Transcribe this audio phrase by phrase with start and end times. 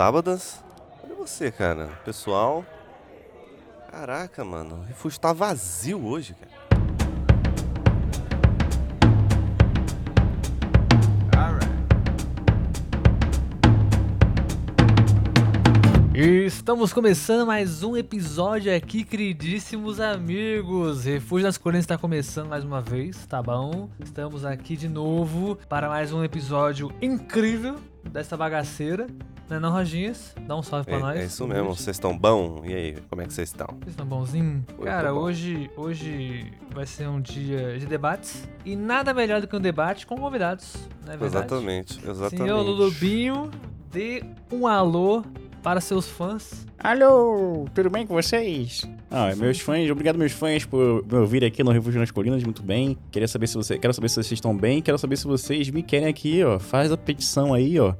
[0.00, 0.64] sábadas.
[1.02, 1.88] Cadê você, cara?
[2.06, 2.64] Pessoal.
[3.90, 4.76] Caraca, mano.
[4.76, 6.50] O refúgio tá vazio hoje, cara.
[16.14, 21.04] Estamos começando mais um episódio aqui, queridíssimos amigos.
[21.04, 23.90] Refúgio das Colinas está começando mais uma vez, tá bom?
[24.02, 27.76] Estamos aqui de novo para mais um episódio incrível
[28.10, 29.06] dessa bagaceira.
[29.50, 30.32] Não é não, Roginhas?
[30.46, 31.18] Dá um salve pra É, nós.
[31.20, 31.74] é isso mesmo.
[31.74, 32.62] Vocês estão bom?
[32.64, 33.66] E aí, como é que vocês estão?
[33.80, 34.62] Vocês estão bonzinhos?
[34.78, 35.18] Oi, Cara, bom.
[35.20, 38.48] hoje, hoje vai ser um dia de debates.
[38.64, 41.46] E nada melhor do que um debate com convidados, não é verdade?
[41.46, 42.36] Exatamente, exatamente.
[42.36, 43.50] Senhor Lulubinho,
[43.90, 45.24] dê um alô
[45.64, 46.64] para seus fãs.
[46.78, 48.88] Alô, tudo bem com vocês?
[49.10, 52.62] Ah, meus fãs, obrigado meus fãs por me ouvir aqui no Refúgio nas Colinas, muito
[52.62, 52.96] bem.
[53.10, 55.82] Queria saber se você, quero saber se vocês estão bem, quero saber se vocês me
[55.82, 56.58] querem aqui, ó.
[56.60, 57.94] Faz a petição aí, ó.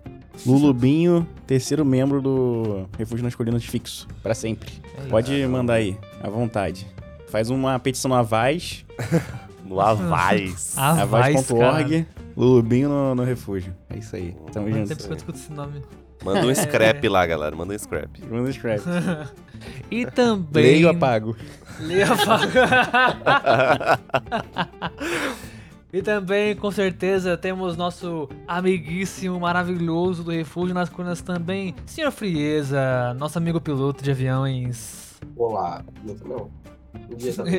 [0.47, 4.71] Lulubinho, terceiro membro do Refúgio nas Colinas fixo, pra sempre.
[4.97, 5.09] É isso.
[5.09, 6.87] Pode mandar aí, à vontade.
[7.29, 8.85] Faz uma petição no Avaz,
[9.65, 10.75] No Avaz.
[10.79, 12.07] Avaz.org,
[12.37, 13.73] Lulubinho no, no refúgio.
[13.89, 14.35] É isso aí.
[14.53, 14.89] Tamo Quanto junto.
[14.89, 15.83] tempo que eu escuto esse nome?
[16.25, 17.55] Manda um scrap lá, galera.
[17.55, 18.09] Manda um scrap.
[18.29, 18.83] Manda um scrap.
[19.91, 20.63] E também.
[20.63, 21.37] Leio apago.
[21.79, 24.01] Leia apaga.
[25.93, 33.13] E também, com certeza, temos nosso amiguíssimo maravilhoso do Refúgio nas Colinas também, Senhor Frieza,
[33.19, 35.19] nosso amigo piloto de aviões.
[35.37, 35.85] Olá,
[36.25, 36.49] não.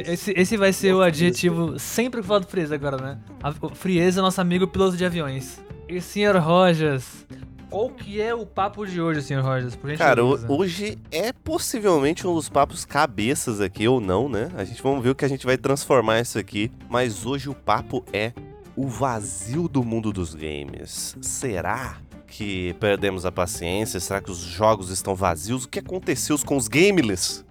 [0.05, 3.19] Esse, esse vai ser o adjetivo sempre que falar do Frieza agora, né?
[3.43, 5.61] A- Frieza, nosso amigo piloto de aviões.
[5.89, 7.27] E Senhor Rojas,
[7.71, 9.43] qual que é o papo de hoje, Senhor?
[9.79, 14.51] Por Cara, hoje é possivelmente um dos papos cabeças aqui, ou não, né?
[14.55, 16.69] A gente vamos ver o que a gente vai transformar isso aqui.
[16.89, 18.33] Mas hoje o papo é
[18.75, 21.15] o vazio do mundo dos games.
[21.21, 21.97] Será
[22.27, 24.01] que perdemos a paciência?
[24.01, 25.63] Será que os jogos estão vazios?
[25.63, 27.45] O que aconteceu com os gameless?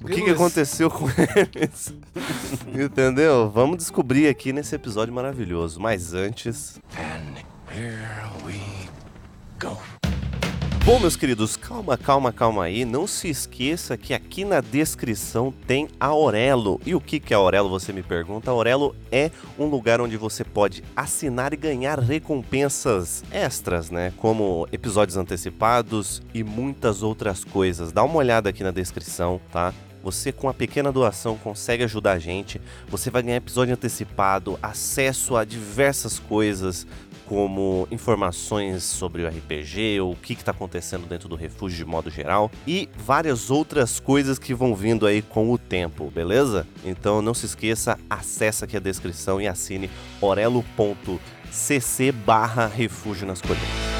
[0.00, 1.92] O que, que aconteceu com eles?
[2.72, 3.50] Entendeu?
[3.50, 5.78] Vamos descobrir aqui nesse episódio maravilhoso.
[5.78, 6.80] Mas antes.
[10.84, 12.84] Bom, meus queridos, calma, calma, calma aí.
[12.84, 16.80] Não se esqueça que aqui na descrição tem a Aurelo.
[16.86, 18.50] E o que que é a Aurelo, você me pergunta?
[18.50, 24.14] A Aurelo é um lugar onde você pode assinar e ganhar recompensas extras, né?
[24.16, 27.92] Como episódios antecipados e muitas outras coisas.
[27.92, 29.74] Dá uma olhada aqui na descrição, tá?
[30.02, 32.60] Você com a pequena doação consegue ajudar a gente.
[32.88, 36.86] Você vai ganhar episódio antecipado, acesso a diversas coisas,
[37.28, 42.50] como informações sobre o RPG, o que está acontecendo dentro do refúgio de modo geral
[42.66, 46.66] e várias outras coisas que vão vindo aí com o tempo, beleza?
[46.82, 49.90] Então não se esqueça, acessa aqui a descrição e assine
[50.22, 53.97] orelo.cc barra refúgio nas colinas.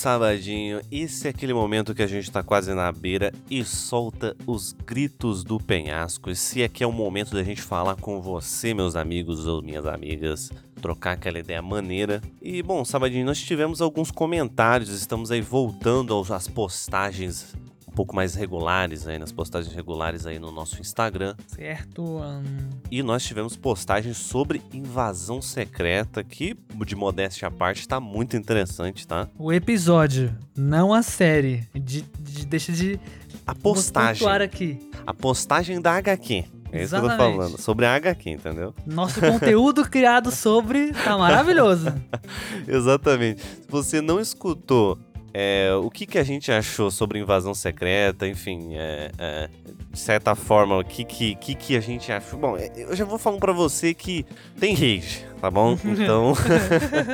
[0.00, 4.72] Sabadinho, esse é aquele momento que a gente tá quase na beira e solta os
[4.72, 6.30] gritos do penhasco.
[6.30, 10.50] Esse aqui é o momento da gente falar com você, meus amigos ou minhas amigas,
[10.80, 12.22] trocar aquela ideia maneira.
[12.40, 17.54] E bom, sabadinho, nós tivemos alguns comentários, estamos aí voltando às postagens
[18.00, 21.34] pouco mais regulares aí, nas postagens regulares aí no nosso Instagram.
[21.48, 22.02] Certo.
[22.02, 26.56] hum, E nós tivemos postagens sobre invasão secreta, que,
[26.86, 29.28] de modéstia à parte, tá muito interessante, tá?
[29.38, 31.68] o episódio, não a série.
[31.74, 32.98] De, de- deixa de.
[33.46, 34.26] A postagem.
[34.26, 34.90] aqui.
[35.06, 36.44] A postagem da HQ.
[36.72, 37.36] É isso que eu tô Exatamente.
[37.36, 37.60] falando.
[37.60, 38.74] Sobre a HQ, entendeu?
[38.86, 41.92] Nosso conteúdo criado sobre tá maravilhoso.
[42.66, 43.42] Exatamente.
[43.42, 44.96] Se você não escutou
[45.32, 49.48] é, o que, que a gente achou sobre invasão secreta, enfim, é, é,
[49.90, 52.38] de certa forma, o que, que, que, que a gente achou.
[52.38, 54.26] Bom, é, eu já vou falando pra você que
[54.58, 55.76] tem rage, tá bom?
[55.84, 56.32] Então.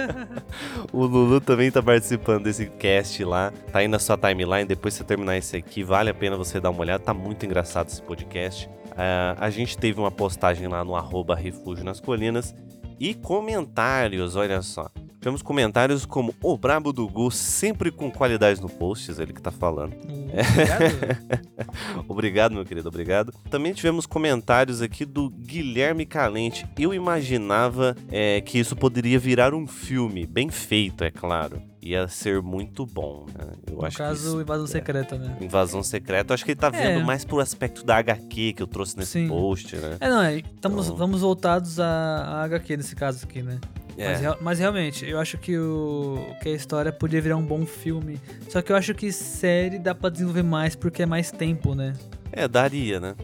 [0.92, 3.52] o Lulu também tá participando desse cast lá.
[3.72, 4.64] Tá aí na sua timeline.
[4.64, 7.02] Depois que você terminar esse aqui, vale a pena você dar uma olhada.
[7.02, 8.70] Tá muito engraçado esse podcast.
[8.96, 12.54] Ah, a gente teve uma postagem lá no arroba Refúgio nas Colinas.
[12.98, 14.88] E comentários, olha só.
[15.26, 19.50] Tivemos comentários como o Brabo do Gu, sempre com qualidades no posts, ele que tá
[19.50, 19.92] falando.
[19.96, 22.04] Obrigado.
[22.06, 23.34] Obrigado, meu querido, obrigado.
[23.50, 26.64] Também tivemos comentários aqui do Guilherme Calente.
[26.78, 31.60] Eu imaginava é, que isso poderia virar um filme, bem feito, é claro.
[31.82, 33.48] Ia ser muito bom, né?
[33.68, 35.36] Eu No acho que caso, isso- invasão secreta, né?
[35.40, 36.94] Invasão Secreta, eu acho que ele tá É.
[36.94, 39.26] vendo mais pro aspecto da HQ que eu trouxe nesse Sim.
[39.28, 39.96] post, né?
[39.98, 43.58] É, não, é, estamos, Então- vamos voltados à, à HQ nesse caso aqui, né?
[43.98, 44.08] É.
[44.08, 47.64] Mas, real- mas realmente, eu acho que, o, que a história podia virar um bom
[47.64, 48.20] filme.
[48.48, 51.94] Só que eu acho que série dá pra desenvolver mais porque é mais tempo, né?
[52.32, 53.14] É, daria, né?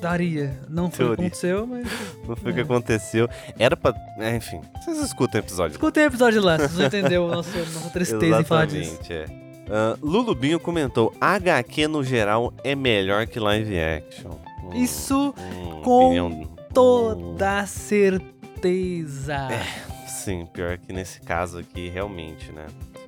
[0.00, 0.58] Daria.
[0.68, 1.26] Não foi o que Teoria.
[1.26, 1.86] aconteceu, mas.
[2.28, 2.64] Não foi o que É.
[2.64, 3.28] aconteceu.
[3.58, 3.94] Era pra.
[4.18, 5.72] é, enfim, vocês escutam o episódio.
[5.74, 8.98] Escutei o episódio lá, vocês não entenderam a nossa, nossa tristeza em falar disso.
[9.10, 9.24] É.
[9.70, 14.30] Ah, Lulubinho comentou: HQ no geral é melhor que live action.
[14.64, 18.31] Hum, Isso hum, com opinião- toda certeza.
[20.06, 22.66] Sim, pior que nesse caso aqui, realmente, né?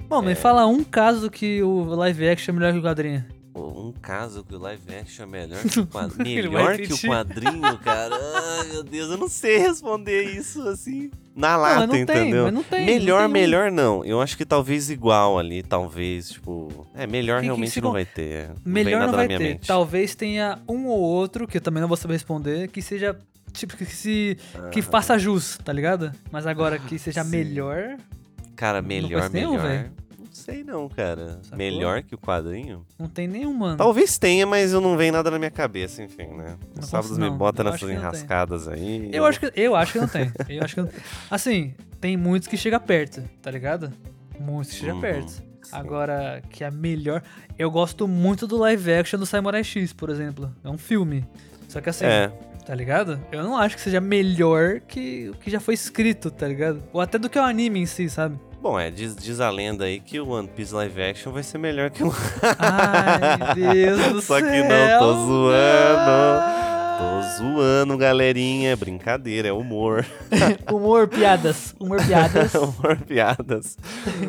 [0.09, 3.25] Bom, me fala um caso que o live action é melhor que o quadrinho.
[3.56, 6.51] Um caso que o live action é melhor que o quadrinho.
[6.51, 8.15] Melhor que o quadrinho, cara.
[8.61, 11.11] Ai, meu Deus, eu não sei responder isso assim.
[11.37, 12.45] Na Não, lata, não tem, entendeu?
[12.45, 12.85] mas não tem.
[12.85, 13.33] melhor, não tem um.
[13.33, 14.05] melhor não.
[14.05, 16.87] Eu acho que talvez igual ali, talvez, tipo.
[16.95, 18.23] É, melhor Que- que realmente se não vai ter.
[18.33, 18.49] é.
[18.49, 19.59] Não Melhor não vai ter.
[19.65, 23.17] Talvez tenha um ou outro, que eu também não vou saber responder, que seja.
[23.55, 24.37] Tipo, que se.
[24.71, 26.12] que faça jus, tá ligado?
[26.31, 27.31] Mas agora que seja Sim.
[27.31, 27.97] melhor.
[28.56, 29.67] Cara, Não melhor, conheço nenhum, melhor.
[29.69, 29.93] velho.
[30.19, 31.39] não sei não, cara.
[31.43, 31.59] Sacou?
[31.59, 32.85] Melhor que o quadrinho?
[32.99, 33.77] Não tem nenhum, mano.
[33.77, 36.56] Talvez tenha, mas eu não vem nada na minha cabeça, enfim, né?
[36.75, 38.09] Não Os sábados me bota Eu nessas acho que não tem.
[38.11, 39.11] enrascadas aí.
[39.12, 40.33] Eu acho que, eu acho que não tem.
[40.49, 40.91] Eu acho que não...
[41.31, 43.93] Assim, tem muitos que chega perto, tá ligado?
[44.39, 45.31] Muitos que chega Uhum, perto.
[45.31, 45.43] sim.
[45.73, 47.23] Agora, que é melhor.
[47.59, 50.53] Eu gosto muito do live action do Samurai X, por exemplo.
[50.62, 51.25] É um filme.
[51.69, 52.31] Só que assim, É,
[52.65, 53.21] tá ligado?
[53.31, 56.83] Eu não acho que seja melhor que o que já foi escrito, tá ligado?
[56.93, 58.39] Ou até do que o anime em si, sabe?
[58.65, 61.59] bom, é, diz, diz a lenda aí que o One Piece live action vai ser
[61.59, 62.11] melhor que o.
[62.59, 64.51] Ai, Deus do Só céu.
[64.51, 66.65] que não, tô zoando.
[66.97, 68.75] Tô zoando, galerinha.
[68.75, 70.07] Brincadeira, é humor.
[70.73, 71.75] Humor, piadas.
[71.79, 72.55] Humor, piadas.
[72.57, 73.77] humor, piadas.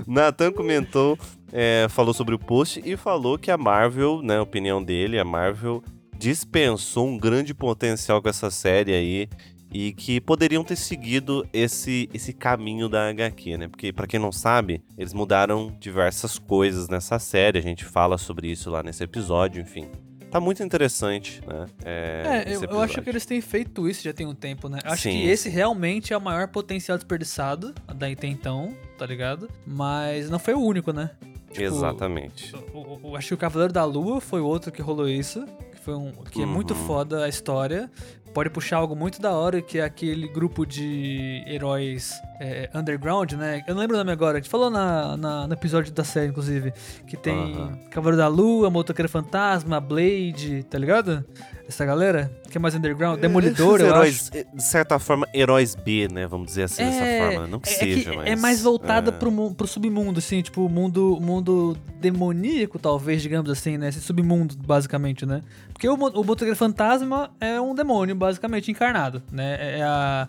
[0.06, 1.18] Nathan comentou,
[1.54, 5.24] é, falou sobre o post e falou que a Marvel, né, a opinião dele, a
[5.24, 5.82] Marvel
[6.17, 9.29] dispensou um grande potencial com essa série aí
[9.71, 13.67] e que poderiam ter seguido esse, esse caminho da HQ, né?
[13.67, 18.50] Porque pra quem não sabe, eles mudaram diversas coisas nessa série, a gente fala sobre
[18.50, 19.88] isso lá nesse episódio, enfim.
[20.31, 21.65] Tá muito interessante, né?
[21.85, 24.79] É, esse eu, eu acho que eles têm feito isso já tem um tempo, né?
[24.83, 29.50] Acho Sim, que esse realmente é o maior potencial desperdiçado daí até então, tá ligado?
[29.65, 31.12] Mas não foi o único, né?
[31.51, 32.53] Tipo, Exatamente.
[32.73, 35.45] O, o- o- acho que o Cavaleiro da Lua foi outro que rolou isso.
[35.86, 36.80] Que, foi um, que é muito Uhum.
[36.88, 37.92] foda a história.
[38.34, 42.12] Pode puxar algo muito da hora, que é aquele grupo de heróis
[42.42, 43.64] é, underground, né?
[43.68, 44.38] Eu não lembro o nome agora.
[44.40, 46.74] A gente falou na, na- no episódio da série, inclusive.
[47.08, 47.80] Que tem Aham.
[47.92, 51.24] Cavaleiro da Lua, Motoqueiro Fantasma, Blade, tá ligado?
[51.67, 53.19] Essa galera que é mais underground.
[53.19, 54.38] Demolidor, Esses eu heróis, acho.
[54.38, 56.27] eh, De certa forma, heróis B, né?
[56.27, 57.47] Vamos dizer assim, dessa forma.
[57.47, 58.27] Não que é seja, que mas...
[58.27, 59.13] é mais voltado é.
[59.13, 63.89] pro, pro submundo, assim, tipo, mundo, mundo demoníaco, talvez, digamos assim, né?
[63.89, 65.41] Esse submundo, basicamente, né?
[65.73, 69.79] Porque o, o Motoqueiro Fantasma é um demônio, basicamente, encarnado, né?
[69.79, 70.27] É a,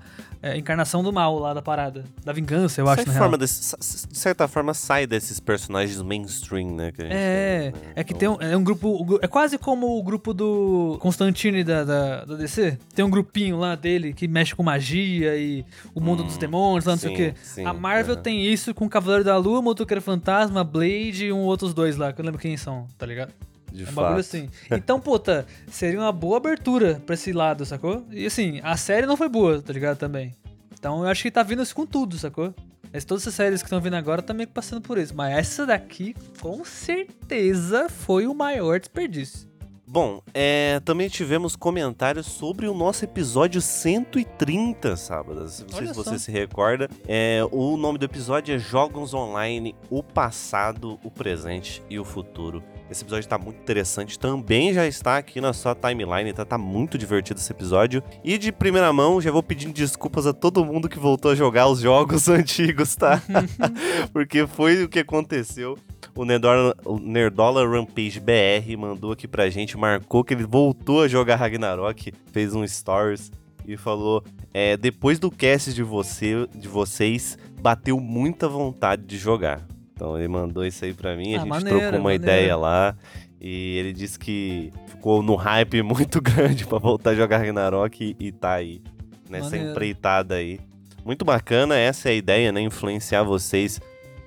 [0.53, 2.05] é encarnação do mal lá da parada.
[2.25, 3.77] Da vingança, eu De acho, na forma, desse-
[4.11, 6.93] de certa forma, sai desses personagens mainstream, né?
[6.99, 7.93] É, tem, né?
[7.97, 9.19] é que tem um, é um grupo.
[9.23, 12.79] É quase como o grupo do Constantine da, da, da DC.
[12.95, 15.65] Tem um grupinho lá dele que mexe com magia e
[15.95, 17.35] o mundo dos demônios, lá não sei o Hum, sim, quê.
[17.43, 18.23] sim, a Marvel aham.
[18.23, 22.21] tem isso com Cavaleiro da Lua, Motoqueiro Fantasma, Blade e um outros dois lá, que
[22.21, 23.33] eu não lembro quem são, tá ligado?
[23.77, 24.05] De É um fato.
[24.05, 24.49] bagulho assim.
[24.71, 28.05] Então, puta, seria uma boa abertura pra esse lado, sacou?
[28.11, 29.99] E assim, a série não foi boa, tá ligado?
[29.99, 30.35] Também.
[30.73, 32.55] Então eu acho que tá vindo isso com tudo, sacou?
[32.93, 35.15] Mas todas essas séries que estão vindo agora tá meio que passando por isso.
[35.15, 39.47] Mas essa daqui, com certeza, foi o maior desperdício.
[39.89, 45.61] Bom, é, também tivemos comentários sobre o nosso episódio 130, sábados.
[45.61, 46.03] Não sei Olha se só.
[46.03, 46.89] você se recorda.
[47.07, 52.63] É, o nome do episódio é Jogos Online, o passado, o presente e o futuro.
[52.91, 56.97] Esse episódio tá muito interessante, também já está aqui na sua timeline, tá, tá muito
[56.97, 58.03] divertido esse episódio.
[58.23, 61.67] E de primeira mão, já vou pedindo desculpas a todo mundo que voltou a jogar
[61.67, 63.21] os jogos antigos, tá?
[64.13, 65.77] Porque foi o que aconteceu.
[66.15, 71.09] O Nerdola, o Nerdola Rampage BR mandou aqui pra gente, marcou que ele voltou a
[71.09, 73.31] jogar Ragnarok, fez um stories
[73.67, 74.23] e falou:
[74.55, 79.67] é, depois do cast de, você, de vocês, bateu muita vontade de jogar.
[79.97, 82.23] Então ele mandou isso aí pra mim, a Ah, gente maneiro, trocou uma maneiro.
[82.23, 82.95] ideia lá.
[83.41, 88.27] E ele disse que ficou no hype muito grande pra voltar a jogar Ragnarok e,
[88.27, 88.83] e tá aí,
[89.31, 89.71] nessa Maneiro.
[89.71, 90.61] empreitada aí.
[91.05, 92.61] Muito bacana, essa é a ideia, né?
[92.61, 93.81] Influenciar vocês.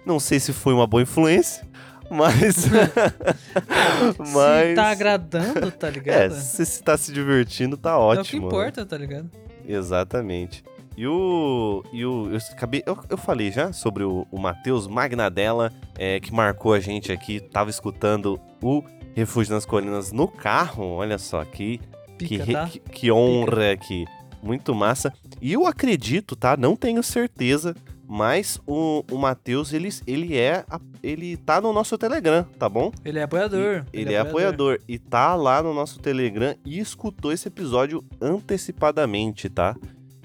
[0.06, 1.68] Não sei se foi uma boa influência,
[2.10, 2.66] mas.
[4.34, 4.70] mas.
[4.70, 6.32] Se tá agradando, tá É, ligado?
[6.34, 8.26] se você tá se divertindo, tá É o ótimo.
[8.26, 8.46] que né?
[8.48, 9.30] importa, tá ligado?
[9.68, 10.64] Exatamente.
[11.00, 11.82] E o.
[11.94, 16.34] E o eu, acabei, eu, eu falei já sobre o, o Matheus Magnadella, é, que
[16.34, 18.84] marcou a gente aqui, tava escutando o
[19.16, 20.84] Refúgio nas Colinas no carro.
[20.96, 21.78] Olha só, que,
[22.18, 22.68] que, Pica, re- tá?
[22.68, 24.06] que, que honra aqui.
[24.44, 25.14] Muito massa.
[25.42, 26.58] E eu acredito, tá?
[26.58, 27.74] Não tenho certeza,
[28.06, 30.66] Mas o, o Matheus, ele, ele é.
[30.70, 32.92] a- Ele tá no nosso Telegram, tá bom?
[33.06, 33.86] Ele é apoiador.
[33.94, 34.80] Ele, é apoiador.
[34.88, 39.76] E tá lá no nosso Telegram e escutou esse episódio antecipadamente, tá?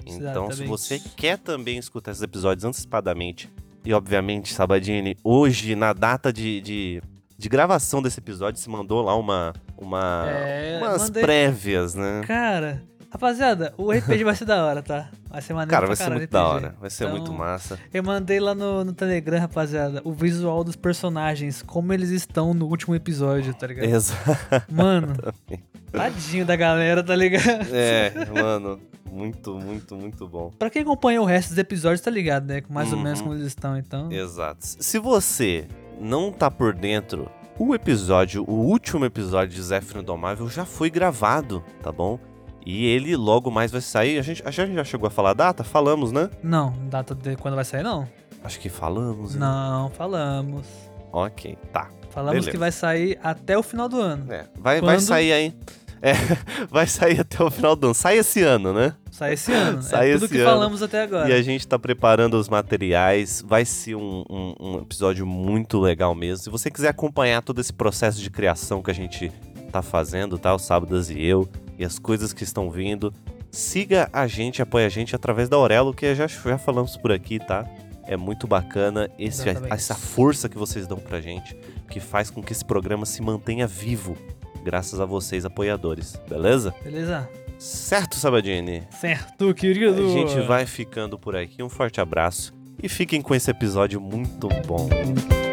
[0.05, 3.49] Então, se você quer também escutar esses episódios antecipadamente,
[3.83, 7.01] e obviamente, Sabadini, hoje, na data de, de,
[7.37, 12.21] de gravação desse episódio, se mandou lá uma, uma É, umas mandei- prévias, né?
[12.25, 12.83] Cara,
[13.15, 15.09] rapaziada, o RPG vai ser da hora, tá?
[15.29, 16.53] Vai ser maneiro Cara, vai ser muito da RPG.
[16.55, 16.75] hora.
[16.79, 17.79] Vai ser Então, muito massa.
[17.93, 22.67] Eu mandei lá no, no Telegram, rapaziada, o visual dos personagens, como eles estão no
[22.67, 23.85] último episódio, tá ligado?
[23.85, 24.65] Exato.
[24.71, 25.15] Mano,
[25.91, 27.67] tadinho da galera, tá ligado?
[27.71, 28.79] É, mano.
[29.09, 30.51] Muito, muito, muito bom.
[30.59, 32.61] Pra quem acompanha o resto dos episódios, tá ligado, né?
[32.69, 33.27] Mais ou menos Uhum.
[33.27, 34.11] como eles estão, então.
[34.11, 34.57] Exato.
[34.61, 35.65] Se você
[36.01, 41.63] não tá por dentro, o episódio, o último episódio de Zéfiro Indomável já foi gravado,
[41.81, 42.19] tá bom?
[42.65, 44.17] E ele logo mais vai sair.
[44.17, 45.63] A gente, a gente já chegou a falar a data?
[45.63, 46.29] Falamos, né?
[46.43, 48.07] Não, data de quando vai sair, não?
[48.43, 49.35] Acho que falamos.
[49.35, 49.39] né?
[49.41, 50.65] Não, falamos.
[51.11, 51.89] Ok, tá.
[52.09, 52.51] Falamos Beleza.
[52.51, 54.31] que vai sair até o final do ano.
[54.31, 55.01] É, vai, vai Quando?
[55.01, 55.53] sair aí.
[56.01, 56.13] É,
[56.69, 57.93] vai sair até o final do ano.
[57.93, 58.93] Sai esse ano, né?
[59.11, 59.81] Sai esse ano.
[59.81, 60.49] Sai é tudo que ano.
[60.49, 61.29] falamos até agora.
[61.29, 63.43] E a gente tá preparando os materiais.
[63.45, 66.43] Vai ser um, um- um episódio muito legal mesmo.
[66.43, 69.31] Se você quiser acompanhar todo esse processo de criação que a gente
[69.71, 70.53] tá fazendo, tá?
[70.53, 73.13] O Sábadas e eu, e as coisas que estão vindo,
[73.51, 77.39] siga a gente, apoia a gente através da Aurelo, que já, já falamos por aqui,
[77.39, 77.65] tá?
[78.07, 81.55] É muito bacana esse, essa força que vocês dão pra gente,
[81.89, 84.15] que faz com que esse programa se mantenha vivo,
[84.63, 86.73] graças a vocês, apoiadores, beleza?
[86.83, 87.27] Beleza?
[87.57, 88.83] Certo, Sabadini?
[88.91, 90.05] Certo, querido.
[90.05, 91.63] A gente vai ficando por aqui.
[91.63, 94.89] Um forte abraço e fiquem com esse episódio muito bom.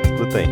[0.04, 0.42] Escuta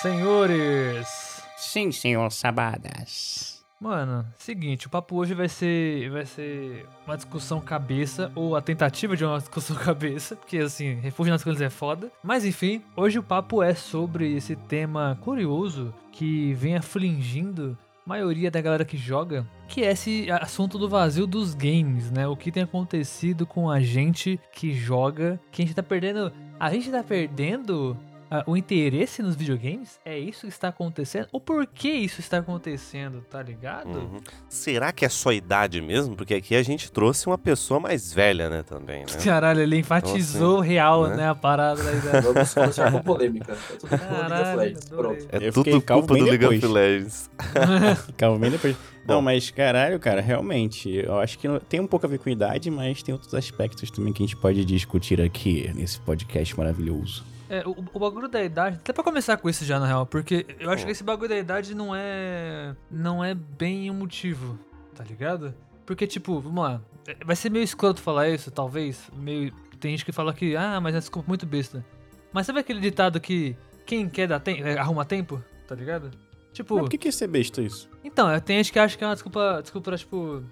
[0.00, 1.42] Senhores.
[1.56, 3.64] Sim, senhor Sabadas.
[3.78, 9.14] Mano, seguinte, o papo hoje vai ser vai ser uma discussão cabeça ou a tentativa
[9.14, 12.10] de uma discussão cabeça, porque assim, refúgio nas coisas é foda.
[12.22, 18.60] Mas enfim, hoje o papo é sobre esse tema curioso que vem afligindo maioria da
[18.60, 22.26] galera que joga, que é esse assunto do vazio dos games, né?
[22.26, 26.70] O que tem acontecido com a gente que joga, que a gente tá perdendo, a
[26.70, 27.96] gente tá perdendo
[28.30, 29.98] ah, o interesse nos videogames?
[30.04, 31.28] É isso que está acontecendo?
[31.32, 33.88] O porquê isso está acontecendo, tá ligado?
[33.88, 34.20] Uhum.
[34.48, 36.16] Será que é só idade mesmo?
[36.16, 39.24] Porque aqui a gente trouxe uma pessoa mais velha, né, também, né?
[39.24, 41.16] Caralho, ele enfatizou real, né?
[41.16, 42.26] né, a parada da idade.
[42.26, 43.52] Vamos começar com polêmica.
[43.52, 44.88] É tudo por Caralho, Legends.
[44.88, 45.28] Pronto.
[45.30, 46.66] É Eu tudo culpa do League of.
[46.66, 47.30] Legends.
[48.16, 48.76] Calma bem depois.
[49.06, 52.70] Não, mas caralho, cara, realmente, eu acho que tem um pouco a ver com idade,
[52.70, 57.35] mas tem outros aspectos também que a gente pode discutir aqui nesse podcast maravilhoso.
[57.48, 60.44] É, o, o bagulho da idade, até pra começar com isso já, na real, porque
[60.58, 60.86] eu acho Hum.
[60.86, 62.74] que esse bagulho da idade não é.
[62.90, 64.58] Não é bem um motivo,
[64.94, 65.54] tá ligado?
[65.84, 66.80] Porque, tipo, vamos lá.
[67.06, 69.08] é, Vai ser meio escroto falar isso, talvez.
[69.16, 69.52] Meio.
[69.78, 71.84] Tem gente que fala que, ah, mas é desculpa muito besta.
[72.32, 76.10] Mas sabe aquele ditado que quem quer dar tempo, arruma tempo, tá ligado?
[76.52, 76.74] Tipo.
[76.74, 77.88] Mas por que, que ia ser besta isso?
[78.02, 80.42] Então, é, tem gente que acha que é uma desculpa, desculpa, tipo,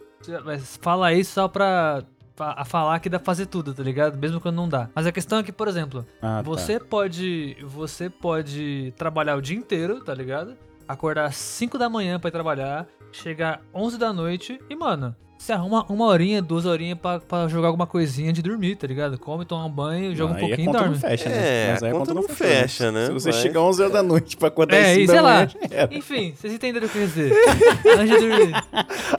[0.45, 2.05] mas fala isso só pra
[2.39, 4.17] a falar que dá pra fazer tudo, tá ligado?
[4.19, 4.89] Mesmo quando não dá.
[4.95, 6.43] Mas a questão é que, por exemplo, Ah, tá.
[6.43, 10.57] você pode, você pode trabalhar o dia inteiro, tá ligado?
[10.89, 15.15] Acordar às 5 da manhã pra ir trabalhar, chegar 11 da noite e, mano,
[15.45, 19.19] você arruma uma horinha, duas horinhas pra, pra jogar alguma coisinha de dormir, tá ligado?
[19.19, 20.95] Come, toma um banho, joga um Aí a pouquinho e conta dorme.
[20.95, 21.37] não fecha, né?
[21.37, 23.07] É, Mas aí a conta não fechou, fecha, né?
[23.07, 25.49] Se você Mas- chegar 11 horas da noite pra acordar É, e 5 sei lá.
[25.71, 25.95] era.
[25.95, 27.33] Enfim, vocês entenderam o que eu quis dizer.
[27.99, 28.55] Antes de dormir.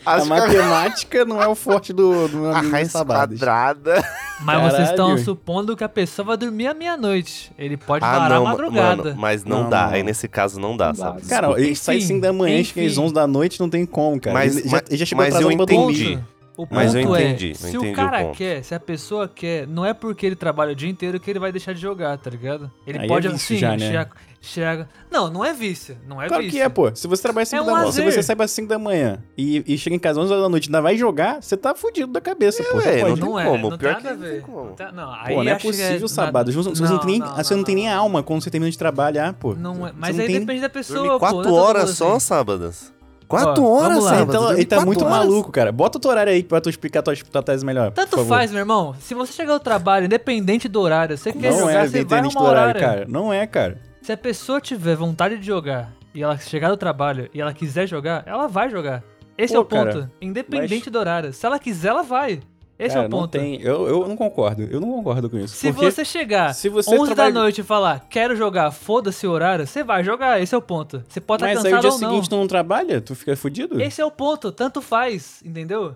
[0.06, 4.04] A Acho que matemática não é o forte do, do meu a amigo quadrada.
[4.42, 5.24] Mas vocês estão Caralho.
[5.24, 7.52] supondo que a pessoa vai dormir à meia-noite.
[7.58, 9.04] Ele pode Ah, parar não, a madrugada.
[9.04, 9.86] mano, mas não, Não, dá.
[9.88, 9.94] não.
[9.94, 11.22] Aí nesse caso não dá, Não sabe?
[11.22, 11.28] dá.
[11.30, 13.02] Cara, ele sai Enfim, 5 da manhã, chega às enfim.
[13.02, 14.34] 11 da noite, não tem como, cara.
[14.34, 16.15] Mas- ele já, ele já chegou mas eu entendi.
[16.58, 18.38] O Mas eu ponto entendi, é, eu se entendi o o cara ponto.
[18.38, 21.40] quer, se a pessoa quer, não é porque ele trabalha o dia inteiro que ele
[21.40, 22.72] vai deixar de jogar, tá ligado?
[22.88, 23.80] Ele Aí é pode, vício assim, já, né?
[23.80, 24.10] chega,
[24.40, 24.90] chega...
[25.12, 26.58] Não, não é vício, não é Claro vício.
[26.58, 26.96] que é, pô.
[26.96, 28.80] Se você trabalha às 5 É da um manhã, se você sai às 5 da
[28.80, 31.42] manhã e, e chega em casa às 11 horas da noite e ainda vai jogar,
[31.42, 32.78] você tá fudido da cabeça, pô.
[32.78, 33.20] Ué, pode.
[33.20, 34.42] não Não tem é, como, não pior tem que nada a não tem ver.
[34.44, 34.66] como.
[34.66, 36.52] Não, tá- não, aí Pô, não é que possível, sábado.
[36.54, 39.34] Você, você não, tem nem, você não tem nem alma quando você termina de trabalhar,
[39.34, 39.54] pô.
[39.56, 41.20] Não é, mas aí depende da pessoa, pô.
[41.20, 42.95] quatro não é todo horas mundo só, sábadas.
[43.28, 44.22] Quatro Ó, horas, vamos lá.
[44.22, 45.18] Então, ele tá quatro muito horas.
[45.18, 45.72] maluco, cara.
[45.72, 47.92] Bota outro horário aí pra tu explicar tua, tua tese melhor.
[47.92, 48.26] por Tanto favor.
[48.28, 48.96] faz, meu irmão.
[49.00, 52.02] Se você chegar ao trabalho, independente do horário, você quer Não jogar, é você vai
[52.02, 52.98] independente arrumar do horário, horário.
[53.00, 53.06] cara.
[53.10, 53.82] Não é, cara.
[54.02, 57.88] Se a pessoa tiver vontade de jogar e ela chegar do trabalho e ela quiser
[57.88, 59.04] jogar, ela vai jogar.
[59.38, 59.86] Esse Pô, é o ponto.
[59.86, 61.34] cara, Independente mas- do horário.
[61.34, 62.40] Se ela quiser, ela vai.
[62.78, 63.22] Esse Cara, é o ponto.
[63.38, 64.64] Não tem, eu, eu não concordo.
[64.64, 65.56] Eu não concordo com isso.
[65.56, 69.32] Se você chegar se você 11 trabalha- da noite e falar, quero jogar, foda-se o
[69.32, 71.02] horário, você vai jogar, esse é o ponto.
[71.08, 72.10] Você pode estar Mas aí o cansado dia ou não.
[72.10, 73.82] seguinte tu não trabalha, tu fica fudido?
[73.82, 75.96] Esse é o ponto, tanto faz, entendeu?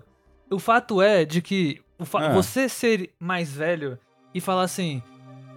[0.50, 2.32] O fato é de que fa- Ah.
[2.32, 3.98] você ser mais velho
[4.34, 5.02] e falar assim,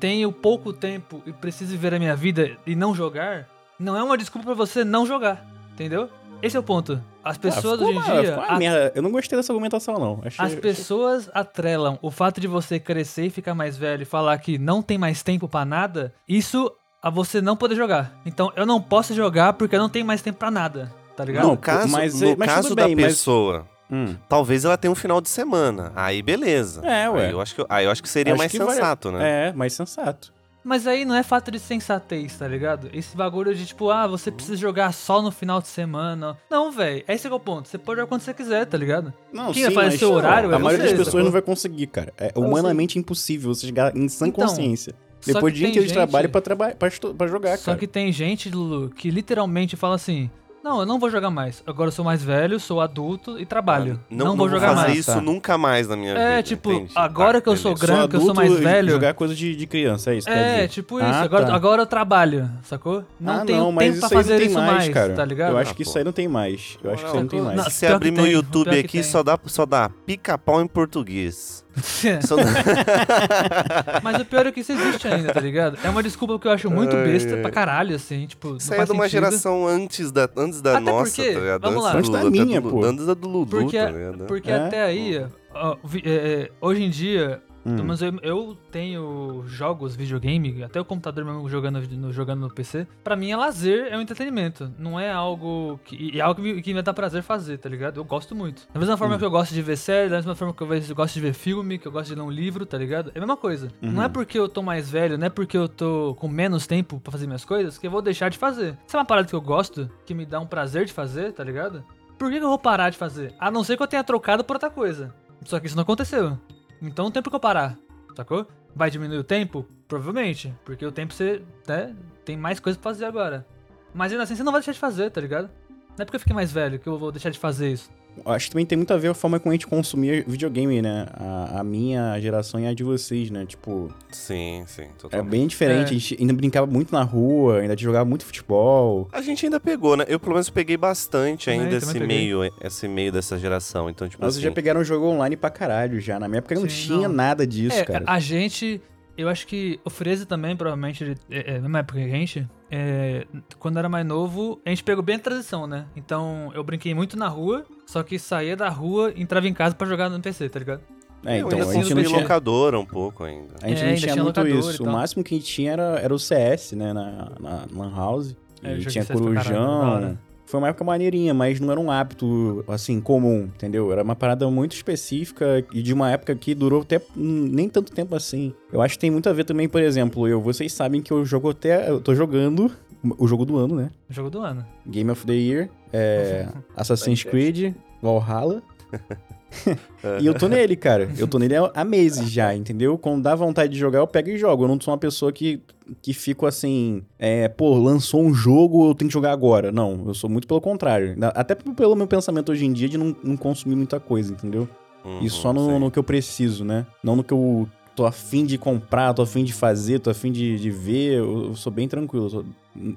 [0.02, 3.48] tenho pouco tempo e preciso viver a minha vida e não jogar,
[3.80, 6.10] não é uma desculpa pra você não jogar, entendeu?
[6.44, 7.02] Esse é o ponto.
[7.24, 8.92] As Ah, pessoas ficou hoje em uma- dia, uma merda.
[8.94, 10.22] Eu não gostei dessa argumentação, não.
[10.26, 10.46] Achei...
[10.46, 14.58] as pessoas atrelam o fato de você crescer e ficar mais velho e falar que
[14.58, 16.70] não tem mais tempo pra nada, isso
[17.02, 18.12] a você não poder jogar.
[18.26, 21.48] Então eu não posso jogar porque eu não tenho mais tempo pra nada, tá ligado?
[21.48, 24.16] No caso, mas- no mas caso tudo da bem, mas- pessoa, Hum.
[24.28, 25.94] talvez ela tenha um final de semana.
[25.96, 26.86] Aí beleza.
[26.86, 27.26] É, ué.
[27.28, 29.48] Aí eu acho que, aí eu acho que seria Acho mais que sensato, né?
[29.50, 30.34] É, mais sensato.
[30.64, 32.90] Mas aí não é fato de sensatez, tá ligado?
[32.94, 36.38] Esse bagulho de tipo, ah, você precisa jogar só no final de semana.
[36.50, 37.04] Não, velho.
[37.08, 37.68] Esse é que é o ponto.
[37.68, 39.14] Você pode jogar quando você quiser, tá ligado?
[39.32, 41.42] Não, Quem vai fazer mas, seu horário A é maioria você, das pessoas não vai
[41.42, 42.14] conseguir, cara.
[42.18, 44.96] É humanamente impossível você chegar em sã Então, consciência.
[45.20, 47.78] Só Depois de dia inteiro de trabalho pra, traba pra, pra jogar, Só cara.
[47.78, 50.30] que tem gente, Lulu, que literalmente fala assim:
[50.64, 51.62] Não, eu não vou jogar mais.
[51.68, 54.00] Agora eu sou mais velho, sou adulto e trabalho.
[54.10, 54.98] Não, vou jogar fazer mais.
[55.00, 55.20] isso Tá.
[55.20, 56.24] nunca mais na minha vida.
[56.26, 56.94] É, tipo, entende?
[56.96, 57.86] agora Tá, que eu sou beleza.
[57.94, 58.90] grande, que eu sou mais velho.
[58.92, 60.28] jogar coisa de, de criança, é isso?
[60.28, 60.68] quer É, dizer.
[60.70, 61.06] tipo isso.
[61.06, 61.54] Ah, agora, tá.
[61.54, 63.04] agora eu trabalho, sacou?
[63.20, 64.90] Não ah, tenho não, mas tempo pra isso aí fazer não tem isso mais, mais,
[64.94, 65.14] cara.
[65.14, 65.52] tá ligado?
[65.52, 65.90] Eu acho Ah, que pô.
[65.90, 66.78] isso aí não tem mais.
[66.82, 67.58] Eu acho que isso aí não tem Não, mais.
[67.64, 69.04] Não, Se abrir meu YouTube aqui, tem.
[69.04, 71.63] só dá, só dá pica-pau em português.
[72.28, 72.36] Só
[74.04, 75.78] Mas o pior é que isso existe ainda, tá ligado?
[75.84, 77.42] É uma desculpa que eu acho muito besta ai.
[77.42, 78.58] pra caralho, assim, tipo.
[78.58, 79.10] Isso é de uma sentido.
[79.26, 81.62] geração antes da, antes da Até nossa, porque, tá ligado?
[81.62, 81.90] vamos lá.
[81.96, 82.84] Antes, Antes do, da minha, do- pô.
[82.86, 84.26] Antes da do Lulu, Porque, tá ligado?
[84.26, 84.56] porque É?
[84.56, 87.76] até aí, ó, vi- é, é, hoje em dia, Hum.
[87.76, 92.54] pelo menos eu, eu tenho jogos, videogame, até o computador mesmo jogando no, jogando no
[92.54, 92.86] PC.
[93.04, 94.72] Pra mim é lazer, é um entretenimento.
[94.78, 96.18] Não é algo que.
[96.18, 97.98] É algo que me, que me dá prazer fazer, tá ligado?
[98.00, 98.68] Eu gosto muito.
[98.74, 98.98] Da mesma Hum.
[98.98, 101.34] forma que eu gosto de ver série, da mesma forma que eu gosto de ver
[101.34, 103.12] filme, que eu gosto de ler um livro, tá ligado?
[103.16, 103.70] É a mesma coisa.
[103.82, 104.04] Não Uhum.
[104.04, 107.12] é porque eu tô mais velho, não é porque eu tô com menos tempo pra
[107.12, 108.78] fazer minhas coisas que eu vou deixar de fazer.
[108.88, 111.44] Se é uma parada que eu gosto, que me dá um prazer de fazer, tá
[111.44, 111.84] ligado?
[112.18, 113.34] Por que, que eu vou parar de fazer?
[113.40, 115.14] A não ser que eu tenha trocado por outra coisa.
[115.46, 116.38] Só que isso não aconteceu.
[116.84, 117.78] Então não tem por que eu parar,
[118.14, 118.46] sacou?
[118.76, 119.66] Vai diminuir o tempo?
[119.88, 120.54] Provavelmente.
[120.66, 123.48] Porque o tempo você né, tem mais coisa pra fazer agora.
[123.94, 125.50] Mas ainda assim você não vai deixar de fazer, tá ligado?
[125.70, 127.90] Não é porque eu fiquei mais velho que eu vou deixar de fazer isso.
[128.26, 131.08] Acho que também tem muito a ver a forma como a gente consumia videogame, né?
[131.14, 133.46] A, a minha geração e a de vocês, né?
[133.46, 135.30] Tipo, Sim, sim, é totalmente.
[135.32, 135.88] bem diferente.
[135.94, 135.96] É.
[135.96, 139.10] A gente ainda brincava muito na rua, ainda jogava muito futebol.
[139.12, 140.06] A gente ainda pegou, né?
[140.08, 142.08] Eu pelo menos peguei bastante Também, ainda esse peguei.
[142.08, 143.90] meio, esse meio dessa geração.
[143.90, 146.20] Então, tipo Nós assim, já pegaram o jogo online pra caralho já.
[146.20, 147.16] Na minha época não Sim, tinha não.
[147.16, 148.04] nada disso, é, cara.
[148.08, 148.82] a gente.
[149.16, 152.10] Eu acho que o Freze também, provavelmente, ele- é, é, na mesma época que a
[152.10, 153.28] gente, é,
[153.60, 155.86] quando era mais novo, a gente pegou bem a transição, né?
[155.96, 159.76] Então eu brinquei muito na rua, só que saía da rua e entrava em casa
[159.76, 160.82] pra jogar no PC, tá ligado?
[161.24, 163.54] É, eu então, ainda a gente não tinha, locadora um pouco ainda.
[163.62, 164.84] a gente É, não ainda tinha tinha muito isso.
[164.84, 166.92] O máximo que a gente tinha era, era o CS, né?
[166.94, 168.36] Na, na Lan House.
[168.64, 169.06] É, E tinha.
[169.06, 170.18] Corujão.
[170.54, 173.92] Foi uma época maneirinha, mas não era um hábito, assim, comum, entendeu?
[173.92, 178.16] Era uma parada muito específica e de uma época que durou até nem tanto tempo
[178.16, 178.54] assim.
[178.72, 181.26] Eu acho que tem muito a ver também, por exemplo, eu, vocês sabem que eu
[181.26, 182.72] jogo até, eu tô jogando
[183.18, 183.90] o jogo do ano, né?
[184.08, 184.64] Jogo do ano.
[184.86, 188.62] Game of the Year, é, Assassin's Creed, Valhalla.
[190.20, 191.10] e eu tô nele, cara.
[191.18, 192.98] Eu tô nele há- meses já, entendeu?
[192.98, 194.64] Quando dá vontade de jogar, eu pego e jogo.
[194.64, 195.62] Eu não sou uma pessoa que,
[196.02, 199.72] que fico assim, é, pô, lançou um jogo, eu tenho que jogar agora.
[199.72, 201.16] Não, eu sou muito pelo contrário.
[201.36, 204.68] Até pelo meu pensamento hoje em dia de não, não consumir muita coisa, entendeu?
[205.06, 206.86] Uhum, E só no, no que eu preciso, né?
[207.04, 210.58] Não no que eu tô afim de comprar, tô afim de fazer, tô afim de,
[210.58, 211.20] de ver.
[211.20, 212.26] Eu, eu sou bem tranquilo.
[212.26, 212.46] eu sou-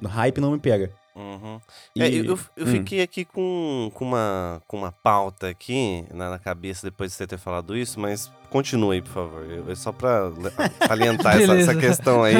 [0.08, 0.90] hype não me pega.
[1.16, 1.58] Uhum.
[1.94, 2.66] E- É, eu, eu- hum.
[2.66, 7.26] fiquei aqui com, com, uma, com uma pauta aqui na, na cabeça depois de você
[7.26, 9.44] ter falado isso, mas continue, por favor.
[9.50, 10.30] Eu- é só pra
[10.86, 12.34] salientar essa, essa questão aí.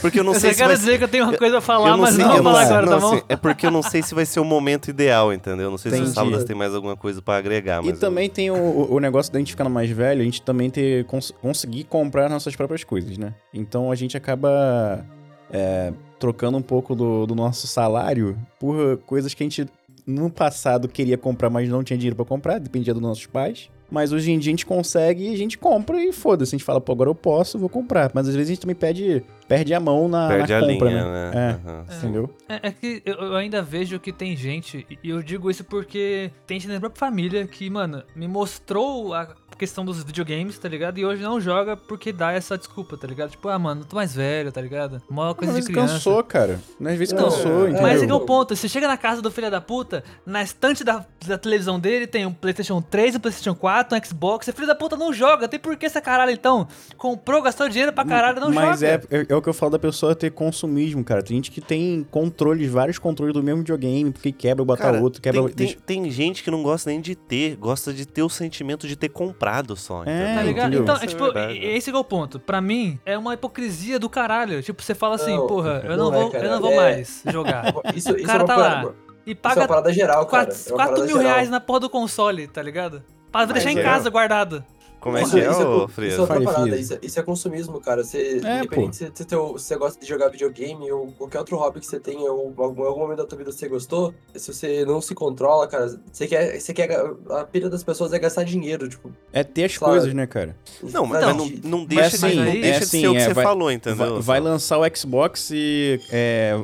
[0.00, 1.60] Porque eu não eu sei se quero vai dizer que eu tenho uma coisa a
[1.60, 3.14] falar, eu mas sei- não vou falar agora, não, tá bom?
[3.16, 5.66] assim, é porque eu não sei se vai ser o momento ideal, entendeu?
[5.66, 6.14] Eu não sei se o Entendi.
[6.14, 9.38] Sábados tem mais alguma coisa pra agregar, E também tem o, o- o negócio da
[9.38, 13.34] gente ficando mais velho, a gente também ter, cons- conseguir comprar nossas próprias coisas, né?
[13.52, 15.04] Então a gente acaba
[15.52, 19.66] é, trocando um pouco do, do nosso salário por coisas que a gente
[20.06, 23.70] no passado queria comprar, mas não tinha dinheiro pra comprar, dependia dos nossos pais.
[23.92, 26.54] Mas hoje em dia a gente consegue e a gente compra e foda-se.
[26.54, 28.10] A gente fala, pô, agora eu posso, vou comprar.
[28.14, 30.88] Mas às vezes a gente também perde, perde a mão na, Perde na a compra,
[30.88, 31.30] linha, né?
[31.30, 31.60] né?
[31.66, 31.98] É, sim.
[31.98, 32.30] entendeu?
[32.48, 36.30] É, é que eu, eu ainda vejo que tem gente, e eu digo isso porque
[36.46, 40.68] tem gente da minha própria família que, mano, me mostrou a questão dos videogames, tá
[40.68, 40.98] ligado?
[40.98, 43.30] E hoje não joga porque dá essa desculpa, tá ligado?
[43.30, 45.00] Tipo, ah, mano, tô mais velho, tá ligado?
[45.08, 45.94] Mó coisa Às de vezes criança.
[45.94, 46.60] cansou, cara.
[46.84, 47.82] Às vezes Não, cansou, é, entendeu?
[47.82, 48.54] Mas é o ponto.
[48.56, 52.26] Você chega na casa do filho da puta, na estante da, da televisão dele tem
[52.26, 54.48] um PlayStation 3, um PlayStation 4, um Xbox.
[54.48, 55.46] Esse filho da puta não joga.
[55.48, 56.66] Tem por que essa caralho então?
[56.96, 59.06] Comprou, gastou dinheiro pra caralho, não Mas joga.
[59.10, 61.22] é, é, é o que eu falo da pessoa ter consumismo, cara.
[61.22, 65.20] Tem gente que tem controles, vários controles do mesmo videogame, porque quebra, bota Cara, outro,
[65.22, 65.42] quebra.
[65.50, 68.88] tem, tem, tem gente que não gosta nem de ter, gosta de ter o sentimento
[68.88, 70.02] de ter comprado só.
[70.06, 70.34] É?
[70.36, 70.68] Tá ligado?
[70.74, 70.82] entendeu?
[70.82, 72.38] Então, é, é tipo, e- esse que é o ponto.
[72.40, 74.62] Pra mim, é uma hipocrisia do caralho.
[74.62, 76.44] Tipo, você fala assim, Não, porra, eu não, não é, vou, cara.
[76.44, 77.64] eu não vou É- mais jogar.
[77.94, 78.92] Isso, isso cara é uma tá parada- lá.
[79.24, 80.46] E Isso é uma paga parada geral, cara.
[80.46, 81.22] 4, É uma parada mil geral.
[81.22, 83.02] reais na porra do console, tá ligado?
[83.30, 83.82] Pra deixar em é.
[83.82, 84.64] casa guardado.
[85.02, 86.14] Como é Isso- que é, isso ô Isso Frias?
[86.14, 88.04] é outra Fale, parada, isso, é- isso é consumismo, cara.
[88.04, 91.56] Você, É, independente se, se, teu- se você gosta de jogar videogame ou qualquer outro
[91.56, 94.52] hobby que você tenha, ou em algum, algum momento da tua vida você gostou, se
[94.52, 96.60] você não se controla, cara, você quer.
[96.60, 96.88] Você quer
[97.30, 99.10] a pilha das pessoas é gastar dinheiro, tipo.
[99.32, 99.94] É ter as Claro.
[99.94, 100.56] coisas, né, cara?
[100.80, 103.12] Não, mas Então, não, não deixa, assim, de, não é deixa de assim, ser o
[103.12, 103.96] que é, você vai- falou, entendeu?
[104.14, 106.00] Vai, vai lançar o Xbox e.
[106.12, 106.56] É,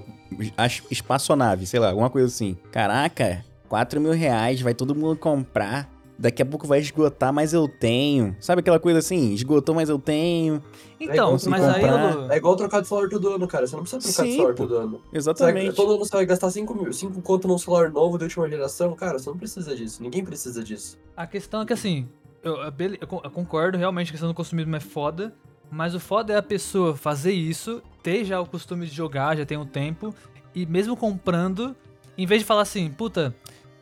[0.90, 2.57] espaçonave, sei lá, alguma coisa assim.
[2.70, 5.88] Caraca, 4 mil reais, vai todo mundo comprar.
[6.18, 8.37] Daqui a pouco vai esgotar, mas eu tenho.
[8.40, 9.33] Sabe aquela coisa assim?
[9.35, 10.61] Esgotou, mas eu tenho.
[10.98, 12.14] Então, igual mas você aí.
[12.16, 13.66] Lu, É igual trocar de celular todo ano, cara.
[13.68, 14.62] Você não precisa trocar Sim, de celular pô.
[14.66, 14.90] todo ano.
[14.90, 15.76] Você vai- Exatamente.
[15.76, 18.92] todo ano você vai gastar 5 mil, 5 conto num celular novo de última geração,
[18.96, 20.02] cara, você não precisa disso.
[20.02, 20.98] Ninguém precisa disso.
[21.16, 22.09] a questão é que assim,
[22.42, 25.33] eu, bele- eu con- eu concordo, realmente a questão do consumismo é foda,
[25.70, 29.44] mas o foda é a pessoa fazer isso, ter já o costume de jogar, já
[29.46, 30.12] tem um tempo,
[30.54, 31.76] e mesmo comprando,
[32.16, 33.33] em vez de falar assim, puta,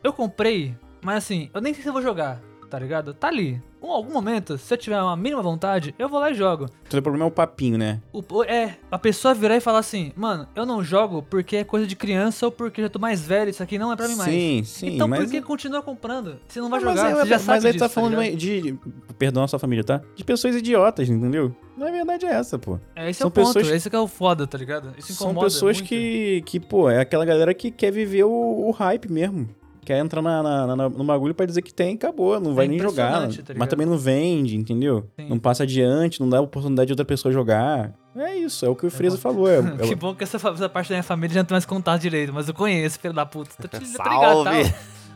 [0.05, 0.75] eu comprei,
[1.07, 3.15] mas assim, eu nem sei se eu vou jogar, tá ligado?
[3.15, 3.63] Tá ali.
[3.83, 6.67] Em algum momento, se eu tiver uma mínima vontade, eu vou lá e jogo.
[6.91, 8.01] Todo problema é o papinho, né?
[8.13, 11.87] O- é, a pessoa virar e falar assim, mano, eu não jogo porque é coisa
[11.87, 14.17] de criança ou porque eu já tô mais velho, isso aqui não é pra mim
[14.17, 14.29] mais.
[14.33, 14.95] Sim, sim.
[14.97, 15.21] então mas...
[15.21, 16.41] por que continua comprando?
[16.49, 18.21] Você não vai Ah, mas jogar, aí- você já mas sabe aí disso, tá falando
[18.21, 18.37] ligado?
[18.37, 18.79] de, de-
[19.17, 20.03] Perdão a sua família, tá?
[20.17, 21.55] De pessoas idiotas, entendeu?
[21.77, 22.81] Na verdade é essa, pô.
[22.97, 24.93] É, esse São é o ponto, pessoas- esse que é o foda, tá ligado?
[24.99, 25.89] Isso São incomoda pessoas muito.
[25.89, 28.31] que, que, pô, é aquela galera que quer viver o,
[28.67, 29.49] o hype mesmo.
[29.87, 32.41] Quer entrar na, na- na- no bagulho pra dizer que tem, acabou.
[32.41, 33.29] Não vai nem jogar.
[33.29, 35.09] tá mas também não vende, entendeu?
[35.15, 35.29] Sim.
[35.29, 37.93] Não passa adiante, não dá oportunidade de outra pessoa jogar.
[38.17, 39.23] É isso, é o que o Freza bom.
[39.23, 39.49] falou.
[39.49, 41.65] É, Que é- bom que essa, essa parte da minha família já não tem mais
[41.65, 43.51] contato direito, mas eu conheço, filho da puta.
[43.63, 44.53] Tô, te, ligado, tá?
[44.53, 44.75] Salve!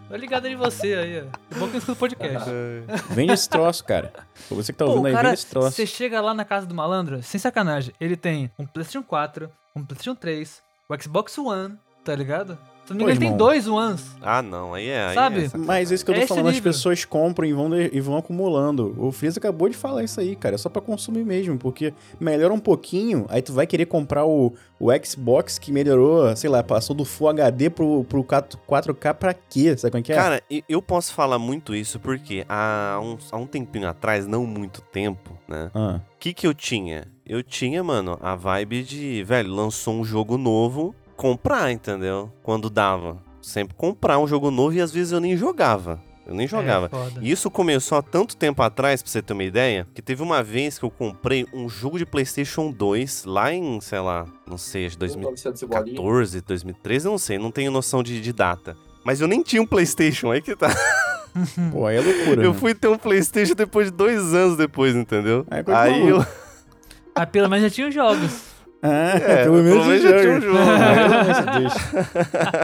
[0.09, 1.39] Tô ligado em você aí, ó.
[1.53, 2.49] Que bom que eu escuto podcast.
[3.11, 4.13] vende esse troço, cara.
[4.49, 5.71] Pra você que tá Pô, ouvindo aí, cara, vende esse troço.
[5.73, 9.85] você chega lá na casa do malandro, sem sacanagem, ele tem um PlayStation 4, um
[9.85, 12.57] PlayStation 3, o Xbox One, tá ligado?
[12.95, 14.05] Se não me engano, ele tem dois Ones.
[14.23, 15.07] Ah, não, aí é.
[15.09, 15.45] Aí Sabe?
[15.47, 15.57] é.
[15.59, 16.73] Mas isso que eu tô É esse falando, as nível.
[16.73, 18.95] pessoas compram e vão, de- e vão acumulando.
[18.99, 20.55] O Freeza acabou de falar isso aí, cara.
[20.55, 24.53] É só pra consumir mesmo, porque melhora um pouquinho, aí tu vai querer comprar o,
[24.79, 29.35] o Xbox que melhorou, sei lá, passou do Full HD pro, pro 4- 4K pra
[29.35, 29.77] quê?
[29.77, 30.17] Sabe como é que é?
[30.17, 34.45] Cara, e- eu posso falar muito isso porque há um, há um tempinho atrás, não
[34.47, 35.71] muito tempo, né?
[35.75, 37.05] Ah, O que que eu tinha?
[37.27, 42.33] Eu tinha, mano, a vibe de, velho, lançou um jogo novo, comprar, entendeu?
[42.43, 43.19] Quando dava.
[43.43, 46.03] Sempre comprar um jogo novo e às vezes eu nem jogava.
[46.27, 46.91] Eu nem jogava.
[46.93, 47.19] É.
[47.21, 50.43] E isso começou há tanto tempo atrás, pra você ter uma ideia, que teve uma
[50.43, 54.87] vez que eu comprei um jogo de PlayStation 2 lá em, sei lá, não sei,
[54.87, 55.97] acho que 900 e bolinha.
[55.97, 58.77] 2014, 2013, eu não sei, não tenho noção de, de data.
[59.05, 60.69] Mas eu nem tinha um PlayStation, aí que tá.
[61.73, 62.43] pô, aí é loucura.
[62.43, 62.59] Eu né?
[62.59, 65.45] fui ter um PlayStation depois de dois anos depois, entendeu?
[65.51, 66.25] É aí eu.
[67.15, 68.50] Mas pelo menos já tinha os jogos.
[68.83, 71.69] Ah, É, pelo menos pelo menos já tinha um jogo, né?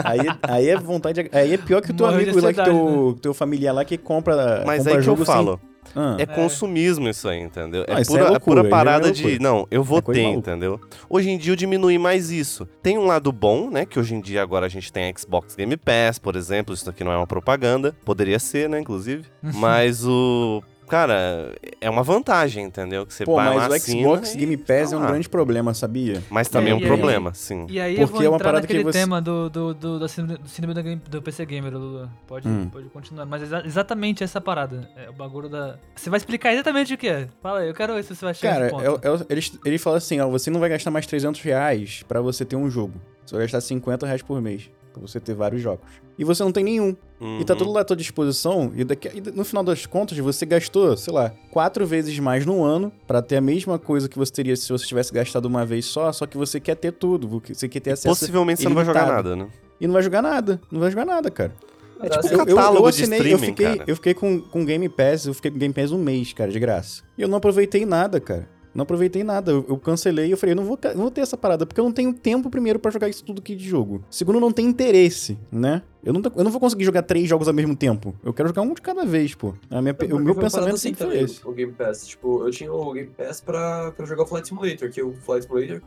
[0.05, 1.23] aí, aí é vontade.
[1.23, 3.73] de- Aí é pior que o teu Morreu de amigo lá, que teu, teu familiar
[3.75, 4.63] lá que compra.
[4.67, 5.61] Mas compra aí que eu falo.
[5.61, 5.77] Sem...
[5.95, 7.85] Ah, É consumismo isso aí, entendeu?
[7.89, 9.39] Ah, É isso é pura, é loucura, pura aí já é parada de.
[9.39, 10.81] Não, eu vou É coisa ter, entendeu?
[11.09, 12.67] Hoje em dia eu diminui mais isso.
[12.83, 13.87] Tem um lado bom, né?
[13.87, 16.75] Que hoje em dia agora a gente tem Xbox Game Pass, por exemplo.
[16.75, 17.95] Isso aqui não é uma propaganda.
[18.05, 19.25] Poderia ser, né, inclusive.
[19.43, 20.63] Mas o.
[20.89, 23.05] Cara, é uma vantagem, entendeu?
[23.07, 25.29] Que você Pô, vai lá, mas o Xbox e Game Pass é tá um grande
[25.29, 26.23] problema, sabia?
[26.31, 27.67] Mas também é É, um e aí- problema, sim.
[27.69, 30.09] E aí eu Porque vou é uma parada que você- tema do, do, do, da
[30.09, 32.09] síndrome, do game- do PC Gamer, Lulu.
[32.27, 32.69] Pode, Hum.
[32.71, 33.27] pode continuar.
[33.27, 34.89] Mas exa- exatamente essa parada.
[34.97, 35.77] É o bagulho da...
[35.95, 37.29] Você vai explicar exatamente o que é.
[37.43, 39.07] Fala aí, eu quero ver se você vai chegar Cara, nesse ponto.
[39.07, 42.21] é- é- ele, ele fala assim, ó, você não vai gastar mais 300 reais pra
[42.21, 42.95] você ter um jogo.
[43.25, 45.85] Você vai gastar 50 reais por mês pra você ter vários jogos.
[46.19, 46.97] E você não tem nenhum.
[47.41, 47.59] E tá Uhum.
[47.59, 48.73] tudo lá à tua disposição.
[48.75, 52.63] E, daqui, e no final das contas, você gastou, sei lá, quatro vezes mais no
[52.65, 55.85] ano pra ter a mesma coisa que você teria se você tivesse gastado uma vez
[55.87, 57.43] só, só que você quer ter tudo.
[57.49, 58.09] Você quer ter acesso.
[58.09, 59.29] Possivelmente você não vai jogar ilimitado.
[59.37, 59.51] nada, né?
[59.81, 60.61] E não vai jogar nada.
[60.71, 61.53] Não vai jogar nada, cara.
[61.99, 63.85] Cara, tipo assim, Eu, eu, eu catálogo de assinei, eu streaming, fiquei, cara.
[63.87, 66.59] eu fiquei com, com Game Pass, eu fiquei com Game Pass um mês, cara, de
[66.61, 67.03] graça.
[67.17, 68.47] E eu não aproveitei nada, cara.
[68.77, 69.51] Não aproveitei nada.
[69.53, 71.81] Eu, eu cancelei e eu falei, eu não vou, não vou ter essa parada, porque
[71.81, 74.05] eu não tenho tempo, primeiro, pra jogar isso tudo aqui de jogo.
[74.11, 75.83] Segundo, eu não tenho interesse, né?
[76.05, 78.15] Eu não, tô- eu não vou conseguir jogar três jogos ao mesmo tempo.
[78.23, 79.55] Eu quero jogar um de cada vez, pô.
[79.71, 81.47] A minha, Porque o meu pensamento assim sempre foi esse.
[81.49, 82.07] O Game Pass.
[82.07, 85.47] Tipo, eu tinha o Game Pass pra, pra jogar o Flight Simulator, que o Flight
[85.47, 85.81] Simulator,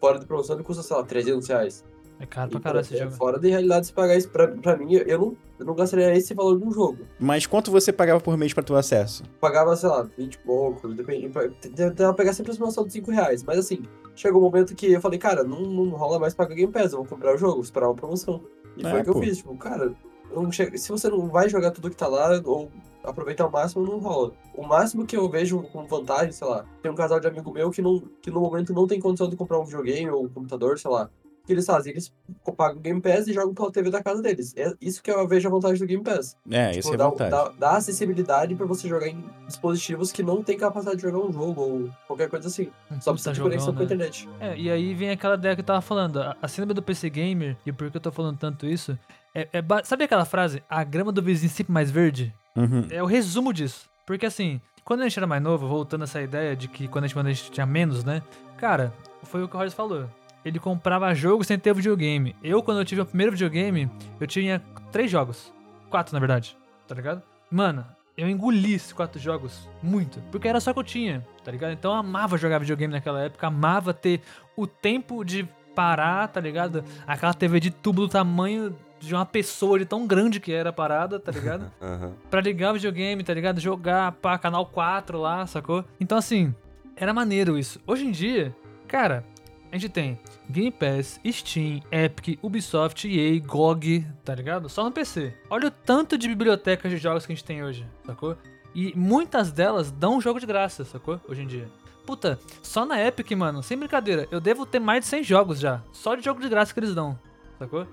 [0.00, 1.84] fora de promoção, ele custa, sei lá, 300 reais.
[2.20, 3.12] É caro pra E, caralho esse é jogo.
[3.12, 6.34] Fora de realidade se pagar isso pra, pra mim, eu não, eu não gastaria esse
[6.34, 6.98] valor de um jogo.
[7.20, 9.22] Mas quanto você pagava por mês pra ter o acesso?
[9.40, 11.30] Pagava, sei lá, 20 e pouco, depende.
[11.74, 13.42] Tentava pegar sempre a promoção de 5 reais.
[13.44, 13.82] Mas assim,
[14.16, 16.98] chegou um momento que eu falei, cara, não, não rola mais pagar Game Pass, eu
[16.98, 18.42] vou comprar o jogo, vou esperar uma promoção.
[18.76, 19.92] E É, foi o que eu fiz, tipo, cara,
[20.34, 22.68] não chega- se você não vai jogar tudo que tá lá, ou
[23.04, 24.32] aproveitar ao máximo, não rola.
[24.54, 27.70] O máximo que eu vejo com vantagem, sei lá, tem um casal de amigo meu
[27.70, 30.78] que, não, que no momento não tem condição de comprar um videogame ou um computador,
[30.78, 31.08] sei lá.
[31.48, 31.92] O que eles fazem?
[31.94, 32.12] Eles
[32.58, 34.52] pagam o Game Pass e jogam pela TV da casa deles.
[34.54, 36.36] É isso que eu vejo a vantagem do Game Pass.
[36.50, 37.30] É, Tipo, isso é dá, vantagem.
[37.30, 41.32] dá- dá acessibilidade pra você jogar em dispositivos que não tem capacidade de jogar um
[41.32, 42.70] jogo ou qualquer coisa assim.
[42.90, 43.84] Um Só precisa de jogão, conexão com a né?
[43.86, 44.28] internet.
[44.40, 46.20] É, e aí vem aquela ideia que eu tava falando.
[46.20, 48.98] A, a síndrome do PC Gamer, e por que eu tô falando tanto isso,
[49.34, 50.62] é, é ba- sabe aquela frase?
[50.68, 52.30] A grama do vizinho sempre mais verde?
[52.54, 52.86] Uhum.
[52.90, 53.88] É o resumo disso.
[54.06, 57.04] Porque assim, quando a gente era mais novo, voltando a essa ideia de que quando
[57.04, 58.22] a gente, quando a gente tinha menos, né?
[58.58, 60.06] Cara, foi o que o Roger falou.
[60.48, 62.34] Ele comprava jogo sem ter videogame.
[62.42, 65.52] Eu, quando eu tive o primeiro videogame, eu tinha três jogos.
[65.90, 66.56] Quatro, na verdade.
[66.86, 67.22] Tá ligado?
[67.50, 67.84] Mano,
[68.16, 70.22] eu engoli esses quatro jogos muito.
[70.32, 71.72] Porque era só que eu tinha, tá ligado?
[71.72, 73.46] Então eu amava jogar videogame naquela época.
[73.46, 74.22] Amava ter
[74.56, 76.82] o tempo de parar, tá ligado?
[77.06, 80.72] Aquela TV de tubo do tamanho de uma pessoa de tão grande que era a
[80.72, 81.70] parada, tá ligado?
[81.80, 82.14] Aham.
[82.30, 83.60] pra ligar o videogame, tá ligado?
[83.60, 85.84] Jogar, pá, canal 4 lá, sacou?
[86.00, 86.54] Então, assim,
[86.96, 87.78] era maneiro isso.
[87.86, 88.56] Hoje em dia,
[88.88, 89.24] cara,
[89.70, 94.68] a gente tem Game Pass, Steam, Epic, Ubisoft, EA, GOG, tá ligado?
[94.68, 95.34] Só no PC.
[95.50, 98.36] Olha o tanto de bibliotecas de jogos que a gente tem hoje, sacou?
[98.74, 101.20] E muitas delas dão jogo de graça, sacou?
[101.28, 101.68] Hoje em dia.
[102.06, 105.82] Puta, só na Epic, mano, sem brincadeira, eu devo ter mais de 100 jogos já.
[105.92, 107.18] Só de jogo de graça que eles dão,
[107.58, 107.86] sacou?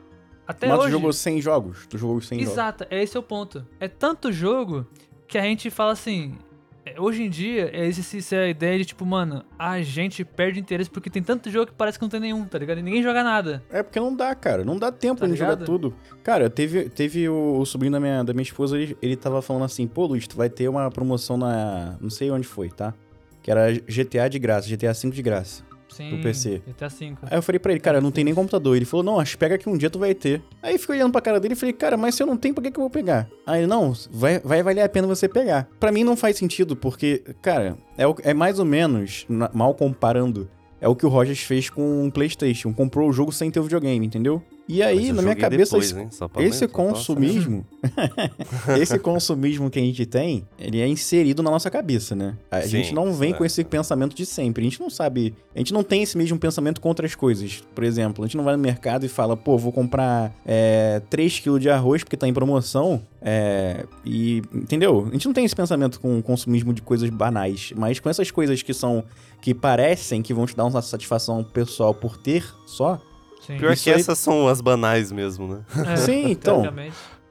[0.48, 0.92] Até Mas tu hoje.
[0.92, 1.88] jogou 100 jogos?
[1.88, 2.54] Tu jogou 100 jogos?
[2.54, 3.66] Exato, é esse é o ponto.
[3.80, 4.86] É tanto jogo
[5.28, 6.38] que a gente fala assim.
[6.86, 10.60] É, Hoje em dia, é essa é a ideia de tipo, mano, a gente perde
[10.60, 12.78] interesse porque tem tanto jogo que parece que não tem nenhum, tá ligado?
[12.80, 13.64] E ninguém joga nada.
[13.70, 14.64] É porque não dá, cara.
[14.64, 15.94] Não dá tempo Tá de jogar tudo.
[16.24, 19.66] Cara, teve, teve o, o sobrinho da minha, da minha esposa, ele, ele tava falando
[19.66, 21.98] assim, pô, Luiz, tu vai ter uma promoção na.
[22.00, 22.94] Não sei onde foi, tá?
[23.42, 25.64] Que era GTA de graça, GTA V de graça.
[25.96, 26.62] Sim, Pro PC.
[26.68, 27.14] GTA V.
[27.24, 28.76] Aí eu falei pra ele, cara, não tem nem computador.
[28.76, 30.42] Ele falou, não, acho pega que um dia tu vai ter.
[30.62, 32.54] Aí eu fiquei olhando pra cara dele e falei, cara, mas se eu não tenho,
[32.54, 33.30] por que, que eu vou pegar?
[33.48, 35.70] Aí ele, não, vai, vai valer a pena você pegar.
[35.80, 40.50] Pra mim não faz sentido, porque, cara, é, o- é mais ou menos, mal comparando,
[40.82, 42.74] é o que o Rogers fez com o PlayStation.
[42.74, 44.44] Comprou o jogo sem ter o videogame, entendeu?
[44.68, 47.64] E aí, na minha cabeça, depois, esse, esse consumismo,
[48.82, 52.36] esse consumismo que a gente tem, ele é inserido na nossa cabeça, né?
[52.50, 53.34] A Sim, gente não vem é.
[53.34, 54.62] com esse pensamento de sempre.
[54.62, 57.64] A gente não sabe, a gente não tem esse mesmo pensamento com outras coisas.
[57.76, 61.60] Por exemplo, a gente não vai no mercado e fala, pô, vou comprar é, 3kg
[61.60, 63.02] de arroz porque tá em promoção.
[63.22, 65.06] É, e, entendeu?
[65.10, 68.32] A gente não tem esse pensamento com o consumismo de coisas banais, mas com essas
[68.32, 69.04] coisas que são,
[69.42, 73.00] que parecem que vão te dar uma satisfação pessoal por ter só.
[73.46, 73.58] Sim.
[73.58, 75.62] Pior Isso que aí- essas são as banais mesmo, né?
[75.94, 76.64] É, Sim, então.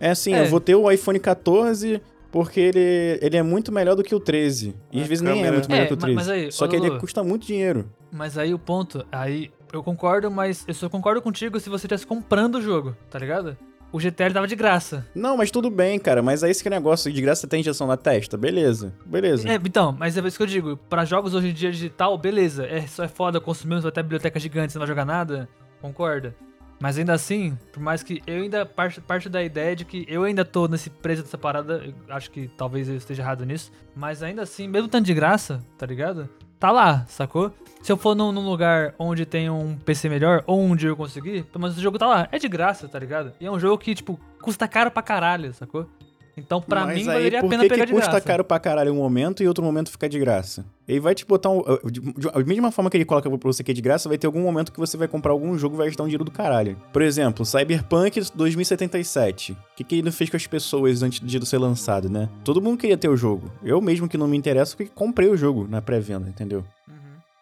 [0.01, 0.43] É assim, É.
[0.43, 2.01] eu vou ter o iPhone 14
[2.31, 4.75] porque ele, ele é muito melhor do que o 13.
[4.93, 6.15] E às A vezes nem é muito melhor É, que o ma- 13.
[6.17, 7.89] mas aí, Só que ele custa muito dinheiro.
[8.13, 12.07] Mas aí o ponto, aí eu concordo, mas eu só concordo contigo se você estivesse
[12.07, 13.57] comprando o jogo, tá ligado?
[13.93, 15.07] O GTA ele tava de graça.
[15.15, 16.21] Não, mas tudo bem, cara.
[16.21, 17.13] Mas é esse que é negócio.
[17.13, 18.37] De graça tem injeção na testa.
[18.37, 18.93] Beleza.
[19.07, 19.49] Beleza.
[19.49, 20.77] É, então, mas é isso que eu digo.
[20.77, 22.67] Pra jogos hoje em dia digital, beleza.
[22.67, 25.49] É só é foda, consumimos até biblioteca gigante, você não vai jogar nada.
[25.85, 26.35] Concorda.
[26.81, 30.25] Mas ainda assim, por mais que eu ainda parte, parte da ideia de que eu
[30.25, 34.41] ainda tô nesse preso dessa parada, acho que talvez eu esteja errado nisso, mas ainda
[34.41, 36.27] assim, mesmo tanto de graça, tá ligado?
[36.59, 37.53] Tá lá, sacou?
[37.83, 41.45] Se eu for num, num lugar onde tem um PC melhor, ou onde eu conseguir,
[41.45, 42.29] pelo menos o jogo tá lá.
[42.33, 43.35] É de graça, tá ligado?
[43.39, 45.87] E é um jogo que, tipo, custa caro pra caralho, sacou?
[46.37, 48.27] Então, pra Mas mim, aí, valeria a pena que pegar que de custa graça.
[48.27, 50.65] caro pra caralho um momento e outro momento fica de graça?
[50.87, 51.63] Ele vai te botar um.
[51.85, 54.19] De, de, a mesma forma que ele coloca pra você que é de graça, vai
[54.19, 56.31] ter algum momento que você vai comprar algum jogo e vai gastar um dinheiro do
[56.31, 56.77] caralho.
[56.93, 59.53] Por exemplo, Cyberpunk 2077.
[59.53, 62.29] O que, que ele fez com as pessoas antes de ser lançado, né?
[62.43, 63.51] Todo mundo queria ter o jogo.
[63.63, 66.65] Eu mesmo que não me interesso, porque comprei o jogo na pré-venda, entendeu?
[66.89, 66.95] Uhum.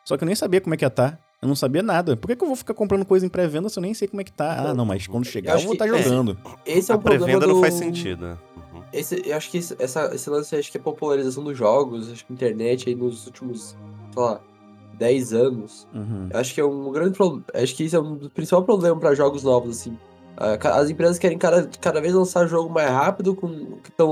[0.05, 1.19] Só que eu nem sabia como é que ia tá.
[1.41, 2.17] Eu não sabia nada.
[2.17, 4.21] Por que, que eu vou ficar comprando coisa em pré-venda se eu nem sei como
[4.21, 4.71] é que tá?
[4.71, 5.89] Ah, não, mas quando chegar eu, acho vou estar é.
[5.89, 6.39] jogando.
[6.65, 7.55] Esse é a o problema pré-venda do...
[7.55, 8.39] não faz sentido.
[8.93, 12.27] Esse, eu acho que esse, essa, esse lance acho que é popularização dos jogos, acho
[12.27, 13.77] que internet aí nos últimos,
[14.13, 14.41] sei lá,
[14.99, 15.89] 10 anos.
[15.95, 16.29] Uhum.
[16.35, 17.45] Acho que é um grande problema.
[17.55, 19.97] Acho que isso é um dos principais problemas pra jogos novos, assim.
[20.37, 23.49] As empresas querem cada, cada vez lançar jogo mais rápido com,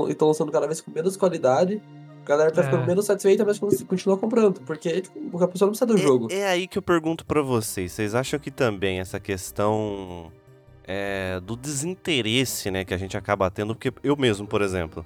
[0.07, 1.81] e estão lançando cada vez com menos qualidade.
[2.23, 2.63] A galera tá É.
[2.65, 4.61] ficando menos satisfeita, mas continua comprando.
[4.61, 6.27] Porque tipo, a pessoa não precisa do jogo.
[6.31, 7.91] É, é aí que eu pergunto pra vocês.
[7.91, 10.31] Vocês acham que também essa questão
[10.93, 13.73] é, do desinteresse, né, que a gente acaba tendo?
[13.75, 15.05] Porque eu mesmo, por exemplo,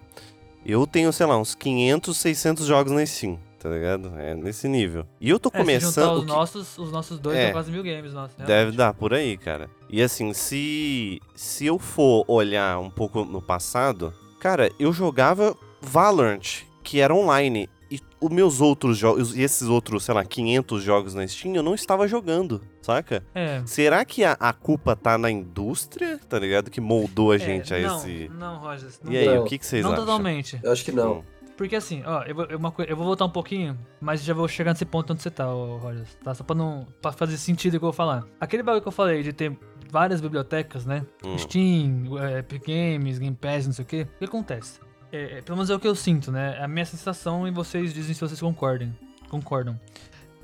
[0.65, 4.11] eu tenho, sei lá, uns 500, 600 jogos na Steam, tá ligado?
[4.17, 5.05] É nesse nível.
[5.21, 6.13] E eu tô É, começando...
[6.15, 7.51] os que- nossos, os nossos dois É.
[7.51, 8.33] quase mil games, nossa.
[8.37, 8.77] Deve realmente.
[8.77, 9.69] dar por aí, cara.
[9.89, 16.63] E assim, se se eu for olhar um pouco no passado, cara, eu jogava Valorant,
[16.83, 17.69] que era online.
[18.25, 21.75] Os meus outros jogos, e esses outros, sei lá, 500 jogos na Steam, eu não
[21.75, 23.23] estava jogando, saca?
[23.35, 23.61] É.
[23.65, 26.71] Será que a, a culpa tá na indústria, tá ligado?
[26.71, 28.31] Que moldou a gente é, a não, esse...
[28.33, 28.99] Não, Rogers.
[29.03, 29.43] Não, E aí, Não.
[29.43, 30.05] o que, que vocês não acham?
[30.05, 30.59] totalmente.
[30.63, 31.19] Eu acho que não.
[31.19, 31.23] Hum.
[31.55, 34.47] Porque assim, ó, eu vou, eu, uma eu vou voltar um pouquinho, mas já vou
[34.47, 36.33] chegar nesse ponto onde você tá, ô, Rogers, tá?
[36.33, 38.25] Só pra não pra fazer sentido o que eu vou falar.
[38.39, 39.57] Aquele bagulho que eu falei de ter
[39.89, 41.05] várias bibliotecas, né?
[41.23, 41.37] Hum.
[41.37, 44.07] Steam, é, Epic Games, Game Pass, não sei o quê.
[44.15, 44.79] O que acontece?
[45.15, 46.57] É, é, pelo menos é o que eu sinto, né?
[46.59, 48.93] É a minha sensação e vocês dizem se vocês concordem.
[49.29, 49.79] Concordam.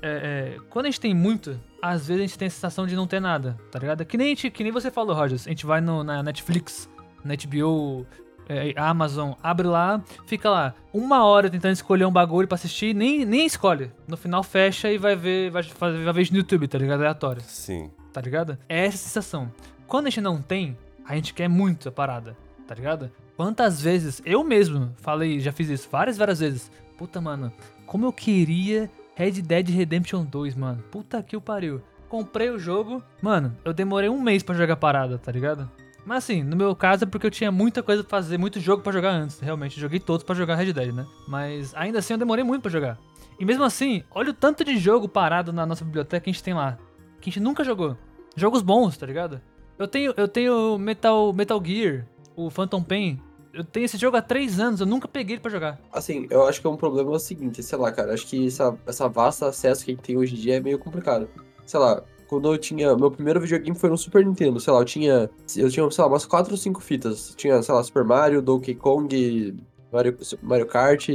[0.00, 2.96] É, é, quando a gente tem muito, às vezes a gente tem a sensação de
[2.96, 4.04] não ter nada, tá ligado?
[4.06, 5.46] Que nem, gente, que nem você falou, Rogers.
[5.46, 6.88] A gente vai no, na Netflix,
[7.22, 8.06] na HBO,
[8.48, 13.26] é, Amazon, abre lá, fica lá uma hora tentando escolher um bagulho pra assistir, nem,
[13.26, 13.92] nem escolhe.
[14.08, 17.00] No final fecha e vai ver, vai, fazer, vai ver no YouTube, tá ligado?
[17.00, 17.90] Aleatório Sim.
[18.10, 18.58] tá ligado?
[18.68, 19.52] É essa sensação.
[19.86, 22.34] Quando a gente não tem, a gente quer muito a parada,
[22.66, 23.10] tá ligado?
[23.36, 26.70] Quantas vezes eu mesmo falei, já fiz isso várias, várias vezes.
[26.96, 27.52] Puta, mano,
[27.86, 30.82] como eu queria Red Dead Redemption 2, mano.
[30.90, 31.82] Puta que o pariu.
[32.08, 35.70] Comprei o jogo, mano, eu demorei um mês pra jogar parada, tá ligado?
[36.04, 38.82] Mas assim, no meu caso é porque eu tinha muita coisa pra fazer, muito jogo
[38.82, 39.40] pra jogar antes.
[39.40, 41.06] Realmente, joguei todos pra jogar Red Dead, né?
[41.28, 42.98] Mas ainda assim eu demorei muito pra jogar.
[43.38, 46.42] E mesmo assim, olha o tanto de jogo parado na nossa biblioteca que a gente
[46.42, 46.76] tem lá.
[47.20, 47.96] Que a gente nunca jogou.
[48.36, 49.40] Jogos bons, tá ligado?
[49.78, 53.20] Eu tenho, eu tenho Metal, Metal Gear, o Phantom Pain.
[53.52, 55.78] Eu tenho esse jogo há três anos, eu nunca peguei ele pra jogar.
[55.92, 58.74] Assim, eu acho que é um problema o seguinte, sei lá, cara, acho que essa,
[58.86, 61.28] essa vasta acesso que a gente tem hoje em dia é meio complicado.
[61.66, 62.96] Sei lá, quando eu tinha.
[62.96, 65.30] Meu primeiro videogame foi no Super Nintendo, sei lá, eu tinha.
[65.54, 67.34] Eu tinha, sei lá, umas 4 ou 5 fitas.
[67.36, 69.54] Tinha, sei lá, Super Mario, Donkey Kong,
[69.92, 71.10] Mario, Mario Kart.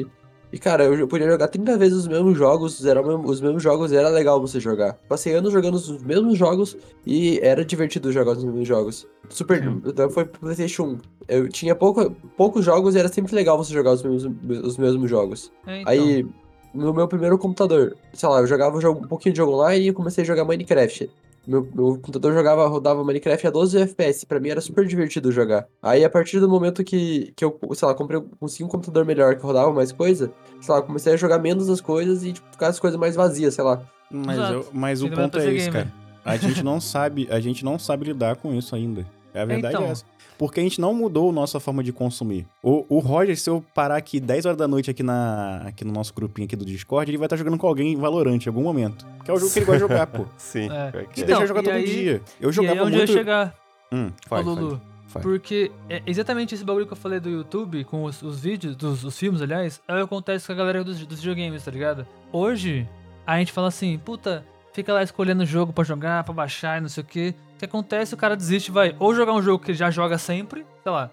[0.51, 3.95] E, cara, eu podia jogar 30 vezes os mesmos jogos, era os mesmos jogos e
[3.97, 4.93] era legal você jogar.
[5.09, 9.05] Passei anos jogando os mesmos jogos e era divertido jogar os mesmos jogos.
[9.29, 9.61] Super.
[9.85, 10.97] Então foi pro PlayStation 1.
[11.27, 14.33] Eu tinha pouco, poucos jogos e era sempre legal você jogar os mesmos,
[14.65, 15.51] os mesmos jogos.
[15.65, 15.91] É, então.
[15.91, 16.25] Aí,
[16.73, 19.89] no meu primeiro computador, sei lá, eu jogava um, jogo- um pouquinho de jogo online
[19.89, 21.09] e comecei a jogar Minecraft.
[21.47, 25.65] Meu, meu computador jogava, rodava Minecraft a 12 FPS, pra mim era super divertido jogar.
[25.81, 29.35] Aí, a partir do momento que, que eu, sei lá, comprei, consegui um computador melhor
[29.35, 30.29] que rodava mais coisa,
[30.59, 33.53] sei lá, comecei a jogar menos as coisas e, tipo, ficar as coisas mais vazias,
[33.53, 33.81] sei lá.
[34.11, 35.71] Mas, eu- mas o ponto é esse, gamer.
[35.85, 35.93] cara.
[36.25, 39.05] A gente não sabe, a gente não sabe lidar com isso ainda.
[39.33, 39.87] É a verdade Então.
[39.87, 40.03] é essa.
[40.37, 42.45] Porque a gente não mudou a nossa forma de consumir.
[42.61, 45.91] O, o Roger, se eu parar aqui 10 horas da noite aqui, na, aqui no
[45.91, 48.61] nosso grupinho aqui do Discord, ele vai estar jogando com alguém em Valorant em algum
[48.61, 49.05] momento.
[49.25, 50.25] Que é o jogo que ele gosta de jogar, pô.
[50.37, 50.69] Sim.
[50.71, 50.91] É.
[50.91, 51.23] pior que Se é.
[51.25, 52.21] Então, deixa jogar e todo aí- dia.
[52.39, 53.11] Eu e aí jogava onde muito...
[53.11, 53.55] eu ia chegar,
[53.91, 54.69] Hum, ô faz, Lulu?
[54.71, 54.81] faz,
[55.13, 55.25] faz.
[55.25, 59.03] Porque é exatamente esse bagulho que eu falei do YouTube, com os, os vídeos, dos
[59.03, 62.05] os filmes, aliás, é o que acontece com a galera dos, dos videogames, tá ligado?
[62.31, 62.87] Hoje,
[63.25, 66.89] a gente fala assim, puta, fica lá escolhendo jogo pra jogar, pra baixar e não
[66.89, 67.33] sei o quê.
[67.57, 70.19] O que acontece, o cara desiste, vai ou jogar um jogo que ele já joga
[70.19, 71.09] sempre, sei lá,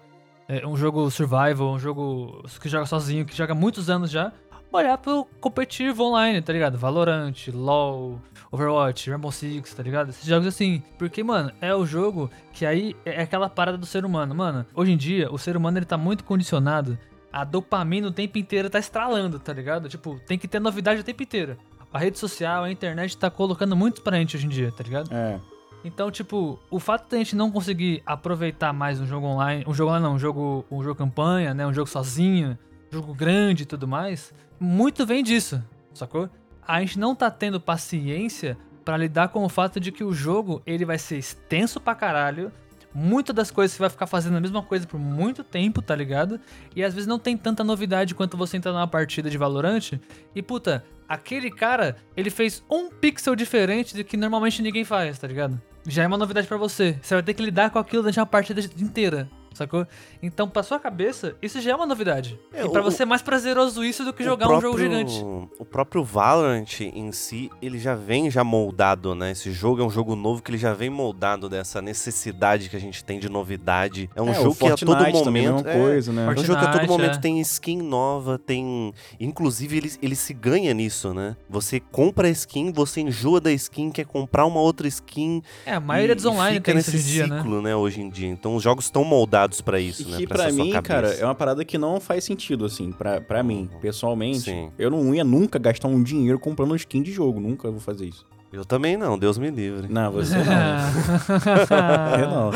[0.47, 4.31] é, um jogo survival, um jogo que joga sozinho, que joga muitos anos já,
[4.71, 6.77] olhar pro competitivo online, tá ligado?
[6.77, 10.09] Valorant, LoL, Overwatch, Rainbow Six, tá ligado?
[10.09, 10.83] Esses jogos assim.
[10.99, 14.35] Porque, mano, é o jogo que aí é aquela parada do ser humano.
[14.35, 16.95] Mano, hoje em dia, o ser humano ele tá muito condicionado.
[17.33, 19.89] A dopamina o tempo inteiro tá estralando, tá ligado?
[19.89, 21.57] Tipo, tem que ter novidade o tempo inteiro.
[21.91, 25.11] A rede social, a internet tá colocando muito pra gente hoje em dia, tá ligado?
[25.11, 25.39] É.
[25.85, 29.73] Então, tipo, o fato de a gente não conseguir aproveitar mais um jogo online, um
[29.73, 32.57] jogo online não, um jogo, um jogo campanha, né, um jogo sozinho,
[32.91, 36.27] um jogo grande e tudo mais, muito vem disso, sacou?
[36.67, 40.59] A gente não tá tendo paciência pra lidar com o fato de que o jogo,
[40.65, 42.51] ele vai ser extenso pra caralho,
[42.91, 46.39] muitas das coisas você vai ficar fazendo a mesma coisa por muito tempo, tá ligado?
[46.75, 49.99] E às vezes não tem tanta novidade quanto você entrar numa partida de Valorant
[50.33, 55.27] e, puta, aquele cara, ele fez um pixel diferente do que normalmente ninguém faz, tá
[55.27, 55.61] ligado?
[55.87, 56.97] Já é uma novidade pra você.
[57.01, 59.85] Você vai ter que lidar com aquilo durante uma partida inteira, sacou?
[60.21, 62.39] Então, pra sua cabeça, isso já é uma novidade.
[62.53, 64.89] É, e pra o- você é mais prazeroso isso do que jogar um jogo próprio-
[64.89, 65.23] gigante.
[65.59, 69.31] O próprio Valorant em si, ele já vem já moldado, né?
[69.31, 72.79] Esse jogo é um jogo novo que ele já vem moldado dessa necessidade que a
[72.79, 74.09] gente tem de novidade.
[74.15, 75.61] É um É, jogo que a todo Fortnite é momento...
[75.61, 76.25] uma é, coisa, né?
[76.25, 77.21] É um jogo que a todo Fortnite, momento é.
[77.21, 78.93] tem skin nova, tem.
[79.19, 81.35] Inclusive, ele, ele se ganha nisso, né?
[81.49, 85.41] Você compra a skin, você enjoa da skin, quer comprar uma outra skin.
[85.65, 87.37] É, a maioria e- dos online fica tem nesse em dia, né?
[87.37, 87.75] ciclo, né?
[87.75, 88.27] Hoje em dia.
[88.27, 90.17] Então os jogos estão moldados preparados pra isso, E né?
[90.17, 93.69] que pra mim, cara, é uma parada que não faz sentido, assim, pra, pra mim,
[93.81, 94.39] pessoalmente.
[94.41, 94.71] Sim.
[94.77, 98.25] Eu não ia nunca gastar um dinheiro comprando skin de jogo, nunca vou fazer isso.
[98.51, 99.87] Eu também não, Deus me livre.
[99.89, 100.43] Não, você não.
[102.19, 102.51] Eu não.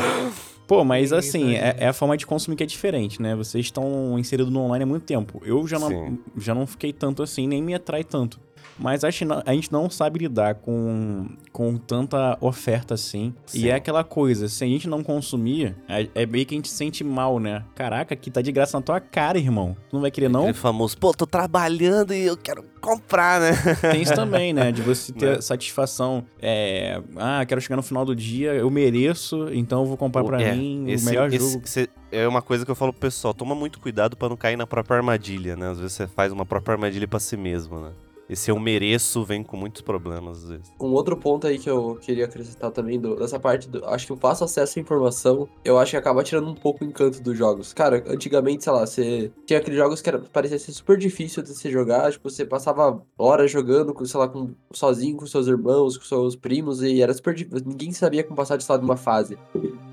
[0.66, 3.34] Pô, mas assim, é, é a forma de consumir que é diferente, né?
[3.34, 5.42] Vocês estão inseridos no online há muito tempo.
[5.44, 6.18] Eu já não, Sim.
[6.38, 8.38] já não fiquei tanto assim, nem me atrai tanto.
[8.78, 13.34] Mas que não- a gente não sabe lidar com, com tanta oferta assim.
[13.44, 13.64] Sim.
[13.66, 16.68] E é aquela coisa, se a gente não consumir, é, é meio que a gente
[16.68, 17.62] se sente mal, né?
[17.74, 19.76] Caraca, aqui tá de graça na tua cara, irmão.
[19.90, 20.40] Tu não vai querer não?
[20.44, 23.50] Aquele famoso, pô, tô trabalhando e eu quero comprar, né?
[23.92, 24.72] Tem isso também, né?
[24.72, 25.40] De você ter Né?
[25.42, 26.24] satisfação.
[26.40, 30.40] É, ah, quero chegar no final do dia, eu mereço, então eu vou comprar pra
[30.40, 31.68] É, mim esse- o melhor esse- jogo.
[31.68, 34.56] cê- é uma coisa que eu falo pro pessoal, toma muito cuidado pra não cair
[34.56, 35.68] na própria armadilha, né?
[35.70, 37.90] Às vezes você faz uma própria armadilha pra si mesmo, né?
[38.30, 40.72] Esse eu mereço vem com muitos problemas, às vezes.
[40.80, 44.12] Um outro ponto aí que eu queria acrescentar também do- dessa parte, do, acho que
[44.12, 47.36] o fácil acesso à informação, eu acho que acaba tirando um pouco o encanto dos
[47.36, 47.72] jogos.
[47.72, 51.48] Cara, antigamente, sei lá, você tinha aqueles jogos que era, parecia ser super difícil de
[51.48, 55.98] você jogar, tipo, você passava horas jogando, com, sei lá, com, sozinho com seus irmãos,
[55.98, 58.96] com seus primos, e era super difícil, ninguém sabia como passar de lá, de uma
[58.96, 59.36] fase.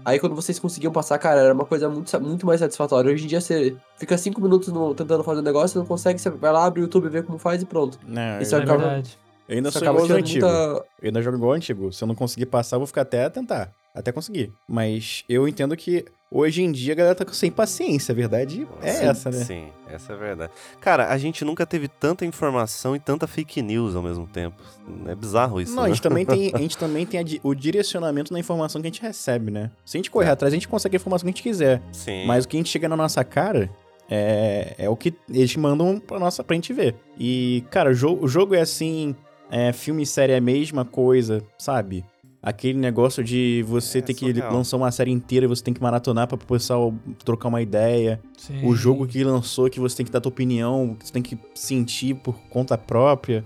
[0.08, 3.12] Aí quando vocês conseguiam passar, cara, era uma coisa muito, muito mais satisfatória.
[3.12, 6.18] Hoje em dia você fica cinco minutos no- tentando fazer um negócio, você não consegue,
[6.18, 7.99] você vai lá, abre o YouTube, vê como faz e pronto.
[8.08, 9.18] Não, Isso eu, É acaba- verdade.
[9.49, 10.45] eu ainda Isso sou acaba igual ao antigo.
[10.47, 10.62] muita,
[11.01, 11.91] Eu ainda jogo igual ao antigo.
[11.91, 13.70] Se eu não conseguir passar, eu vou ficar até tentar.
[13.98, 14.52] Até conseguir.
[14.68, 18.12] Mas eu entendo que hoje em dia a galera tá sem paciência.
[18.12, 19.38] A verdade é Sim, essa, né?
[19.43, 20.54] Sim, essa é a verdade.
[20.80, 24.62] Cara, a gente nunca teve tanta informação e tanta fake news ao mesmo tempo.
[25.08, 25.93] É bizarro isso, Não, a né?
[25.93, 28.91] gente também tem, a gente também tem a di- o direcionamento na informação que a
[28.91, 29.72] gente recebe, né?
[29.86, 30.32] Se a gente correr É.
[30.32, 31.82] atrás, a gente consegue a informação que a gente quiser.
[31.91, 32.26] Sim.
[32.26, 33.70] Mas o que a gente chega na nossa cara
[34.10, 36.95] é, é o que eles mandam pra, nossa, pra gente ver.
[37.20, 39.16] E, cara, o jogo, o jogo é assim,
[39.50, 42.06] é, filme e série é a mesma coisa, sabe?
[42.41, 44.53] Aquele negócio de você É ter que surreal.
[44.53, 46.93] lançar uma série inteira e você tem que maratonar pra o pessoal
[47.25, 48.21] trocar uma ideia.
[48.38, 48.65] Sim.
[48.65, 51.38] O jogo que lançou que você tem que dar tua opinião, que você tem que
[51.55, 53.43] sentir por conta própria.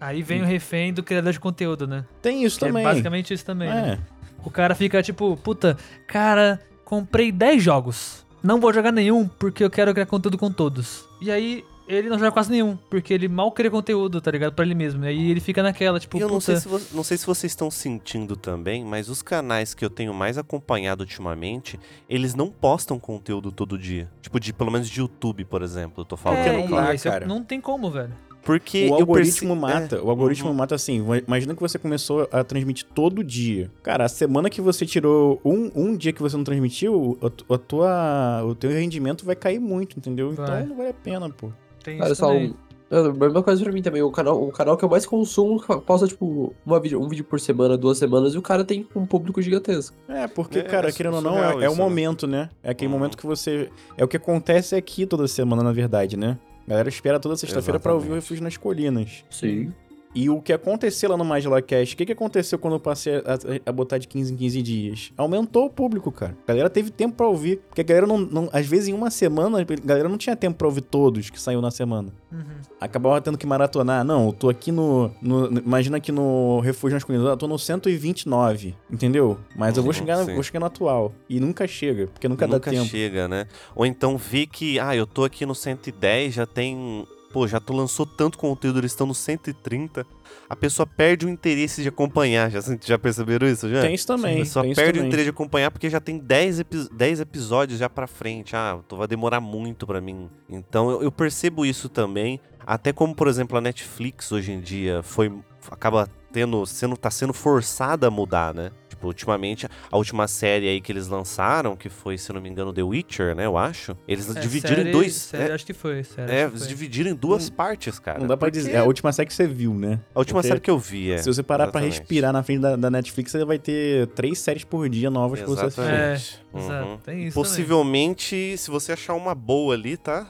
[0.00, 2.04] Aí vem o refém do criador de conteúdo, né?
[2.20, 2.82] Tem isso Que também.
[2.84, 3.98] é basicamente isso também, né?
[4.00, 4.14] É.
[4.44, 8.26] O cara fica tipo, puta, cara, comprei 10 jogos.
[8.42, 11.08] Não vou jogar nenhum porque eu quero criar conteúdo com todos.
[11.22, 14.52] E aí ele não joga quase nenhum, porque ele mal cria conteúdo, tá ligado?
[14.54, 15.04] Pra ele mesmo.
[15.04, 17.26] E aí ele fica naquela, tipo, E eu não sei, se vo- não sei se
[17.26, 21.78] vocês estão sentindo também, mas os canais que eu tenho mais acompanhado ultimamente,
[22.08, 24.10] eles não postam conteúdo todo dia.
[24.22, 26.38] Tipo, de pelo menos de YouTube, por exemplo, eu tô falando.
[26.38, 27.26] é, não e dá, isso é- cara.
[27.26, 28.12] não tem como, velho.
[28.42, 29.96] Porque O algoritmo perce- mata.
[29.96, 30.54] é, O algoritmo uhum.
[30.54, 31.02] mata assim.
[31.26, 33.70] Imagina que você começou a transmitir todo dia.
[33.82, 37.56] Cara, a semana que você tirou um, um dia que você não transmitiu, a, a
[37.58, 40.32] tua, o teu rendimento vai cair muito, entendeu?
[40.32, 40.44] Vai.
[40.60, 41.50] Então não vale a pena, pô.
[41.84, 42.50] Tem Cara, isso só também.
[42.50, 42.54] um.
[42.90, 44.02] É, A mesma coisa pra mim também.
[44.02, 47.38] O canal, o canal que eu mais consumo posta, tipo, uma vídeo, um vídeo por
[47.40, 49.96] semana, duas semanas, e o cara tem um público gigantesco.
[50.08, 51.78] É, porque, É, cara, é querendo ou não, surreal é, é o né?
[51.78, 52.50] momento, né?
[52.62, 52.98] É aquele Uhum.
[52.98, 53.70] momento que você.
[53.96, 56.38] É o que acontece aqui toda semana, na verdade, né?
[56.66, 58.14] A galera espera toda sexta-feira pra ouvir o.
[58.14, 59.24] Refúgio nas Colinas.
[59.30, 59.72] Sim.
[60.14, 63.16] E o que aconteceu lá no Magela Cash, o que, que aconteceu quando eu passei
[63.16, 63.22] a,
[63.66, 65.12] a botar de 15 em 15 dias?
[65.16, 66.36] Aumentou o público, cara.
[66.44, 67.60] A galera teve tempo pra ouvir.
[67.68, 70.56] Porque a galera não, não- Às vezes, em uma semana, a galera não tinha tempo
[70.56, 72.12] pra ouvir todos que saiu na semana.
[72.30, 72.40] Uhum.
[72.80, 74.04] Acabava tendo que maratonar.
[74.04, 75.10] Não, eu tô aqui no.
[75.20, 77.26] no- imagina aqui no Refúgio Masculino.
[77.26, 79.38] Eu tô no 129, entendeu?
[79.56, 80.34] Mas eu vou chegar, sim.
[80.34, 81.12] vou chegar no atual.
[81.28, 82.86] E nunca chega, porque nunca, Nunca dá tempo.
[82.88, 83.46] chega, né?
[83.74, 87.06] Ou então vi que, ah, eu tô aqui no 110, já tem.
[87.34, 90.06] Pô, já tu lançou tanto conteúdo, eles estão no 130.
[90.48, 92.48] A pessoa perde o interesse de acompanhar.
[92.48, 93.68] Já, já perceberam isso?
[93.68, 93.80] Já?
[93.80, 94.36] Tem isso também.
[94.36, 95.08] A pessoa perde o também.
[95.08, 98.54] interesse de acompanhar porque já tem 10, epi 10 episódios já pra frente.
[98.54, 100.30] Ah, então vai demorar muito pra mim.
[100.48, 102.38] Então eu, eu percebo isso também.
[102.64, 105.32] Até como, por exemplo, a Netflix hoje em dia foi.
[105.68, 106.64] acaba tendo.
[106.64, 108.70] sendo, tá sendo forçada a mudar, né?
[109.04, 112.48] Tipo, ultimamente, a última série aí que eles lançaram, que foi, se eu não me
[112.48, 113.44] engano, The Witcher, né?
[113.46, 113.96] Eu acho.
[114.08, 115.14] Eles É, dividiram série- em dois.
[115.14, 116.32] série, é, acho que foi, sério.
[116.32, 118.18] é, eles dividiram em duas partes, cara.
[118.18, 118.72] Não dá pra Porque dizer.
[118.74, 120.00] É a última série que você viu, né?
[120.14, 121.18] A última porque série que eu vi, é.
[121.18, 121.98] Se você parar pra Exatamente.
[122.00, 125.48] respirar na frente da, da Netflix, você vai ter três séries por dia novas pra
[125.48, 125.80] você assistir.
[125.82, 126.44] Exatamente.
[126.54, 126.98] É, Exato, Uhum.
[126.98, 130.26] tem isso Possivelmente, se você achar uma boa ali, tá?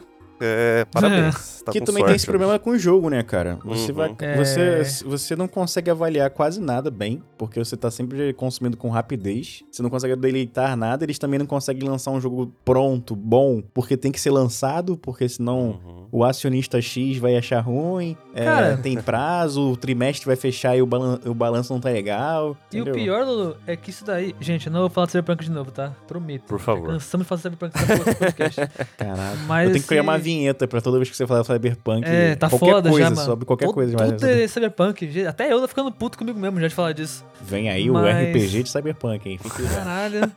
[0.47, 1.62] É, parabéns.
[1.64, 2.11] Tá que com também sorte.
[2.11, 3.59] tem esse problema com o jogo, né, cara?
[3.64, 3.97] Você Uhum.
[3.97, 4.14] vai.
[4.20, 4.36] É.
[4.36, 9.64] Você, você não consegue avaliar quase nada bem, porque você tá sempre consumindo com rapidez.
[9.72, 13.97] Você não consegue deleitar nada, eles também não conseguem lançar um jogo pronto, bom, porque
[13.97, 16.07] tem que ser lançado, porque senão Uhum.
[16.12, 18.14] o acionista X vai achar ruim.
[18.34, 22.57] é, tem prazo, o trimestre vai fechar e o, balan o balanço não tá legal.
[22.72, 22.95] E o entendeu?
[22.95, 24.34] pior, Lulu, é que isso daí.
[24.40, 25.92] Gente, eu não vou falar de Cyberpunk de novo, tá?
[26.07, 26.42] Prometo.
[26.47, 26.88] Por favor.
[26.88, 27.72] Cansamos de falar de Cyberpunk
[28.05, 28.61] desse podcast.
[28.99, 29.38] Caralho.
[29.47, 30.34] Mas Eu tenho que criar uma vinheta
[30.68, 32.05] pra toda vez que você falar Cyberpunk.
[32.07, 33.26] É, tá qualquer foda coisa, já, mano.
[33.26, 33.97] sobre qualquer coisa.
[33.99, 35.26] mas- Tudo é Cyberpunk.
[35.26, 37.24] Até eu tô ficando puto comigo mesmo já de falar disso.
[37.43, 39.39] Vem aí o Mas- RPG de Cyberpunk, hein?
[39.39, 39.62] Fique.
[39.74, 40.30] Caralho.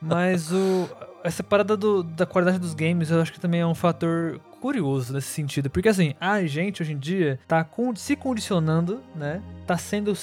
[0.00, 0.88] Mas o,
[1.24, 5.12] essa parada do- da qualidade dos games, eu acho que também é um fator curioso
[5.12, 5.70] nesse sentido.
[5.70, 7.64] Porque assim, a gente hoje em dia tá
[7.96, 9.40] se condicionando, né?
[9.66, 10.14] Tá sendo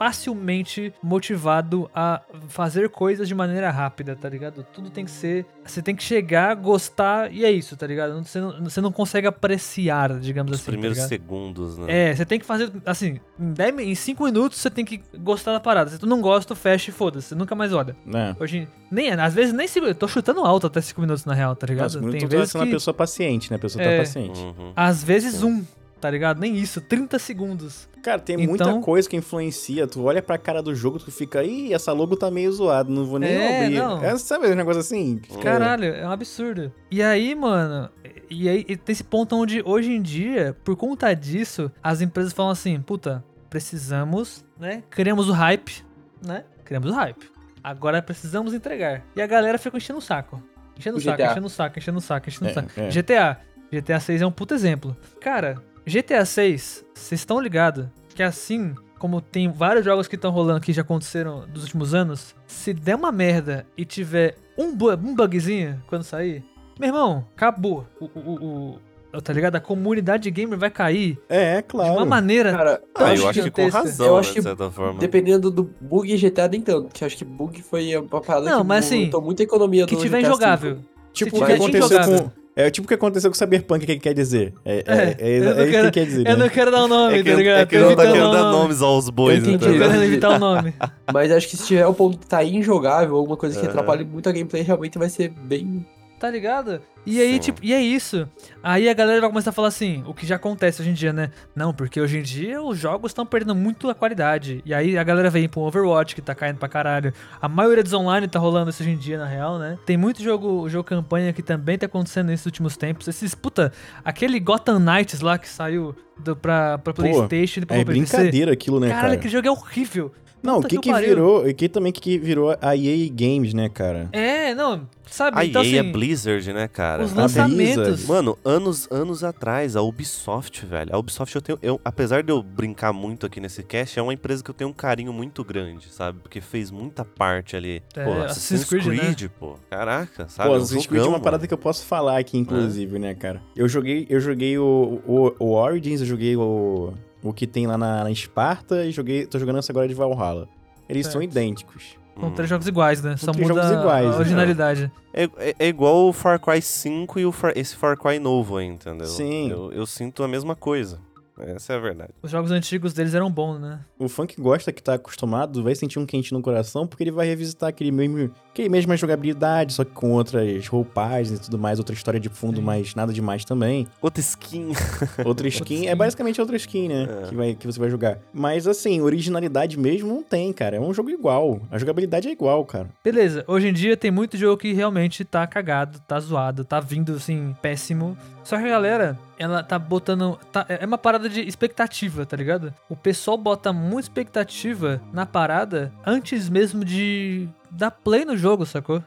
[0.00, 4.64] facilmente motivado a fazer coisas de maneira rápida, tá ligado?
[4.72, 5.44] Tudo tem que ser.
[5.62, 8.14] Você tem que chegar, gostar e é isso, tá ligado?
[8.14, 10.70] Não- Você não, você não consegue apreciar, digamos Os assim.
[10.72, 11.20] primeiros tá ligado?
[11.20, 12.10] segundos, né?
[12.10, 15.02] É, você tem que fazer, assim, em 10, mi- em 5 minutos você tem que
[15.18, 15.90] gostar da parada.
[15.90, 17.94] Se tu não gosta, tu fecha e foda-se, você nunca mais olha.
[18.06, 18.34] Né?
[18.40, 21.54] Hoje, nem, às vezes nem 5 Eu tô chutando alto até 5 minutos na real,
[21.54, 21.94] tá ligado?
[22.00, 23.56] Nossa, tem tu tá vezes sendo uma que, pessoa paciente, né?
[23.56, 23.92] A pessoa É.
[23.96, 24.40] tá paciente.
[24.40, 24.72] Uhum.
[24.74, 25.62] às vezes um,
[26.00, 26.40] tá ligado?
[26.40, 27.88] Nem isso, 30 segundos.
[28.02, 29.86] Cara, tem Então- muita coisa que influencia.
[29.86, 33.04] Tu olha pra cara do jogo, tu fica, ih, essa logo tá meio zoada, não
[33.04, 33.76] vou nem É, abrir.
[33.78, 34.02] não.
[34.02, 35.20] É, sabe um negócio assim?
[35.42, 36.72] Caralho, é um absurdo.
[36.90, 37.90] E aí, mano,
[38.30, 42.52] e aí tem esse ponto onde hoje em dia, por conta disso, as empresas falam
[42.52, 44.82] assim, puta, precisamos, né?
[44.90, 45.84] Criamos o hype,
[46.26, 46.44] né?
[46.64, 47.30] Criamos o hype.
[47.62, 49.04] Agora precisamos entregar.
[49.14, 50.42] E a galera fica enchendo o saco.
[50.78, 52.70] Enchendo o saco, enchendo o saco, enchendo o saco, enchendo o É, saco.
[52.80, 52.90] é.
[52.90, 53.38] GTA.
[53.70, 54.96] GTA 6 é um puto exemplo.
[55.20, 60.60] Cara, GTA 6, vocês estão ligados que assim como tem vários jogos que estão rolando
[60.60, 65.14] que já aconteceram dos últimos anos, se der uma merda e tiver um, bu um
[65.14, 66.44] bugzinho quando sair,
[66.78, 67.86] meu irmão, acabou.
[67.98, 68.78] O, o, o-
[69.14, 69.56] o- tá ligado?
[69.56, 71.94] A comunidade gamer vai cair É, de claro.
[71.94, 74.44] uma maneira Cara, tão Ah, eu acho que com razão, Eu né, acho que de
[74.44, 75.00] certa forma.
[75.00, 78.66] dependendo do bug GTA nem tanto, que acho que bug foi uma parada Não, que
[78.68, 80.78] mas assim, muita economia que do tiver GTA injogável.
[81.12, 82.30] Tipo Se o que aconteceu com.
[82.56, 84.52] É tipo o que aconteceu com o Cyberpunk, que quer dizer.
[84.64, 86.26] É, é, É, é, é, eu não isso que quero- ele quer dizer.
[86.26, 86.36] Eu né?
[86.36, 87.58] não quero dar o nome, É que, tá ligado?
[87.60, 88.58] é que Tô não tá evitando querendo o dar nome.
[88.58, 89.78] nomes aos bois, Eu entendi.
[89.78, 90.74] Tô evitar o nome.
[91.14, 93.70] Mas acho que se tiver o ponto que tá injogável, alguma coisa que Aham.
[93.70, 95.86] atrapalhe muito a gameplay, realmente vai ser bem.
[96.20, 96.82] Tá ligado?
[97.06, 97.38] E aí, Sim.
[97.38, 98.28] tipo, e é isso.
[98.62, 101.14] Aí a galera vai começar a falar assim, o que já acontece hoje em dia,
[101.14, 101.30] né?
[101.56, 104.60] Não, porque hoje em dia os jogos estão perdendo muito a qualidade.
[104.66, 107.10] E aí a galera vem pro Overwatch, que tá caindo pra caralho.
[107.40, 109.78] A maioria dos online tá rolando isso hoje em dia, na real, né?
[109.86, 113.08] Tem muito jogo, jogo campanha que também tá acontecendo nesses últimos tempos.
[113.08, 113.72] Esses, puta,
[114.04, 117.98] aquele Gotham Knights lá que saiu do, pra, pra Playstation e pra É PC.
[117.98, 119.14] brincadeira aquilo, né, Caralho, cara?
[119.14, 120.12] aquele jogo é horrível.
[120.42, 121.48] Não, o que que que virou...
[121.48, 124.08] E que também que virou a EA Games, né, cara?
[124.12, 125.38] É, não, sabe?
[125.38, 127.04] A então, EA é assim, Blizzard, né, cara?
[127.04, 127.76] os A lançamentos...
[127.76, 128.06] Blizzard.
[128.06, 130.94] Mano, anos, anos atrás, a Ubisoft, velho.
[130.94, 131.58] A Ubisoft eu tenho.
[131.62, 134.70] Eu, apesar de eu brincar muito aqui nesse cast, é uma empresa que eu tenho
[134.70, 136.18] um carinho muito grande, sabe?
[136.20, 137.82] Porque fez muita parte ali.
[137.94, 139.30] É, pô, Assassin's Assassin's Creed, Creed, né?
[139.38, 139.54] pô.
[139.68, 140.48] Caraca, sabe?
[140.48, 141.48] Pô, É Assassin's Creed é uma parada mano.
[141.48, 143.42] que eu posso falar aqui, inclusive, né, cara?
[143.54, 146.92] Eu joguei, eu joguei o, o, o Origins, eu joguei o,
[147.22, 150.48] o que tem lá na, na Esparta e joguei, tô jogando essa agora de Valhalla.
[150.88, 151.30] Eles são Certo.
[151.30, 151.96] idênticos.
[152.18, 152.32] São Hum.
[152.32, 153.16] três jogos iguais, né?
[153.16, 154.92] Só três muda jogos iguais, a originalidade.
[155.14, 158.56] É, é- é igual o Far Cry 5 e o Far- esse Far Cry novo
[158.58, 159.06] aí, entendeu?
[159.06, 159.50] Sim.
[159.50, 160.98] Eu, eu sinto a mesma coisa.
[161.42, 162.10] Essa é a verdade.
[162.22, 163.80] Os jogos antigos deles eram bons, né?
[163.98, 167.10] O fã que gosta, que tá acostumado, vai sentir um quente no coração, porque ele
[167.10, 171.78] vai revisitar aquele mesmo, aquele mesma jogabilidade, só que com outras roupagens e tudo mais,
[171.78, 172.62] outra história de fundo, Sim.
[172.64, 173.86] mas nada demais também.
[174.00, 174.72] Outra skin.
[175.24, 175.86] Outra skin, skin.
[175.88, 177.08] é basicamente outra skin, né?
[177.24, 177.28] É.
[177.28, 178.18] Que, vai, que você vai jogar.
[178.32, 180.76] Mas assim, originalidade mesmo não tem, cara.
[180.76, 181.60] É um jogo igual.
[181.70, 182.88] A jogabilidade é igual, cara.
[183.04, 187.12] Beleza, hoje em dia tem muito jogo que realmente tá cagado, tá zoado, tá vindo
[187.12, 188.16] assim, péssimo.
[188.44, 190.38] Só que a galera, ela tá botando.
[190.52, 192.74] tá- é uma parada de expectativa, tá ligado?
[192.90, 199.02] O pessoal bota muita expectativa na parada antes mesmo de dar play no jogo, sacou?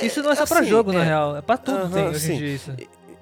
[0.00, 1.04] Isso não é só pra assim, jogo, na é.
[1.04, 1.36] real.
[1.36, 2.72] É pra tudo Aham, tem hoje em dia isso.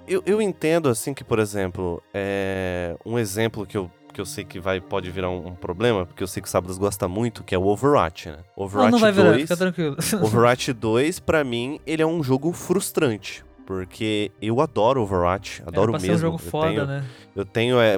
[0.06, 4.44] Eu, eu entendo, assim, que, por exemplo, é um exemplo que eu, que eu sei
[4.44, 7.42] que vai, pode virar um, um problema, porque eu sei que o Sábados gosta muito,
[7.42, 8.38] que é o Overwatch, né?
[8.56, 9.96] Não, Overwatch não vai virar, 2, fica tranquilo.
[10.22, 13.44] Overwatch 2, pra mim, ele é um jogo frustrante.
[13.66, 16.06] Porque eu adoro Overwatch, adoro Era pra mesmo.
[16.06, 17.04] ser um jogo eu foda, tenho, né?
[17.34, 17.96] Eu tenho, é,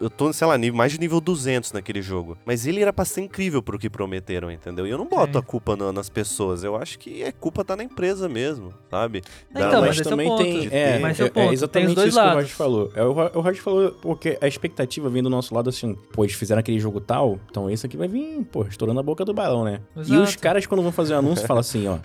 [0.00, 2.36] eu tô, sei lá, nível- mais de nível 200 naquele jogo.
[2.44, 4.86] Mas ele era pra ser incrível pro que prometeram, entendeu?
[4.86, 5.38] E eu não boto Sim.
[5.38, 6.64] a culpa na- nas pessoas.
[6.64, 9.22] Eu acho que a culpa tá na empresa mesmo, sabe?
[9.50, 10.42] Então, Da- mas mas é também ponto.
[10.42, 10.68] tem.
[10.70, 10.98] É.
[10.98, 12.42] Mas é o é- é exatamente dois isso que o lados.
[12.42, 12.92] Roger falou.
[12.94, 16.34] É, o o Roger falou porque a expectativa vem do nosso lado assim, pô, eles
[16.34, 19.64] fizeram aquele jogo tal, então esse aqui vai vir, pô, estourando a boca do balão,
[19.64, 19.80] né?
[19.96, 20.38] E os Exato.
[20.40, 21.98] caras, quando vão fazer o anúncio, falam assim, ó.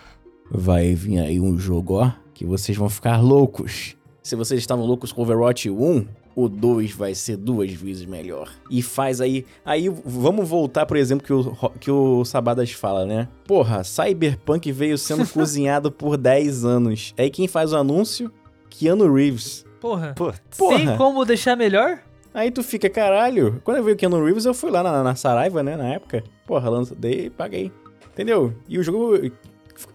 [0.51, 3.95] Vai vir aí um jogo, ó, que vocês vão ficar loucos.
[4.23, 8.49] Se vocês estavam loucos com Overwatch 1, o 2 vai ser duas vezes melhor.
[8.69, 9.45] E faz aí.
[9.65, 13.27] Aí vamos voltar, por exemplo, que o, que o Sabadas fala, né?
[13.45, 17.13] Porra, Cyberpunk veio sendo cozinhado por 10 anos.
[17.17, 18.31] Aí quem faz o anúncio?
[18.69, 19.65] Keanu Reeves.
[19.81, 20.13] Porra.
[20.15, 20.57] Putz.
[20.57, 20.77] Porra.
[20.77, 21.99] Tem como deixar melhor?
[22.33, 23.59] Aí tu fica, caralho.
[23.63, 25.75] Quando eu vi o Keanu Reeves, eu fui lá na, na Saraiva, né?
[25.75, 26.23] Na época.
[26.45, 27.71] Porra, lança, dei e paguei.
[28.13, 28.53] Entendeu?
[28.67, 29.17] E o jogo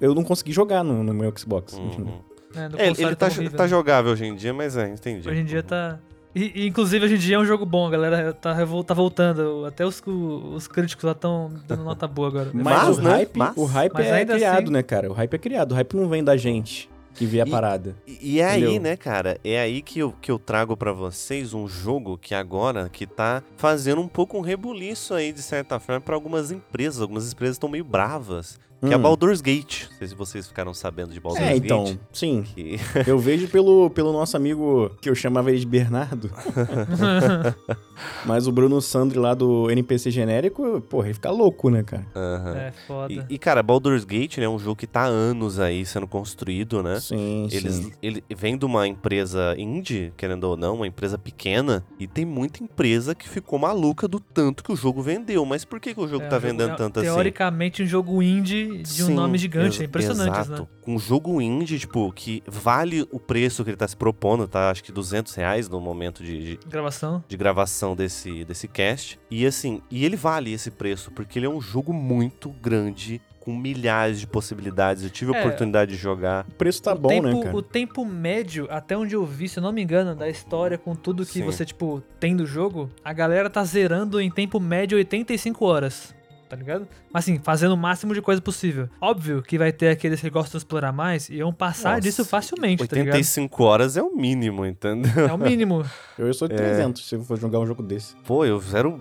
[0.01, 1.75] eu não consegui jogar no, no meu Xbox.
[1.75, 2.21] Uhum.
[2.55, 3.69] É, É, ele ele tá, horrível, tá né?
[3.69, 5.29] jogável hoje em dia, mas é, entendi.
[5.29, 5.99] Hoje em dia tá.
[6.35, 8.55] E, e, inclusive, hoje em dia é um jogo bom, a galera tá,
[8.85, 9.65] tá voltando.
[9.67, 12.51] Até os, os críticos lá estão dando nota boa agora.
[12.53, 13.11] Mas, Mas, o né?
[13.11, 15.11] hype, Mas- o hype mas é criado, assim- né, cara?
[15.11, 15.73] O hype é criado.
[15.73, 16.89] O hype não vem da gente.
[17.17, 17.95] que vê a E- parada.
[18.09, 19.39] E, e é aí, né, cara?
[19.45, 23.41] É aí que eu, que eu trago pra vocês um jogo que agora que tá
[23.57, 27.01] fazendo um pouco um rebuliço aí, de certa forma, pra algumas empresas.
[27.01, 28.59] Algumas empresas estão meio bravas.
[28.87, 29.03] Que é a Hum.
[29.03, 29.85] Baldur's Gate.
[29.91, 31.65] Não sei se vocês ficaram sabendo de Baldur's É, Gate.
[31.65, 32.43] então, sim.
[32.55, 32.79] Que...
[33.07, 36.31] Eu vejo pelo, pelo nosso amigo, que eu chamava ele de Bernardo,
[38.25, 42.07] mas o Bruno Sandri lá do NPC genérico, porra, ele fica louco, né, cara?
[42.57, 43.13] É foda.
[43.13, 46.07] E, e, cara, Baldur's Gate né, é um jogo que tá há anos aí sendo
[46.07, 47.01] construído, né?
[47.01, 47.93] Sim, Eles, sim.
[48.03, 52.63] ele vem de uma empresa indie, querendo ou não, uma empresa pequena, e tem muita
[52.63, 55.45] empresa que ficou maluca do tanto que o jogo vendeu.
[55.45, 57.09] Mas por que, que o jogo É, tá um jogo- vendendo é, tanto assim?
[57.09, 59.83] Teoricamente, um jogo indie de um Sim, nome gigante.
[59.83, 60.63] É impressionante, exato.
[60.63, 60.69] né?
[60.83, 64.71] Com um jogo indie, tipo, que vale o preço que ele tá se propondo, tá?
[64.71, 67.23] Acho que 200 reais no momento de, de, Gravação.
[67.29, 69.19] de gravação desse, desse cast.
[69.31, 73.55] E assim, e ele vale esse preço, porque ele é um jogo muito grande, com
[73.55, 75.03] milhares de possibilidades.
[75.05, 75.41] Eu tive a É.
[75.41, 76.47] oportunidade de jogar.
[76.49, 77.55] O preço tá o bom, tempo, né, cara?
[77.57, 80.95] O tempo médio, até onde eu vi, se eu não me engano, da história com
[80.95, 81.43] tudo que Sim.
[81.45, 86.15] você, tipo, tem do jogo, a galera tá zerando em tempo médio 85 horas.
[86.55, 86.87] Tá ligado?
[87.13, 88.89] Mas assim, fazendo o máximo de coisa possível.
[89.01, 92.25] Óbvio que vai ter aqueles que gostam de explorar mais e vão passar Nossa, disso
[92.25, 93.15] facilmente, tá ligado?
[93.17, 95.27] 85 horas é o mínimo, entendeu?
[95.29, 95.85] É o mínimo.
[96.17, 96.59] Eu sou de É.
[96.59, 98.15] 300 se eu for jogar um jogo desse.
[98.25, 99.01] Pô, eu zero.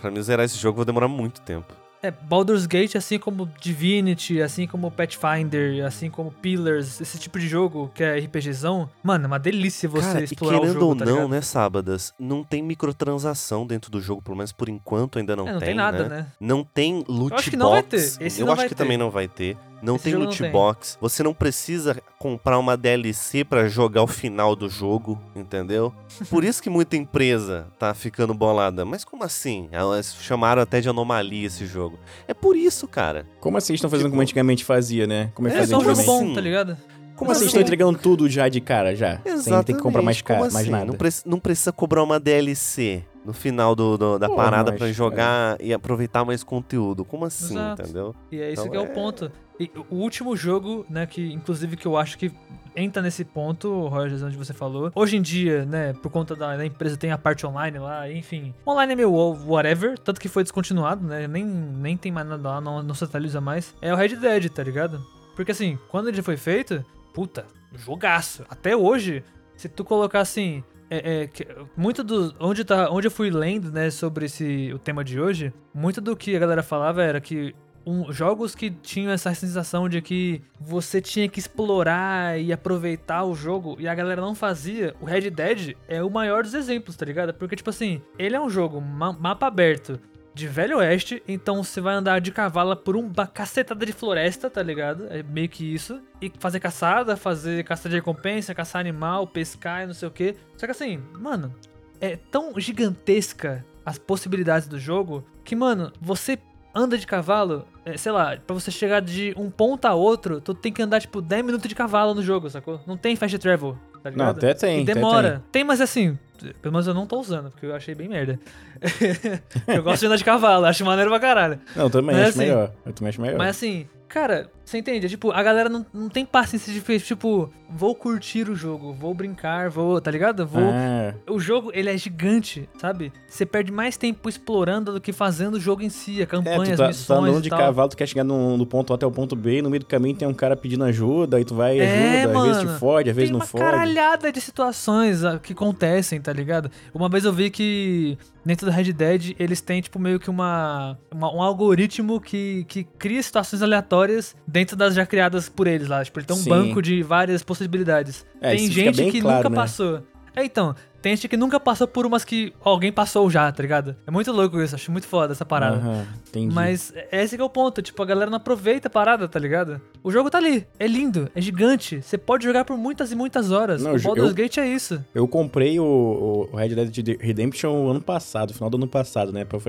[0.00, 1.72] Pra mim zerar esse jogo vai demorar muito tempo.
[2.02, 7.48] É, Baldur's Gate, assim como Divinity, assim como Pathfinder, assim como Pillars, esse tipo de
[7.48, 10.86] jogo que é RPGzão, mano, é uma delícia você Cara, e explorar o querendo jogo,
[10.86, 11.28] ou tá não, ligado?
[11.28, 15.52] né, Sábadas, não tem microtransação dentro do jogo, pelo menos por enquanto ainda não é,
[15.52, 16.26] não tem, tem nada, né?
[16.38, 18.16] Não tem loot acho que não vai box.
[18.16, 18.26] ter.
[18.26, 18.74] Esse eu acho que ter.
[18.76, 19.56] também não vai ter.
[19.80, 20.50] Não Esse tem não loot tem.
[20.50, 20.98] box.
[21.00, 25.92] Você não precisa comprar uma DLC pra jogar o final do jogo, entendeu?
[26.28, 28.84] Por isso que muita empresa tá ficando bolada.
[28.84, 29.68] Mas como assim?
[29.70, 31.98] Elas chamaram até de anomalia esse jogo.
[32.26, 33.24] É por isso, cara.
[33.40, 35.30] Como assim estão fazendo Tipo- como antigamente fazia, né?
[35.34, 36.22] Como é que É, É fazia só um jogo antigamente?
[36.24, 36.34] bom, Sim.
[36.34, 36.76] tá ligado?
[37.14, 39.20] Como assim estão entregando tudo já de cara, já?
[39.38, 40.70] Sem ter que comprar mais, cara, mais assim?
[40.70, 40.84] nada.
[40.84, 44.78] Não, preci- não precisa cobrar uma DLC no final do, do- da Pô, parada mas,
[44.78, 47.04] pra jogar e aproveitar mais conteúdo.
[47.04, 47.82] Como assim, Exato.
[47.82, 48.14] entendeu?
[48.30, 49.32] E é isso Então que é o é- ponto.
[49.60, 52.30] E o último jogo, né, que inclusive que eu acho que
[52.76, 54.92] entra nesse ponto, Rogers, onde você falou.
[54.94, 58.54] Hoje em dia, né, por conta da, da empresa tem a parte online lá, enfim.
[58.64, 62.60] Online é meio whatever, tanto que foi descontinuado, né, nem, nem tem mais nada lá,
[62.60, 63.74] não, não se atualiza mais.
[63.82, 65.04] É o Red Dead, tá ligado?
[65.34, 67.44] Porque assim, quando ele foi feito, puta,
[67.74, 68.44] jogaço.
[68.48, 69.24] Até hoje,
[69.56, 71.46] se tu colocar assim, é, é, que-
[71.76, 75.52] muito do onde tá, onde eu fui lendo, né, sobre esse o tema de hoje,
[75.74, 77.54] muito do que a galera falava era que
[77.88, 83.34] um- jogos que tinham essa sensação de que você tinha que explorar e aproveitar o
[83.34, 87.04] jogo e a galera não fazia, o Red Dead é o maior dos exemplos, tá
[87.06, 87.32] ligado?
[87.34, 89.98] Porque, tipo assim, ele é um jogo ma- mapa aberto
[90.34, 94.62] de Velho Oeste, então você vai andar de cavalo por uma cacetada de floresta, tá
[94.62, 95.06] ligado?
[95.10, 96.00] É meio que isso.
[96.22, 100.36] E fazer caçada, fazer caça de recompensa, caçar animal, pescar e não sei o que.
[100.56, 101.52] Só que assim, mano,
[102.00, 106.38] é tão gigantesca as possibilidades do jogo que, mano, você
[106.74, 110.54] anda de cavalo, é, sei lá, pra você chegar de um ponto a outro, tu
[110.54, 112.80] tem que andar, tipo, 10 minutos de cavalo no jogo, sacou?
[112.86, 114.36] Não tem fast travel, tá Não, ligado?
[114.38, 114.80] até tem.
[114.80, 115.42] E até demora.
[115.50, 115.64] Tem.
[115.64, 116.16] mas assim,
[116.62, 118.38] pelo menos eu não tô usando, porque eu achei bem merda.
[119.66, 121.56] eu gosto de andar de cavalo, acho maneiro pra caralho.
[121.56, 121.66] tem.
[121.76, 122.72] Não, eu também Mas acho assim- melhor.
[122.86, 123.38] Eu também acho melhor.
[123.38, 125.06] Mas assim, cara, você entende?
[125.06, 129.14] É, tipo, a galera não, não tem paciência de, tipo, vou curtir o jogo, vou
[129.14, 130.46] brincar, vou, tá ligado?
[130.46, 130.62] Vou.
[130.62, 133.12] Ah, O jogo, ele é gigante, sabe?
[133.28, 136.64] Você perde mais tempo explorando do que fazendo o jogo em si, a é, campanha,
[136.64, 137.58] tu as tá, tu missões tá andando de tal.
[137.58, 139.80] cavalo, tu quer chegar no, do ponto A até o ponto B, e no meio
[139.80, 141.84] do caminho tem um cara pedindo ajuda, aí tu vai e É,
[142.24, 142.74] ajuda, às vezes mano.
[142.74, 143.64] te fode, às vezes Tem não uma fode.
[143.64, 146.70] caralhada de situações ah, que acontecem, tá ligado?
[146.92, 150.98] Uma vez eu vi que dentro do Red Dead eles têm, tipo, meio que uma,
[151.12, 156.04] uma- um algoritmo que, que cria situações aleatórias dentro das já criadas por eles lá.
[156.04, 156.50] Tipo, ele tem um Sim.
[156.50, 158.24] banco de várias possibilidades.
[158.40, 159.56] É, tem gente que claro, nunca né?
[159.56, 160.02] passou.
[160.36, 163.96] É, então, tem gente que nunca passou por umas que alguém passou já, tá ligado?
[164.06, 165.76] É muito louco isso, acho muito foda essa parada.
[165.76, 166.54] Aham, entendi.
[166.54, 169.80] Mas esse que é o ponto, tipo, a galera não aproveita a parada, tá ligado?
[170.02, 173.50] O jogo tá ali, é lindo, é gigante, você pode jogar por muitas e muitas
[173.50, 173.82] horas.
[173.82, 175.04] Não, o Baldur's eu- Gate é isso.
[175.14, 179.46] Eu comprei o, o Red Dead Redemption ano passado, final do ano passado, né?
[179.50, 179.60] Eu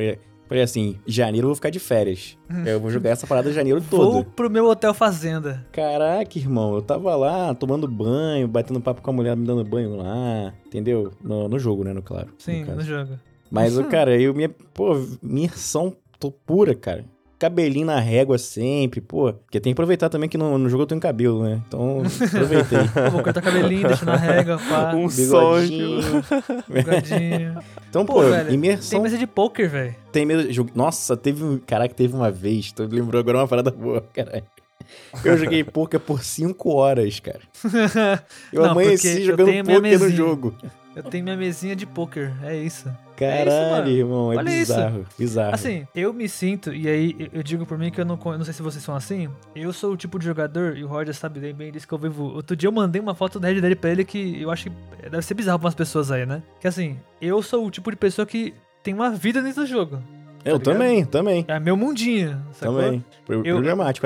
[0.49, 2.37] falei, assim, janeiro eu vou ficar de férias.
[2.65, 4.11] eu vou jogar essa parada janeiro todo.
[4.11, 5.65] Vou pro meu hotel fazenda.
[5.71, 9.95] Caraca, irmão, eu tava lá tomando banho, batendo papo com a mulher me dando banho
[9.95, 11.11] lá, entendeu?
[11.23, 12.33] No, no jogo, né, no claro.
[12.39, 13.13] Sim, no no jogo.
[13.49, 17.05] Mas, o cara, eu minha, pô, imersão tô pura, cara.
[17.39, 19.31] Cabelinho na régua sempre, pô.
[19.31, 21.61] Porque tem que aproveitar também que no, no jogo eu tenho cabelo, né?
[21.67, 22.79] Então, aproveitei.
[22.93, 26.01] Pô, vou cortar cabelinho, deixar na régua, pá, Um sonho.
[26.01, 26.23] Bigodinho.
[26.67, 27.59] bigodinho.
[27.89, 29.95] Então, Pô, pô, velho, Tem imersão mesa de poker, velho.
[30.11, 30.51] Tem medo.
[30.51, 31.57] jogo- Nossa, teve um.
[31.65, 32.71] Caraca, teve uma vez.
[32.73, 34.43] Tu lembrou agora uma parada boa, caralho.
[35.23, 37.39] Eu joguei poker por 5 horas, cara.
[38.51, 40.55] Eu Não, amanheci eu jogando minha poker no jogo.
[40.99, 42.89] Eu tenho minha mesinha de poker, é isso.
[43.17, 43.89] Caralho, mano.
[43.89, 44.73] irmão, é Olha isso.
[44.73, 45.53] bizarro, bizarro.
[45.55, 48.45] Assim, eu me sinto, e aí eu- digo por mim que eu não, eu não
[48.45, 49.29] sei se vocês são assim.
[49.55, 51.97] Eu sou o tipo de jogador, e o Roger sabe bem, bem disso que eu
[51.97, 52.23] vivo.
[52.25, 54.71] Outro dia eu mandei uma foto do Red Dead pra ele que eu acho que
[55.09, 56.41] deve ser bizarro pra umas pessoas aí, né?
[56.61, 60.01] Que assim, eu sou o tipo de pessoa que tem uma vida dentro do jogo.
[60.45, 60.87] Eu tá ligado?
[60.87, 61.45] também, também.
[61.47, 62.81] É meu mundinho, sacou?
[62.81, 63.05] Também.
[63.25, 63.57] Pro- Eu-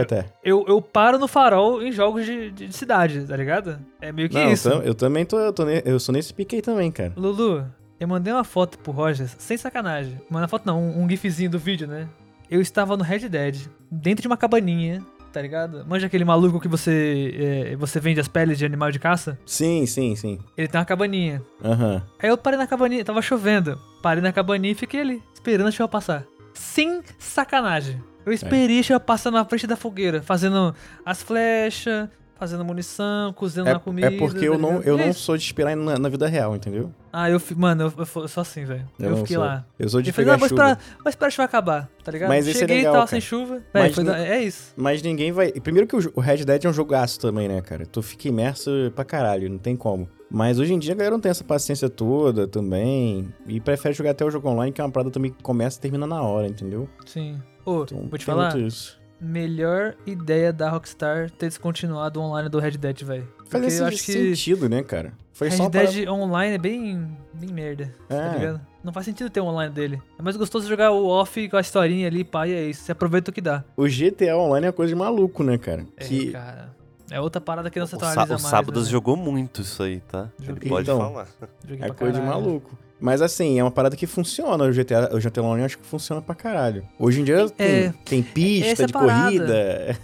[0.02, 0.26] até.
[0.44, 3.80] Eu, eu paro no farol em jogos de, de, de cidade, tá ligado?
[4.02, 4.70] É meio que Não, isso.
[4.70, 7.14] tam- eu também tô, eu tô ne- eu sou nesse pique aí também, cara.
[7.16, 7.66] Lulu,
[8.00, 10.14] eu mandei uma foto pro Rogers, sem sacanagem.
[10.30, 12.08] Mandei uma foto não, um, um gifzinho do vídeo, né?
[12.50, 15.04] Eu estava no Red Dead, dentro de uma cabaninha,
[15.34, 15.84] tá ligado?
[15.88, 19.38] Manja aquele maluco que você é, você vende as peles de animal de caça?
[19.46, 20.40] Sim, sim, sim.
[20.56, 21.42] Ele tem uma cabaninha.
[21.64, 22.04] Aham.
[22.22, 23.82] Aí eu parei na cabaninha, tava chovendo.
[24.02, 26.24] Parei na cabaninha e fiquei ali, esperando a chuva passar.
[26.54, 28.02] Sem sacanagem.
[28.26, 30.74] Eu esperei a chuva passar na frente da fogueira, fazendo
[31.04, 34.08] as flechas, fazendo munição, cozinhando É, na comida.
[34.08, 36.92] é porque eu não, eu É não sou de esperar na, na vida real, entendeu?
[37.12, 38.90] Ah, eu, fi- mano, eu, eu, eu sou assim, velho.
[39.00, 39.46] Eu, não fiquei sou.
[39.46, 39.66] lá.
[39.80, 40.62] Eu sou de Eu falei, pegar vou chuva.
[40.72, 42.30] esperar, vou esperar a chuva acabar, tá ligado?
[42.30, 43.10] Mas esse é Cheguei legal, tava cara.
[43.12, 43.62] sem chuva.
[43.74, 44.74] Mas foi da- é isso.
[44.76, 45.52] Mas ninguém vai.
[45.52, 47.86] Primeiro que o, Red Dead é um jogaço também, né, cara?
[47.86, 50.10] Tu fica imerso pra caralho, não tem como.
[50.30, 53.32] Mas hoje em dia a galera não tem essa paciência toda também.
[53.48, 55.82] E prefere jogar até o jogo online, que é uma parada também que começa e
[55.82, 56.90] termina na hora, entendeu?
[57.06, 57.40] Sim.
[57.66, 59.00] Ô, Então, vou te falar, isso.
[59.24, 63.28] Melhor ideia da Rockstar ter descontinuado o online do Red Dead, velho.
[63.38, 65.14] Faz Porque esse eu acho que sentido, né, cara?
[65.32, 68.38] Foi só Red parada- Dead Online é bem, bem merda, tá É.
[68.38, 68.62] ligado?
[68.84, 70.02] Não faz sentido ter um online dele.
[70.20, 72.84] É mais gostoso jogar o off com a historinha ali, pá, e é isso.
[72.84, 73.64] Você aproveita o que dá.
[73.78, 75.86] O GTA Online é uma coisa de maluco, né, cara?
[75.98, 76.74] É, que cara.
[77.10, 78.42] É outra parada que não se O, atualiza Sa- o mais.
[78.44, 78.92] Sábados né?
[78.92, 80.30] jogou muito isso aí, tá?
[80.40, 80.70] Ele Joguei.
[80.70, 81.00] pode Então.
[81.00, 81.28] falar.
[81.68, 82.78] Joguei é coisa de maluco.
[83.04, 84.64] Mas assim, é uma parada que funciona.
[84.64, 86.88] O GTA, o GTA Online acho que funciona pra caralho.
[86.98, 89.24] Hoje em dia tem, É, tem pista é de parada.
[89.26, 89.98] corrida.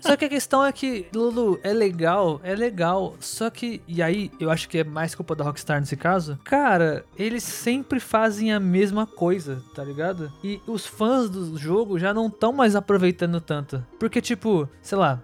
[0.00, 3.14] Só que a questão é que, Lulu, é legal, é legal.
[3.20, 6.38] Só que, e aí, eu acho que é mais culpa da Rockstar nesse caso.
[6.44, 10.30] Cara, eles sempre fazem a mesma coisa, tá ligado?
[10.42, 13.82] E os fãs do jogo já não estão mais aproveitando tanto.
[13.98, 15.22] Porque, tipo, sei lá.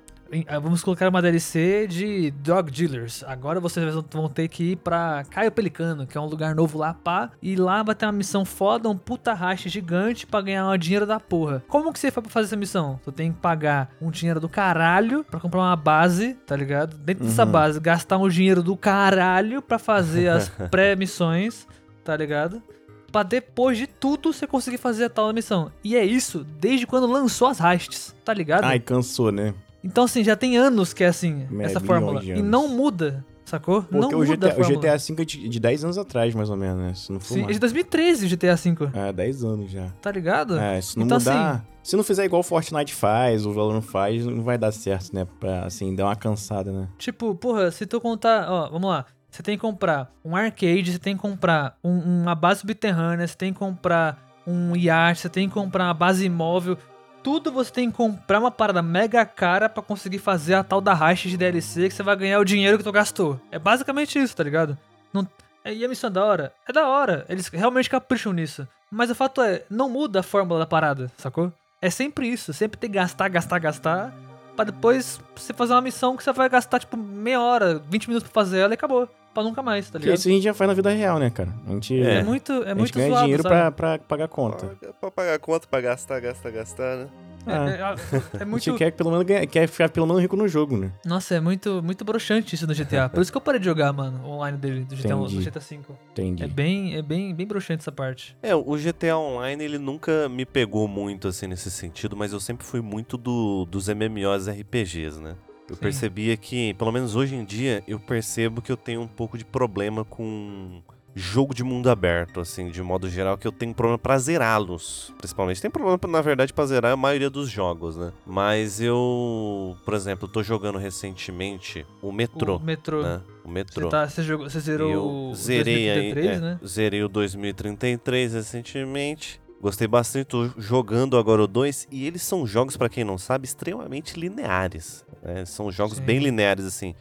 [0.49, 3.23] Ah, Vamos colocar uma DLC de Dog Dealers.
[3.27, 6.95] Agora vocês vão- ter que ir pra Caio Pelicano, que é um lugar novo lá,
[6.95, 7.31] pá.
[7.43, 11.05] E lá vai ter uma missão foda, um puta racha gigante pra ganhar um dinheiro
[11.07, 11.63] da porra.
[11.69, 12.99] Como que você foi pra fazer essa missão?
[13.05, 16.97] Tu tem que pagar um dinheiro do caralho pra comprar uma base, tá ligado?
[16.97, 17.51] Dentro dessa Uhum.
[17.53, 21.67] base, gastar um dinheiro do caralho pra fazer as pré-missões,
[22.05, 22.63] tá ligado?
[23.11, 25.71] Pra depois de tudo você conseguir fazer a tal missão.
[25.85, 28.65] E é isso desde quando lançou as hastes, tá ligado?
[28.65, 29.53] Ai, cansou, né?
[29.85, 32.23] Então, assim, já tem anos que é assim, É, essa fórmula.
[32.25, 33.85] E não muda, sacou?
[33.91, 34.81] não Porque o muda GTA, a o fórmula.
[34.81, 36.95] GTA V é de, de 10 anos atrás, mais ou menos, né?
[36.95, 37.55] Se não for Sim, é mais.
[37.57, 39.89] de 2013 o GTA V, Ah, 10 anos já.
[40.01, 40.59] tá ligado?
[40.59, 41.65] É, se não Então, mudar.
[41.83, 45.27] Se não fizer igual o Fortnite faz, o Valorant faz, não vai dar certo, né?
[45.41, 46.89] Pra, assim, dar uma cansada, né?
[46.97, 49.05] Tipo, porra, se tu contar, ó, vamos lá.
[49.29, 53.35] Você tem que comprar um arcade, você tem que comprar um- uma base subterrânea, você
[53.35, 56.77] tem que comprar um iate, você tem que comprar uma base imóvel.
[57.23, 60.93] Tudo você tem que comprar uma parada mega cara pra conseguir fazer a tal da
[60.93, 63.41] racha de DLC que você vai ganhar o dinheiro que tu gastou.
[63.51, 64.77] É basicamente isso, tá ligado?
[65.13, 65.27] Não...
[65.65, 66.53] E a missão é da hora?
[66.69, 67.25] É da hora.
[67.29, 68.67] Eles realmente capricham nisso.
[68.91, 71.53] Mas o fato é, não muda a fórmula da parada, sacou?
[71.81, 72.53] É sempre isso.
[72.53, 74.13] Sempre tem que gastar, gastar, gastar.
[74.57, 78.29] Pra depois você fazer uma missão que você vai gastar, tipo, meia hora, 20 minutos
[78.29, 79.09] pra fazer ela e acabou.
[79.35, 80.19] Pra nunca mais, tá Porque ligado?
[80.19, 81.49] isso a gente já faz na vida real, né, cara?
[81.67, 82.23] A gente, É, É.
[82.23, 84.67] muito, é a gente muito ganha zoado, dinheiro pra, pra pagar conta.
[84.67, 87.09] Paga Pra pagar conta, pra gastar, gastar, gastar, né?
[87.45, 87.53] É,
[87.83, 87.97] Ah.
[88.37, 88.63] é, é A muito...
[88.63, 90.93] gente quer, pelo menos, ganhar, quer ficar pelo menos rico no jogo, né?
[91.05, 93.09] Nossa, é muito, muito broxante isso no GTA.
[93.09, 95.45] Por isso que eu parei de jogar, mano, o online dele, do GTA, do Entendi.
[95.51, 95.79] GTA V.
[96.13, 96.45] Entendi.
[96.45, 98.37] É bem, é bem, bem broxante essa parte.
[98.43, 102.65] É, o GTA Online ele nunca me pegou muito assim nesse sentido, mas eu sempre
[102.65, 105.35] fui muito do, dos MMOs RPGs, né?
[105.69, 105.81] Eu Sim.
[105.81, 109.45] percebia que, pelo menos hoje em dia, eu percebo que eu tenho um pouco de
[109.45, 110.83] problema com
[111.15, 115.61] jogo de mundo aberto, assim, de modo geral, que eu tenho problema pra zerá-los, principalmente.
[115.61, 118.13] Tem problema, na verdade, pra zerar a maioria dos jogos, né?
[118.27, 123.03] Mas eu, por exemplo, tô jogando recentemente o Metrô, O metrô.
[123.03, 123.21] né?
[123.45, 123.85] O Metrô.
[123.85, 126.61] Você, tá, você, jogou, você zerou eu o zerei aí, 2033, é, né?
[126.67, 129.41] zerei o 2033 recentemente.
[129.63, 133.47] Gostei bastante, tô jogando agora o 2 e eles são jogos, pra quem não sabe,
[133.47, 135.05] extremamente lineares.
[135.23, 135.45] né?
[135.45, 136.03] São jogos Sim.
[136.03, 136.97] bem lineares, assim,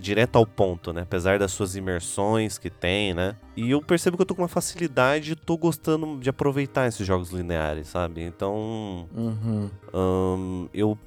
[0.00, 1.02] direto ao ponto, né?
[1.02, 3.36] Apesar das suas imersões que tem, né?
[3.54, 7.06] E eu percebo que eu tô com uma facilidade e tô gostando de aproveitar esses
[7.06, 8.22] jogos lineares, sabe?
[8.22, 9.70] Então, Uhum.
[10.72, 10.98] Eu,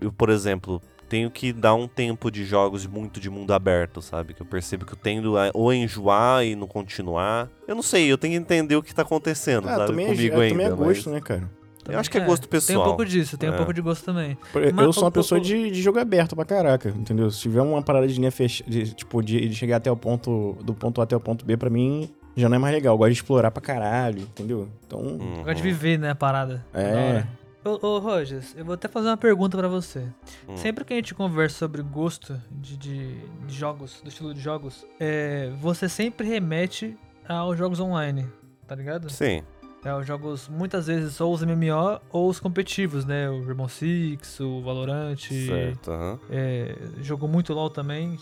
[0.00, 4.34] eu, por exemplo, tenho que dar um tempo de jogos muito de mundo aberto, sabe?
[4.34, 7.48] Que eu percebo que eu tendo a, ou enjoar e não continuar.
[7.66, 9.86] Eu não sei, eu tenho que entender o que tá acontecendo, Ah, sabe?
[9.86, 10.50] também, é, Comigo é, ainda.
[10.54, 11.50] também é mas- gosto, né, cara?
[11.88, 12.78] Eu acho que é gosto pessoal.
[12.78, 13.56] Tem um pouco disso, tem um É.
[13.56, 14.36] pouco de gosto também.
[14.56, 15.42] Eu Mas, sou uma pessoa ô.
[15.44, 17.30] de, de jogo aberto pra caraca, entendeu?
[17.30, 20.56] Se tiver uma parada de linha fechada, de, tipo, de, de chegar até o ponto,
[20.64, 22.94] do ponto A até o ponto B, pra mim, já não é mais legal.
[22.94, 24.68] Eu gosto de explorar pra caralho, entendeu?
[24.84, 25.36] Então, Uhum.
[25.44, 26.66] Gosta de viver, né, a parada.
[26.74, 27.22] É.
[27.66, 30.06] Ô, ô Rogers, eu vou até fazer uma pergunta pra você.
[30.48, 30.56] Hum.
[30.56, 34.86] Sempre que a gente conversa sobre gosto de, de, de jogos, do estilo de jogos,
[35.00, 36.96] é, você sempre remete
[37.28, 38.24] aos jogos online,
[38.68, 39.10] tá ligado?
[39.10, 39.42] Sim.
[39.84, 43.28] É, os jogos, muitas vezes, ou os MMO ou os competitivos, né?
[43.30, 45.92] O Rainbow Six, o Valorant, Certo.
[45.92, 46.18] aham.
[46.30, 48.16] é, jogou muito LoL também.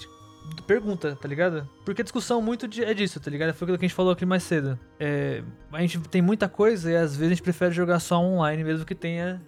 [0.67, 1.69] Pergunta, tá ligado?
[1.85, 3.53] Porque a discussão muito de- é disso, tá ligado?
[3.55, 4.79] Foi aquilo que a gente falou aqui mais cedo.
[4.99, 5.43] É,
[5.73, 8.85] a gente tem muita coisa e às vezes a gente prefere jogar só online, mesmo
[8.87, 9.43] que tenha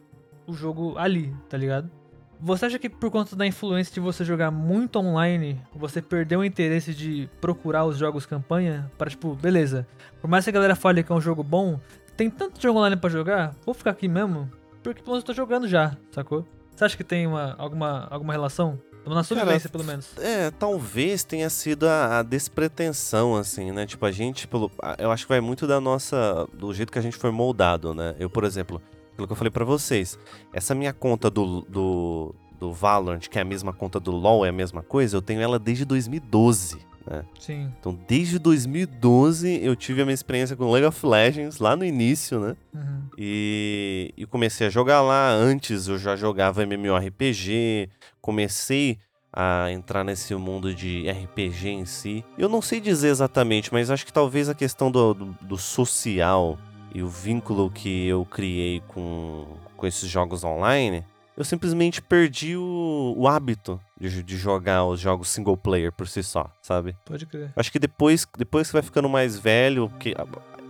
[0.46, 1.90] o jogo ali, tá ligado?
[2.38, 6.44] Você acha que por conta da influência de você jogar muito online, você perdeu o
[6.44, 8.90] interesse de procurar os jogos campanha?
[8.98, 9.86] Para, tipo, beleza,
[10.20, 11.80] por mais que a galera fale que é um jogo bom,
[12.14, 14.50] tem tanto jogo online pra jogar, vou ficar aqui mesmo,
[14.82, 16.46] porque pelo menos eu tô jogando já, sacou?
[16.74, 18.78] Você acha que tem uma, alguma, alguma relação?
[19.06, 20.08] Na sua Cara, vivência, pelo menos.
[20.18, 23.86] É, talvez tenha sido a, a despretensão, assim, né?
[23.86, 27.02] Tipo, a gente, pelo, eu acho que vai muito da nossa, do jeito que a
[27.02, 28.16] gente foi moldado, né?
[28.18, 28.82] Eu, por exemplo,
[29.12, 30.18] aquilo que eu falei pra vocês,
[30.52, 34.48] essa minha conta do, do, do Valorant, que é a mesma conta do LoL, é
[34.48, 37.24] a mesma coisa, eu tenho ela desde 2012, né?
[37.38, 37.72] Sim.
[37.78, 42.40] Então, desde 2012 eu tive a minha experiência com League of Legends, lá no início,
[42.40, 42.56] né?
[42.74, 43.02] Uhum.
[43.16, 45.30] E, e comecei a jogar lá.
[45.30, 47.88] Antes eu já jogava MMORPG,
[48.20, 48.98] comecei
[49.32, 52.24] a entrar nesse mundo de RPG em si.
[52.38, 56.58] Eu não sei dizer exatamente, mas acho que talvez a questão do, do, do social
[56.94, 59.46] e o vínculo que eu criei com,
[59.76, 61.04] com esses jogos online,
[61.36, 66.22] eu simplesmente perdi o, o hábito de, de jogar os jogos single player por si
[66.22, 66.96] só, sabe?
[67.04, 67.52] Pode crer.
[67.56, 70.14] Acho que depois, depois que você vai ficando mais velho, que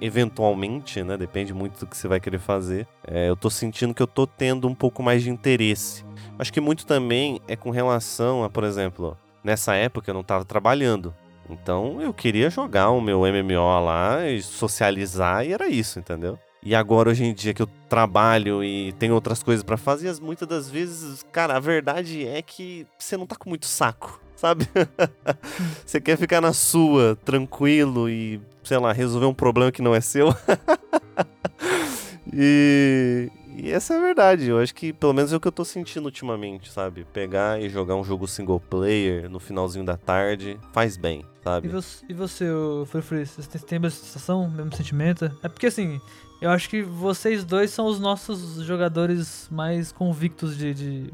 [0.00, 1.16] eventualmente, né?
[1.16, 2.86] Depende muito do que você vai querer fazer.
[3.06, 6.04] é, eu tô sentindo que eu tô tendo um pouco mais de interesse.
[6.38, 10.44] Acho que muito também é com relação a, por exemplo, nessa época eu não tava
[10.44, 11.14] trabalhando.
[11.48, 16.38] Então eu queria jogar o meu MMO lá e socializar e era isso, entendeu?
[16.68, 20.18] E agora, hoje em dia, que eu trabalho e tenho outras coisas pra fazer, as-
[20.18, 24.66] muitas das vezes, cara, a verdade é que você não tá com muito saco, sabe?
[25.86, 30.00] você quer ficar na sua, tranquilo e, sei lá, resolver um problema que não é
[30.00, 30.34] seu.
[32.32, 34.48] e, e essa é a verdade.
[34.48, 37.06] Eu acho que pelo menos é o que eu tô sentindo ultimamente, sabe?
[37.12, 41.68] Pegar e jogar um jogo single player no finalzinho da tarde faz bem, E sabe?
[41.68, 42.44] você, e você
[42.86, 45.30] Frufri, você tem a mesma sensação, mesmo sentimento?
[45.44, 46.00] É porque assim,
[46.46, 51.10] eu acho que vocês dois são os nossos jogadores mais convictos de, de,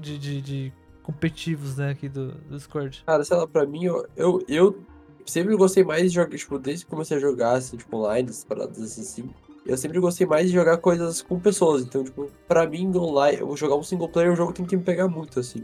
[0.00, 3.02] de, de- de competitivos, né, aqui do, do Discord.
[3.06, 4.82] Cara, sei lá, pra mim, eu, eu, eu
[5.26, 8.44] sempre gostei mais de jogar, tipo, desde que comecei a jogar, assim, tipo, online, essas
[8.44, 9.28] paradas assim.
[9.64, 11.82] Eu sempre gostei mais de jogar coisas com pessoas.
[11.82, 14.76] Então, tipo, pra mim, online, eu vou jogar um single player, o jogo tem que
[14.76, 15.62] me pegar muito, assim.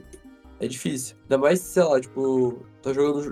[0.60, 1.16] É difícil.
[1.22, 3.22] Ainda mais, sei lá, tipo, tô jogando.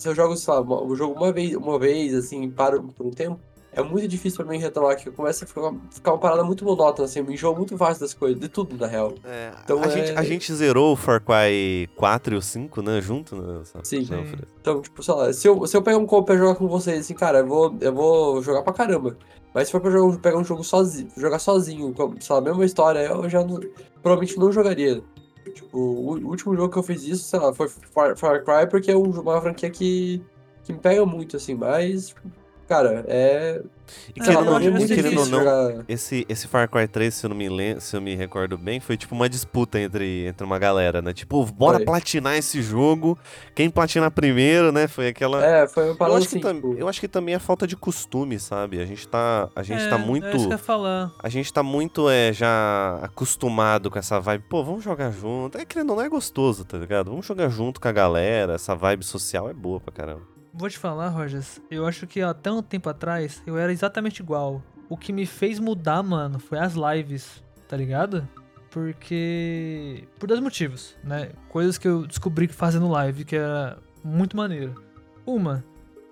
[0.00, 3.10] Se eu jogo, sei lá, o jogo uma vez, uma vez, assim, paro por um
[3.10, 3.40] tempo.
[3.72, 7.06] É muito difícil pra mim retomar, que começa a ficar, ficar uma parada muito monótona,
[7.06, 9.14] assim, eu me enjoo muito fácil das coisas, de tudo, na real.
[9.24, 12.82] É, Então a, é- gente, a gente zerou o Far Cry 4 e o 5,
[12.82, 13.00] né?
[13.00, 13.62] Junto, né?
[13.84, 14.06] Sim.
[14.10, 14.24] né?
[14.60, 16.98] Então, tipo, sei lá, se eu, se eu pegar um comp pra jogar com vocês,
[17.00, 19.16] assim, cara, eu vou, eu vou jogar pra caramba.
[19.54, 22.44] Mas se for pra jogar, pegar um jogo sozinho, jogar sozinho, com, sei lá, a
[22.44, 23.60] mesma história, eu já não-
[24.02, 25.00] provavelmente não jogaria.
[25.54, 28.90] Tipo, o, último jogo que eu fiz isso, sei lá, foi Far, Far Cry, porque
[28.90, 30.22] é um- uma franquia que,
[30.64, 32.20] que me pega muito, assim, mas, tipo,
[32.70, 33.60] cara, é.
[34.14, 35.84] E querendo, eu ou acho não- que é querendo ou não, jogar.
[35.88, 38.78] esse, esse Far Cry 3, se eu, não me lem- se eu me recordo bem,
[38.78, 41.12] foi tipo uma disputa entre, entre uma galera, né?
[41.12, 41.86] Tipo, bora Foi.
[41.86, 43.18] platinar esse jogo.
[43.52, 44.86] Quem platinar primeiro, né?
[44.86, 45.44] Foi aquela.
[45.44, 47.66] É, foi uma eu, acho que assim, tam- tipo, eu acho que também é falta
[47.66, 48.80] de costume, sabe?
[48.80, 50.24] A gente tá, a gente tá É, muito.
[50.26, 51.10] É isso que eu ia falar.
[51.20, 54.44] A gente tá muito é, já acostumado com essa vibe.
[54.48, 55.58] Pô, vamos jogar junto.
[55.58, 57.10] É querendo ou não é gostoso, tá ligado?
[57.10, 58.54] Vamos jogar junto com a galera.
[58.54, 60.22] Essa vibe social é boa pra caramba.
[60.52, 64.62] Vou te falar, Rogers, eu acho que até um tempo atrás eu era exatamente igual.
[64.88, 68.26] O que me fez mudar, mano, foi as lives, tá ligado?
[68.70, 70.04] Porque.
[70.18, 71.30] Por dois motivos, né?
[71.48, 74.82] Coisas que eu descobri fazendo live que era muito maneiro.
[75.24, 75.64] Uma,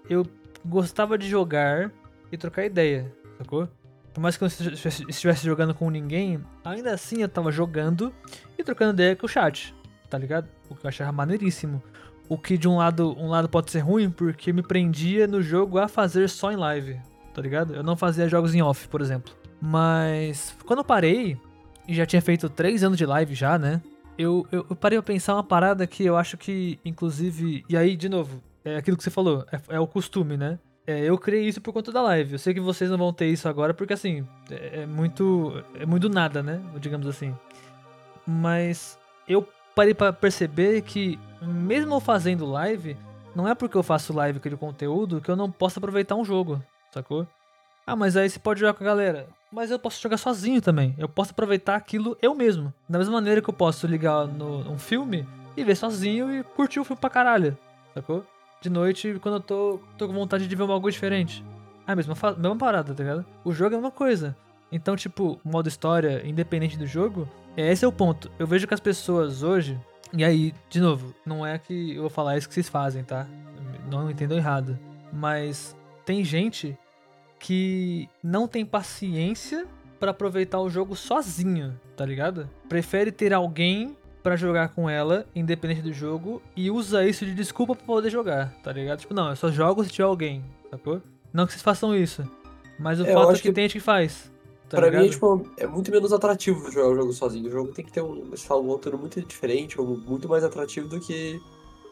[0.09, 0.27] eu
[0.65, 1.91] gostava de jogar
[2.31, 3.69] e trocar ideia, sacou?
[4.13, 8.13] Por mais que eu não estivesse- jogando com ninguém, ainda assim eu tava jogando
[8.57, 9.75] e trocando ideia com o chat,
[10.11, 10.49] tá ligado?
[10.69, 11.83] O que eu achava maneiríssimo.
[12.29, 15.79] O que de um lado, um lado pode ser ruim, porque me prendia no jogo
[15.79, 17.01] a fazer só em live,
[17.33, 17.75] tá ligado?
[17.75, 19.33] Eu não fazia jogos em off, por exemplo.
[19.61, 21.39] Mas quando eu parei,
[21.87, 23.81] e já tinha feito 3 anos de live já, né?
[24.19, 27.65] Eu, eu, eu parei a pensar uma parada que eu acho que, inclusive.
[27.69, 30.59] E aí, de novo, é aquilo que você falou, é, é o costume, né?
[30.89, 32.33] é, eu criei isso por conta da live.
[32.33, 35.63] Eu sei que vocês não vão ter isso agora, porque assim, é, é muito.
[35.75, 36.63] É muito nada, né?
[36.81, 37.35] Digamos assim.
[38.27, 38.99] Mas
[39.29, 39.47] eu
[39.79, 42.97] parei pra perceber que, mesmo fazendo live,
[43.33, 46.61] não é porque eu faço live aquele conteúdo que eu não posso aproveitar um jogo,
[46.93, 47.25] sacou?
[47.87, 49.29] Ah, mas aí você pode jogar com a galera.
[49.53, 50.97] Mas eu posso jogar sozinho também.
[50.99, 52.75] Eu posso aproveitar aquilo eu mesmo.
[52.89, 55.25] Da mesma maneira que eu posso ligar no, um filme
[55.57, 57.57] e ver sozinho e curtir o filme pra caralho,
[57.95, 58.27] sacou?
[58.61, 61.45] De noite, quando eu tô, tô com vontade de ver algo diferente.
[61.87, 63.25] Ah, mesma, fa- mesma parada, tá ligado?
[63.45, 64.37] O jogo é uma coisa.
[64.71, 68.31] Então, tipo, modo história, independente do jogo, é, esse é o ponto.
[68.39, 69.79] Eu vejo que as pessoas hoje.
[70.13, 73.27] E aí, de novo, não é que eu vou falar isso que vocês fazem, tá?
[73.91, 74.79] Não entendam errado.
[75.13, 76.77] Mas tem gente
[77.39, 79.67] que não tem paciência
[79.99, 82.49] pra aproveitar o jogo sozinho, tá ligado?
[82.69, 87.75] Prefere ter alguém pra jogar com ela, independente do jogo, e usa isso de desculpa
[87.75, 89.01] pra poder jogar, tá ligado?
[89.01, 91.01] Tipo, não, eu só jogo se tiver alguém, sacou?
[91.33, 92.29] Não que vocês façam isso,
[92.79, 94.31] mas o É, fato é que, que tem gente que faz.
[94.69, 95.03] Tá pra ligado?
[95.03, 97.47] mim, é, tipo, é muito menos atrativo jogar o jogo sozinho.
[97.49, 101.01] O jogo tem que ter um, fala, um muito diferente, ou muito mais atrativo do
[101.01, 101.41] que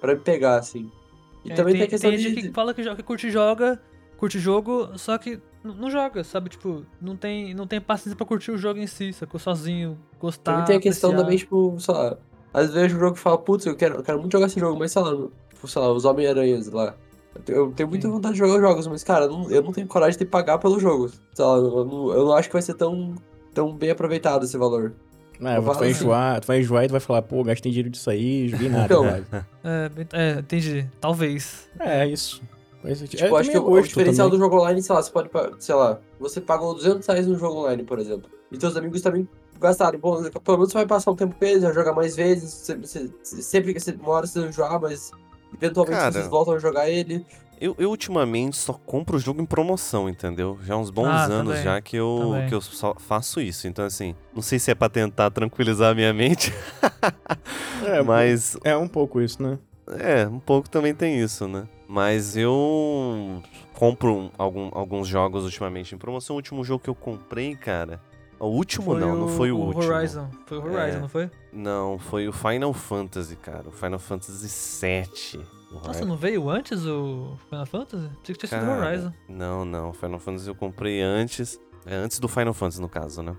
[0.01, 0.91] pra me pegar, assim.
[1.45, 2.29] E É, também tem, tem, a questão tem de...
[2.29, 3.81] gente que fala que, joga, que curte joga,
[4.19, 6.51] curte jogo, só que não joga, sabe?
[6.51, 9.41] Tipo, não tem, não tem paciência pra curtir o jogo em si, sacou?
[9.41, 11.25] Sozinho, gostar, Também tem a questão apreciar.
[11.25, 12.19] também, tipo, sei lá,
[12.53, 14.93] às vezes um jogo falo, putz, eu quero, eu quero muito jogar esse jogo, mas
[14.93, 15.11] sei lá,
[15.49, 16.95] tipo, sei lá, os Homem-Aranhas lá.
[17.47, 19.87] Eu tenho, muita vontade de jogar os jogos, mas, cara, eu não, eu não tenho
[19.87, 21.09] coragem de pagar pelo jogo.
[21.35, 23.15] Sei lá, eu não, eu não acho que vai ser tão,
[23.55, 24.93] tão bem aproveitado esse valor.
[25.41, 25.87] É, Eu tu vai assim.
[25.91, 28.85] enjoar, tu vai enjoar e tu vai falar, pô, gastei dinheiro disso aí, joguei nada,
[28.87, 29.05] Então.
[29.07, 30.89] É, é, entendi.
[31.01, 31.69] Talvez.
[31.79, 32.41] É, é isso.
[32.95, 33.19] Sentido.
[33.19, 34.39] Tipo, é, acho que o, é o diferencial também.
[34.39, 35.29] do jogo online, sei lá, você pode,
[35.59, 38.31] sei lá, você pagou 200 reais no jogo online, por exemplo.
[38.53, 39.29] E seus amigos também
[39.61, 39.99] gastaram.
[39.99, 42.49] Bom, pelo menos você vai passar um tempo com eles, vai jogar mais vezes.
[42.55, 43.11] Você, você-
[43.43, 45.11] sempre que você uma hora você vai jogar, mas
[45.61, 46.13] eventualmente Cara.
[46.13, 47.25] vocês voltam a jogar ele.
[47.59, 50.59] Eu, eu ultimamente só compro o jogo em promoção, entendeu?
[50.63, 52.49] Já há uns bons Ah, anos também, já que eu, também.
[52.49, 53.67] que eu só faço isso.
[53.67, 56.53] Então, assim, não sei se é pra tentar tranquilizar a minha mente,
[57.85, 59.59] É, mas É um pouco isso, né?
[59.99, 61.67] é, um pouco também tem isso, né?
[61.89, 63.41] Mas eu
[63.73, 66.35] compro um- algum- alguns jogos ultimamente em promoção.
[66.35, 68.01] O último jogo que eu comprei, cara.
[68.39, 69.85] O último não, não foi o, último.
[69.93, 70.29] Horizon.
[70.47, 71.01] Foi o Horizon, É.
[71.01, 71.31] não foi?
[71.53, 73.65] Não, foi o Final Fantasy, cara.
[73.69, 74.47] O Final Fantasy
[74.87, 75.43] VII.
[75.73, 78.09] O Nossa, não veio antes o Final Fantasy?
[78.21, 79.13] Pensei que tinha sido o Horizon.
[79.29, 79.93] Não, não.
[79.93, 81.59] Final Fantasy eu comprei antes.
[81.87, 83.35] É, antes do Final Fantasy, no caso, né?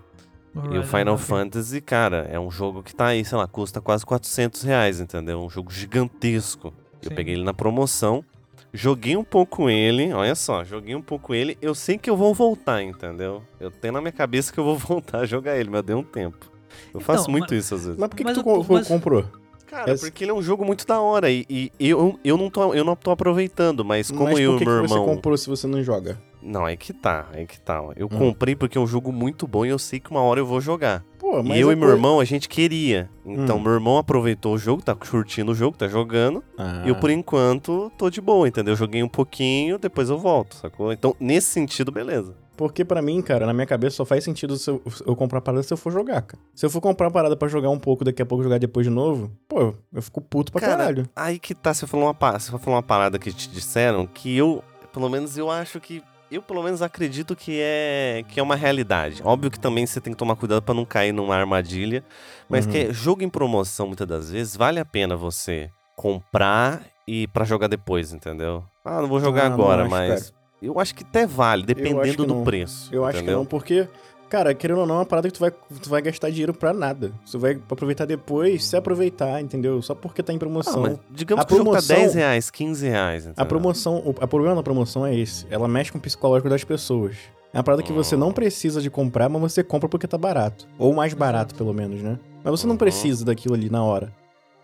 [0.56, 1.18] E o Horizon, Final.
[1.18, 5.40] Fantasy, cara, é um jogo que tá aí, sei lá, custa quase 400 reais, entendeu?
[5.40, 6.74] Um jogo gigantesco.
[7.04, 7.16] Eu Sim.
[7.16, 8.26] peguei ele na promoção,
[8.74, 11.58] joguei um pouco ele, olha só, joguei um pouco ele.
[11.62, 13.42] Eu sei que eu vou voltar, entendeu?
[13.60, 16.04] Eu tenho na minha cabeça que eu vou voltar a jogar ele, mas deu um
[16.04, 16.50] tempo.
[16.94, 18.00] Eu faço Então, muito mas- isso às vezes.
[18.00, 19.26] Mas por que, que Mas tu o- co- mas- comprou?
[19.66, 22.50] Cara, esse- porque ele é um jogo muito da hora e, e eu, eu, não
[22.50, 25.36] tô, eu não tô aproveitando, mas como Mas eu que, e meu que você comprou
[25.38, 26.18] se você não joga?
[26.42, 27.82] Não, é que tá, é que tá.
[27.98, 28.18] Eu Hum.
[28.18, 30.62] comprei porque é um jogo muito bom e eu sei que uma hora eu vou
[30.62, 31.04] jogar.
[31.28, 33.10] Pô, mas e eu a e meu irmão, a gente queria.
[33.26, 33.62] Então, Hum.
[33.62, 36.42] meu irmão aproveitou o jogo, tá curtindo o jogo, tá jogando.
[36.58, 38.78] Ah, E eu, por enquanto, tô de boa, entendeu?
[38.78, 40.94] Joguei um pouquinho, depois eu volto, sacou?
[40.94, 42.34] Então, nesse sentido, beleza.
[42.56, 45.62] Porque pra mim, cara, na minha cabeça só faz sentido se eu, eu comprar parada
[45.64, 46.42] se eu for jogar, cara.
[46.56, 48.86] Se eu for comprar uma parada pra jogar um pouco, daqui a pouco jogar depois
[48.86, 51.10] de novo, pô, eu fico puto pra Cara, caralho.
[51.14, 54.64] Aí que tá, você falou, uma, você falou uma parada que te disseram que eu,
[54.94, 56.02] pelo menos eu acho que.
[56.30, 59.22] Eu, pelo menos, acredito que é, que é uma realidade.
[59.24, 62.04] Óbvio que também você tem que tomar cuidado pra não cair numa armadilha.
[62.50, 62.72] Mas Uhum.
[62.72, 67.46] que é jogo em promoção, muitas das vezes, vale a pena você comprar e pra
[67.46, 68.64] jogar depois, entendeu?
[68.84, 70.34] Ah, não vou jogar Ah, não agora, acho, mas.
[70.62, 72.44] Eu acho que até vale, dependendo do não.
[72.44, 72.90] preço.
[72.94, 73.38] Eu acho que entendeu?
[73.38, 73.88] não, porque,
[74.30, 76.74] cara, querendo ou não, é uma parada que tu vai, tu vai gastar dinheiro pra
[76.74, 77.12] nada.
[77.26, 79.82] Você vai aproveitar depois, se aproveitar, entendeu?
[79.82, 80.82] Só porque tá em Ah, promoção.
[80.82, 83.26] mas digamos A que o tá promoção- 10 reais, 15 reais.
[83.26, 83.46] A entendeu?
[83.48, 85.46] promoção, o a problema da promoção é esse.
[85.50, 87.16] Ela mexe com o psicológico das pessoas.
[87.54, 90.68] É uma parada que você não precisa de comprar, mas você compra porque tá barato.
[90.78, 92.20] Ou mais barato, pelo menos, né?
[92.44, 92.78] Mas você não Uhum.
[92.78, 94.12] precisa daquilo ali na hora,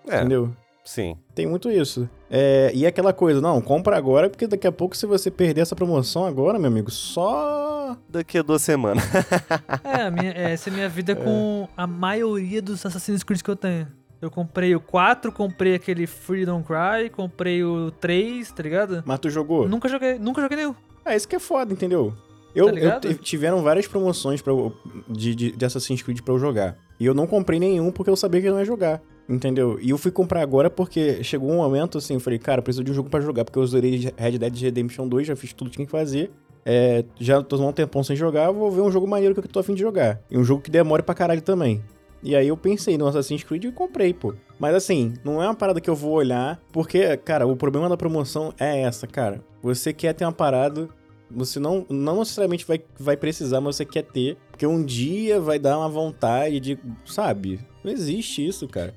[0.08, 0.52] É, entendeu?
[0.84, 1.16] sim.
[1.34, 2.08] Tem muito isso.
[2.36, 5.76] É, e aquela coisa, não, compra agora, porque daqui a pouco, se você perder essa
[5.76, 7.96] promoção agora, meu amigo, só.
[8.10, 9.04] Daqui a duas semanas.
[9.84, 13.42] É, a minha, é, essa é a minha vida com a maioria dos Assassin's Creed
[13.44, 13.88] que eu tenho.
[14.20, 19.04] Eu comprei o 4, comprei aquele Freedom Cry, comprei o 3, tá ligado?
[19.06, 19.68] Mas tu jogou?
[19.70, 20.74] Nunca joguei, nunca joguei nenhum.
[21.06, 22.14] É, isso que é foda, entendeu?
[22.56, 24.74] Eu, Tá eu tiveram várias promoções pra, eu-
[25.08, 26.78] de, de, de Assassin's Creed pra eu jogar.
[27.00, 29.02] E eu não comprei nenhum porque eu sabia que eu não ia jogar.
[29.28, 29.80] Entendeu?
[29.82, 32.84] E eu fui comprar agora porque chegou um momento assim, eu falei, cara, eu preciso
[32.84, 35.70] de um jogo pra jogar, porque eu zerei Red Dead Redemption 2, já fiz tudo
[35.70, 36.32] que tinha que fazer.
[36.66, 39.60] É, já tô um tempão sem jogar, vou ver um jogo maneiro que eu tô
[39.60, 40.22] afim de jogar.
[40.30, 41.82] E um jogo que demore pra caralho também.
[42.22, 44.34] E aí eu pensei no Assassin's Creed e comprei, pô.
[44.58, 47.98] Mas assim, não é uma parada que eu vou olhar, porque, cara, o problema da
[47.98, 49.44] promoção é essa, cara.
[49.62, 50.88] Você quer ter uma parada,
[51.30, 55.60] você não, não necessariamente vai, vai precisar, mas você quer ter, porque um dia vai
[55.60, 57.60] dar uma vontade de, sabe?
[57.84, 58.94] Não existe isso, cara.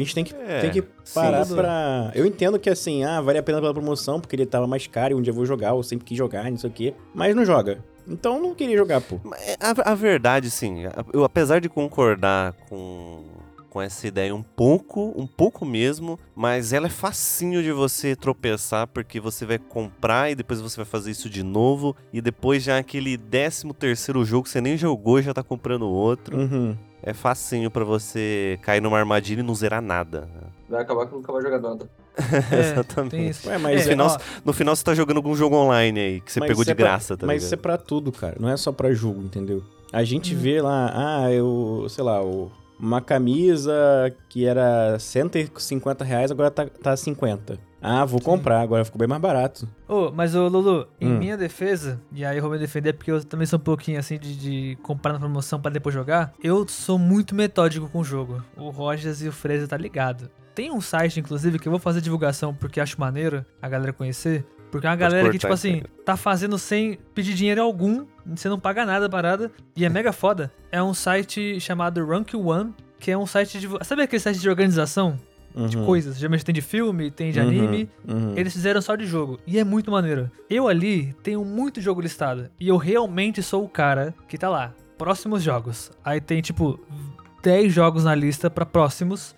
[0.00, 0.82] A gente tem que, É, tem que
[1.14, 1.54] parar sim.
[1.54, 2.10] pra.
[2.14, 5.12] Eu entendo que assim, ah, vale a pena pela promoção, porque ele tava mais caro
[5.12, 6.94] e um dia eu vou jogar, eu sempre quis jogar, não sei o quê.
[7.14, 7.78] Mas não joga.
[8.08, 9.20] Então eu não queria jogar, pô.
[9.38, 13.24] É, A, a verdade, sim, eu apesar de concordar com,
[13.70, 18.88] com essa ideia um pouco, um pouco mesmo, mas ela é facinho de você tropeçar,
[18.88, 22.76] porque você vai comprar e depois você vai fazer isso de novo, e depois já
[22.76, 26.36] aquele décimo terceiro jogo que você nem jogou e já tá comprando outro.
[26.36, 26.76] Uhum.
[27.02, 30.28] É facinho pra você cair numa armadilha e não zerar nada.
[30.68, 31.90] Vai acabar que nunca vai jogar nada.
[32.52, 33.48] É, Exatamente.
[33.48, 36.20] Ué, mas É, no, final, ó, no final você tá jogando algum jogo online aí,
[36.20, 37.46] que você pegou de é pra- graça, tá Mas ligado?
[37.46, 38.36] isso é pra tudo, cara.
[38.38, 39.62] Não é só pra jogo, entendeu?
[39.92, 40.40] A gente Uhum.
[40.40, 40.92] vê lá,
[41.24, 43.72] ah, eu, sei lá, o- uma camisa
[44.28, 47.58] que era 150 reais, agora tá, tá 50.
[47.82, 49.68] Ah, vou comprar, agora ficou bem mais barato.
[49.88, 51.18] Ô, mas ô Lulu, em Hum.
[51.18, 54.18] minha defesa, e aí eu vou me defender porque eu também sou um pouquinho assim
[54.18, 58.42] de, de comprar na promoção pra depois jogar, eu sou muito metódico com o jogo.
[58.56, 60.30] O Rogers e o Fraser tá ligado.
[60.54, 64.44] Tem um site, inclusive, que eu vou fazer divulgação porque acho maneiro a galera conhecer.
[64.70, 68.48] Porque é uma galera que, tipo isso assim, tá fazendo sem pedir dinheiro algum, você
[68.48, 70.52] não paga nada a parada, e é mega foda.
[70.70, 73.68] É um site chamado Rank One, que é um site de.
[73.84, 75.18] Sabe aquele site de organização
[75.68, 75.84] de Uhum.
[75.86, 76.16] coisas?
[76.18, 77.88] Geralmente tem de filme, tem de Uhum, anime.
[78.08, 78.32] uhum.
[78.36, 79.38] Eles fizeram só de jogo.
[79.46, 80.30] E é muito maneiro.
[80.48, 82.48] Eu ali tenho muito jogo listado.
[82.58, 84.72] E eu realmente sou o cara que tá lá.
[84.98, 85.90] Próximos jogos.
[86.04, 86.78] Aí tem tipo
[87.42, 89.34] 10 jogos na lista pra próximos.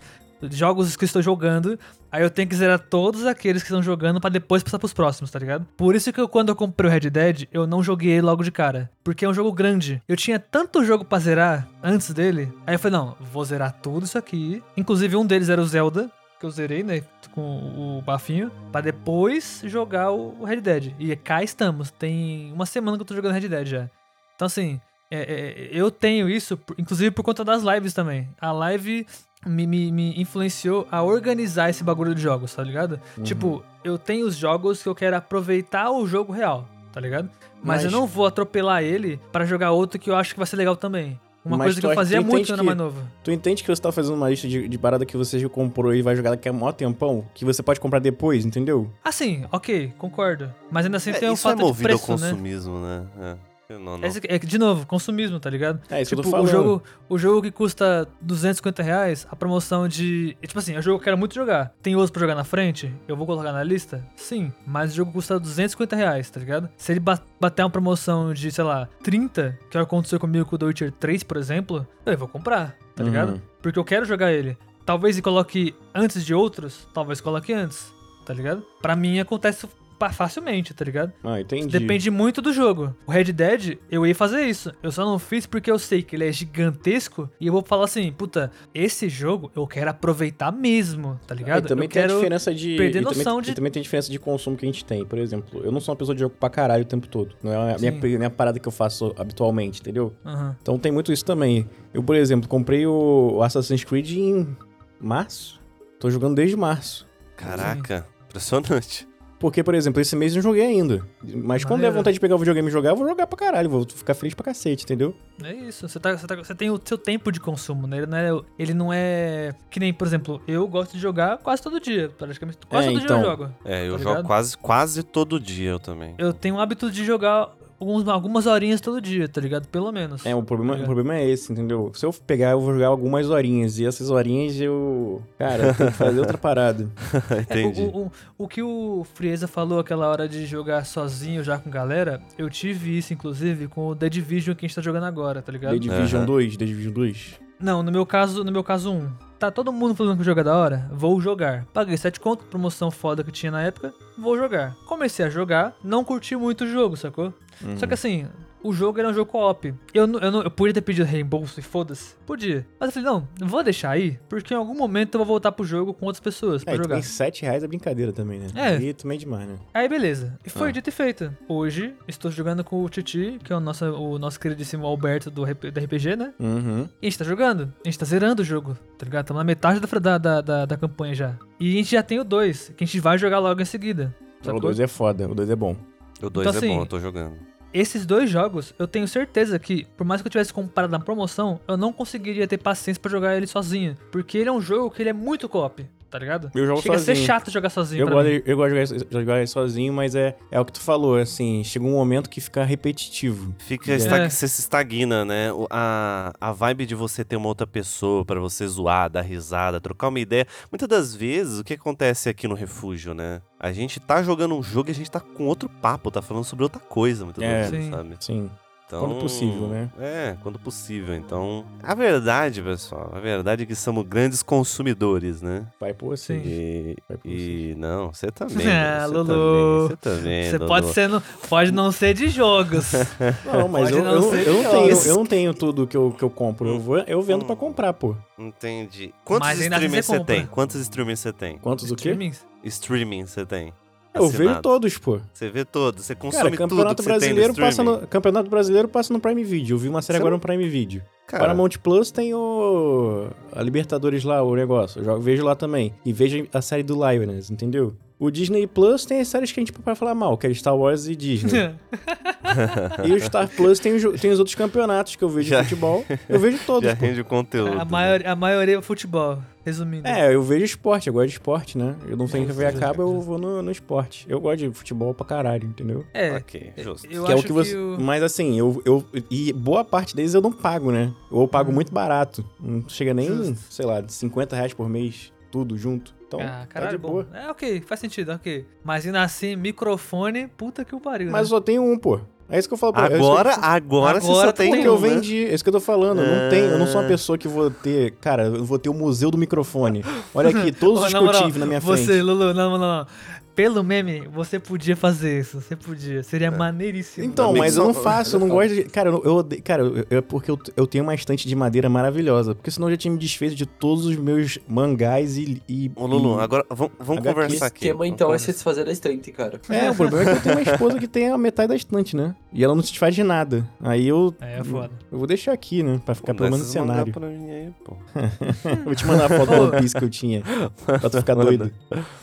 [0.50, 1.78] Jogos que eu estou jogando.
[2.14, 5.32] Aí eu tenho que zerar todos aqueles que estão jogando pra depois passar pros próximos,
[5.32, 5.66] tá ligado?
[5.76, 8.44] Por isso que eu, quando eu comprei o Red Dead, eu não joguei ele logo
[8.44, 8.88] de cara.
[9.02, 10.00] Porque é um jogo grande.
[10.06, 12.52] Eu tinha tanto jogo pra zerar antes dele.
[12.64, 14.62] Aí eu falei, não, vou zerar tudo isso aqui.
[14.76, 16.08] Inclusive um deles era o Zelda
[16.38, 17.02] que eu zerei, né,
[17.32, 20.94] com o bafinho, pra depois jogar o Red Dead.
[21.00, 23.90] E cá estamos, tem uma semana que eu tô jogando Red Dead já.
[24.36, 28.28] Então assim, é, é, eu tenho isso, inclusive por conta das lives também.
[28.40, 29.06] A live
[29.46, 33.00] me, me, me influenciou a organizar esse bagulho de jogos, tá ligado?
[33.22, 37.28] Tipo, eu tenho os jogos que eu quero aproveitar o jogo real, tá ligado?
[37.62, 40.46] Mas, Mas- eu não vou atropelar ele pra jogar outro que eu acho que vai
[40.46, 41.18] ser legal também.
[41.44, 43.02] Uma coisa que eu fazia muito quando era mais novo.
[43.22, 45.94] Tu entende que você tá fazendo uma lista de, de parada que você já comprou
[45.94, 47.22] e vai jogar daqui a mó tempão?
[47.34, 48.90] Que você pode comprar depois, entendeu?
[49.04, 50.50] Assim, ok, concordo.
[50.70, 52.30] Mas ainda assim É, tem o isso é fato de movido preço, ao né?
[52.30, 53.02] consumismo, né?
[53.20, 53.36] É.
[53.68, 54.00] Não, não.
[54.28, 55.80] É, que, de novo, consumismo, tá ligado?
[55.90, 56.48] É isso tipo, que eu tô falando.
[56.48, 60.36] o jogo, o jogo que custa 250 reais, a promoção de.
[60.42, 61.72] Tipo assim, é um jogo que eu quero muito jogar.
[61.82, 62.92] Tem outros pra jogar na frente?
[63.08, 64.04] Eu vou colocar na lista?
[64.16, 64.52] Sim.
[64.66, 66.68] Mas o jogo custa 250 reais, tá ligado?
[66.76, 70.20] Se ele ba- bater uma promoção de, sei lá, 30, que é o que aconteceu
[70.20, 73.08] comigo com o The Witcher 3, por exemplo, eu vou comprar, tá Uhum.
[73.08, 73.42] ligado?
[73.62, 74.58] Porque eu quero jogar ele.
[74.84, 77.90] Talvez ele coloque antes de outros, talvez coloque antes,
[78.26, 78.62] tá ligado?
[78.82, 79.66] Pra mim acontece
[80.12, 81.12] facilmente, tá ligado?
[81.22, 81.66] Ah, entendi.
[81.68, 82.94] Depende muito do jogo.
[83.06, 84.72] O Red Dead, eu ia fazer isso.
[84.82, 87.84] Eu só não fiz porque eu sei que ele é gigantesco e eu vou falar
[87.84, 91.64] assim, puta, esse jogo eu quero aproveitar mesmo, tá Ah, ligado?
[91.64, 92.76] e também eu tem a quero diferença de.
[92.76, 94.84] perder e também, noção e de- também tem a diferença de consumo que a gente
[94.84, 95.04] tem.
[95.04, 97.34] Por exemplo, eu não sou uma pessoa de jogo pra caralho o tempo todo.
[97.42, 98.16] Não é a minha, Sim.
[98.18, 100.14] minha parada que eu faço habitualmente, entendeu?
[100.24, 100.56] Aham.
[100.60, 101.68] Então tem muito isso também.
[101.92, 104.56] Eu, por exemplo, comprei o Assassin's Creed em
[105.00, 105.60] março.
[106.00, 107.06] Tô jogando desde março.
[107.36, 109.06] Caraca, impressionante.
[109.44, 111.06] Porque, por exemplo, esse mês eu não joguei ainda.
[111.22, 113.68] Mas quando der vontade de pegar o videogame e jogar, eu vou jogar pra caralho.
[113.68, 115.14] Vou ficar feliz pra cacete, entendeu?
[115.42, 117.98] É isso, você, tá, você, tá- você tem o seu tempo de consumo, né?
[117.98, 119.54] Ele não, é, ele não é.
[119.70, 122.08] Que nem, por exemplo, eu gosto de jogar quase todo dia.
[122.16, 123.18] Praticamente quase É, todo então.
[123.20, 123.54] dia eu jogo.
[123.66, 126.14] É, eu Tá jogo quase, quase todo dia eu também.
[126.16, 129.66] Eu tenho o hábito de jogar alguns, algumas horinhas todo dia, tá ligado?
[129.68, 130.24] Pelo menos.
[130.24, 131.90] É, o problema, Tá o problema é esse, entendeu?
[131.94, 133.78] Se eu pegar, eu vou jogar algumas horinhas.
[133.78, 135.22] E essas horinhas eu.
[135.38, 136.88] Cara, eu tenho que fazer outra parada.
[137.48, 137.82] É, Entendi.
[137.82, 142.20] o, o, o que o Frieza falou aquela hora de jogar sozinho já com galera,
[142.38, 145.50] eu tive isso, inclusive, com o The Division que a gente tá jogando agora, tá
[145.52, 145.72] ligado?
[145.72, 146.26] The Division Aham.
[146.26, 147.43] 2, The Division 2.
[147.58, 149.10] Não, no meu caso, no meu caso 1.
[149.38, 150.88] Tá todo mundo falando que o jogo é da hora?
[150.92, 151.66] Vou jogar.
[151.72, 154.74] Paguei 7 conto, promoção foda que tinha na época, vou jogar.
[154.86, 157.32] Comecei a jogar, não curti muito o jogo, sacou?
[157.62, 157.76] Uhum.
[157.76, 158.26] Só que assim,
[158.64, 159.72] o jogo era um jogo co-op.
[159.92, 162.14] Eu, eu, não- eu podia ter pedido reembolso e foda-se.
[162.26, 162.66] Podia.
[162.80, 163.08] Mas eu falei,
[163.38, 166.20] não, vou deixar aí, porque em algum momento eu vou voltar pro jogo com outras
[166.20, 166.88] pessoas pra É, jogar.
[166.88, 168.46] também 7 reais é brincadeira também, né?
[168.54, 168.76] É.
[168.82, 169.56] E também é demais, né?
[169.72, 170.38] Aí beleza.
[170.44, 170.72] E foi Ah.
[170.72, 171.30] dito e feito.
[171.48, 175.44] Hoje estou jogando com o Titi, que é o nosso, o nosso queridíssimo Alberto do,
[175.44, 176.32] da RPG, né?
[176.40, 176.88] Uhum.
[177.02, 177.72] E a gente tá jogando.
[177.84, 179.24] A gente tá zerando o jogo, tá ligado?
[179.24, 181.34] Estamos na metade da, da, da, da, da campanha já.
[181.60, 184.14] E a gente já tem o 2, que a gente vai jogar logo em seguida.
[184.40, 184.60] O sacou?
[184.60, 185.76] 2 é foda, o 2 é bom.
[186.22, 187.34] O 2 Então, é bom, assim, eu tô jogando.
[187.74, 191.60] Esses dois jogos, eu tenho certeza que, por mais que eu tivesse comprado na promoção,
[191.66, 193.96] eu não conseguiria ter paciência pra jogar ele sozinho.
[194.12, 195.84] Porque ele é um jogo que ele é muito co-op,
[196.14, 196.48] tá ligado?
[196.54, 197.26] Eu jogo Chega a ser sozinho.
[197.26, 198.02] chato jogar sozinho.
[198.02, 198.40] Eu pra gosto, mim.
[198.40, 198.70] de, eu gosto
[199.04, 202.40] de jogar, sozinho, mas é, é o que tu falou, assim, chega um momento que
[202.40, 203.52] fica repetitivo.
[203.58, 203.96] Fica, É.
[203.96, 205.48] esta- você se estagna, né?
[205.70, 210.06] A, a vibe de você ter uma outra pessoa pra você zoar, dar risada, trocar
[210.06, 210.46] uma ideia.
[210.70, 213.42] Muitas das vezes, o que acontece aqui no refúgio, né?
[213.58, 216.44] A gente tá jogando um jogo e a gente tá com outro papo, tá falando
[216.44, 217.62] sobre outra coisa, muitas É.
[217.62, 217.90] vezes, Sim.
[217.90, 218.16] sabe?
[218.20, 218.50] Sim.
[218.86, 219.90] Então, Quando possível, né?
[219.98, 221.14] É, quando possível.
[221.14, 225.66] Então, a verdade, pessoal, a verdade é que somos grandes consumidores, né?
[225.80, 226.36] Vai por Sim.
[226.36, 226.42] assim.
[226.46, 228.68] E, Vai por e não, você também.
[228.68, 229.88] Ah, Lulu, Lulu.
[229.88, 230.68] Você também, Você Lulu.
[230.68, 232.92] pode, ser no, pode não ser de jogos.
[233.44, 236.14] Não, mas eu, não eu, ser eu não tenho, eu não tenho tudo que eu,
[236.16, 236.68] que eu compro.
[236.68, 238.14] Eu, vou, eu vendo pra comprar, pô.
[238.38, 239.14] Entendi.
[239.24, 240.46] Quantos assim streamings você você tem?
[240.46, 241.58] Quantos streamings você tem?
[241.58, 242.10] Quantos o quê?
[242.10, 242.46] Streamings?
[242.64, 243.72] Streaming você tem?
[244.14, 245.18] Eu vejo todos, pô.
[245.32, 248.06] Você vê todos, você Cara, consome tudo Campeonato que você tem Brasileiro no passa no
[248.06, 249.74] Campeonato Brasileiro passa no Prime Video.
[249.74, 251.02] Eu vi uma série Você agora não- no Prime Video.
[251.26, 255.00] Cara, Paramount Plus tem o a Libertadores lá, o negócio.
[255.00, 255.92] Eu jogo- vejo lá também.
[256.04, 257.94] E vejo a série do Lioness, entendeu?
[258.18, 260.76] O Disney Plus tem as séries que a gente pode falar mal, que é Star
[260.76, 261.74] Wars e Disney.
[263.04, 265.68] e o Star Plus tem, os tem os outros campeonatos que eu vejo Já- de
[265.68, 266.04] futebol.
[266.28, 267.04] Eu vejo todos, já pô.
[267.04, 267.78] rende o conteúdo.
[267.80, 270.06] a, maioria, a maioria é futebol, resumindo.
[270.06, 271.96] É, eu vejo esporte, eu gosto de esporte, né?
[272.06, 274.24] Eu não tenho que ver Justo, acaba, eu vou no, no esporte.
[274.28, 276.04] Eu gosto de futebol pra caralho, entendeu?
[276.14, 277.08] É, Ok, justo.
[277.10, 277.76] eu que é acho o que você.
[277.76, 279.04] o- Mas assim, eu, eu.
[279.30, 281.12] E boa parte deles eu não pago, né?
[281.30, 282.44] Ou eu pago muito barato.
[282.60, 283.26] Não chega nem.
[283.28, 283.58] Justo.
[283.70, 286.14] sei lá, de 50 reais por mês, tudo junto.
[286.26, 287.08] Então, Ah, tá caralho, de bom.
[287.10, 287.28] boa.
[287.32, 288.66] É, ok, faz sentido, ok.
[288.82, 291.30] Mas ainda assim, microfone, puta que o pariu.
[291.30, 291.58] Mas eu né?
[291.58, 292.20] só tenho um, pô.
[292.46, 294.76] É isso que eu falo pra Agora, é isso agora, você Agora só tem que,
[294.76, 295.08] tem eu um, né?
[295.08, 295.46] vendi.
[295.46, 296.20] É isso que eu tô falando.
[296.20, 296.64] Eu não tenho.
[296.66, 297.08] Eu não sou uma Ah.
[297.08, 298.10] pessoa que vou ter.
[298.20, 300.04] Cara, eu vou ter o museu do microfone.
[300.34, 302.20] Olha aqui, todos os que eu tive na minha Você, frente.
[302.20, 303.06] Lulu, não, não, não.
[303.54, 305.60] Pelo meme, você podia fazer isso.
[305.60, 306.22] Você podia.
[306.24, 307.24] Seria maneiríssimo.
[307.24, 308.84] Então, Amigo, mas eu não faço, eu não gosto de.
[308.84, 309.62] Cara, eu, odeio.
[309.62, 312.54] Cara, eu- é porque eu, eu tenho uma estante de madeira maravilhosa.
[312.54, 315.62] Porque senão eu já tinha me desfeito de todos os meus mangás e.
[315.68, 317.34] e Ô, Lulu, e- agora vamos, vamos HQ.
[317.34, 317.76] conversar aqui.
[317.84, 318.46] esquema, Vamos então, é conversar.
[318.46, 319.60] se desfazer da estante, cara.
[319.68, 322.16] É, o problema é que eu tenho uma esposa que tem a metade da estante,
[322.16, 322.34] né?
[322.52, 323.68] E ela não se desfaz de nada.
[323.80, 324.34] Aí eu.
[324.40, 324.90] É, é foda.
[325.12, 326.00] Eu vou deixar aqui, né?
[326.04, 327.12] Pra ficar Pô, pelo menos no cenário.
[327.12, 327.96] pra mim aí, pô.
[328.84, 330.42] Vou te mandar a foto do One Piece que eu tinha.
[330.86, 331.70] Pra tu ficar doido.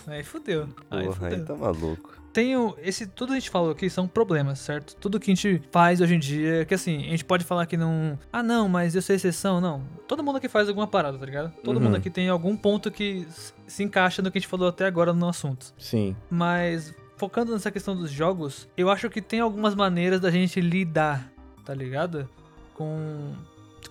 [0.07, 0.67] Aí fudeu.
[0.89, 2.21] Aí Porra, aí tá maluco.
[2.33, 2.75] Tenho.
[2.81, 4.95] Esse, tudo que a gente falou aqui são problemas, certo?
[4.95, 7.75] Tudo que a gente faz hoje em dia, que assim, a gente pode falar que
[7.75, 8.17] não.
[8.31, 9.59] Ah, não, mas eu sou exceção.
[9.59, 9.83] Não.
[10.07, 11.51] Todo mundo aqui faz alguma parada, tá ligado?
[11.63, 11.83] Todo Uhum.
[11.83, 13.27] mundo aqui tem algum ponto que
[13.67, 15.73] se encaixa no que a gente falou até agora no assunto.
[15.77, 16.15] Sim.
[16.29, 21.29] Mas focando nessa questão dos jogos, eu acho que tem algumas maneiras da gente lidar,
[21.65, 22.29] tá ligado?
[22.75, 23.33] Com,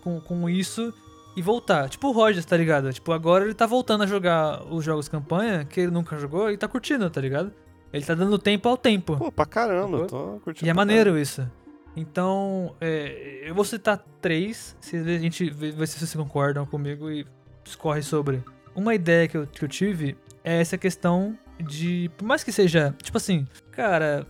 [0.02, 0.93] com, com isso
[1.36, 1.89] e voltar.
[1.89, 2.93] Tipo o Rogers, tá ligado?
[2.93, 6.57] Tipo, agora ele tá voltando a jogar os jogos campanha que ele nunca jogou e
[6.57, 7.52] tá curtindo, tá ligado?
[7.93, 9.16] Ele tá dando tempo ao tempo.
[9.16, 10.66] Pô, pra caramba, eu tô curtindo.
[10.66, 11.48] E é maneiro isso.
[11.97, 17.11] Então, é, eu vou citar três, se a gente vê, vê se vocês concordam comigo
[17.11, 17.27] e
[17.65, 18.43] discorre sobre.
[18.74, 22.11] Uma ideia que eu, que eu tive é essa questão de.
[22.16, 22.94] Por mais que seja.
[23.02, 24.27] Tipo assim, cara.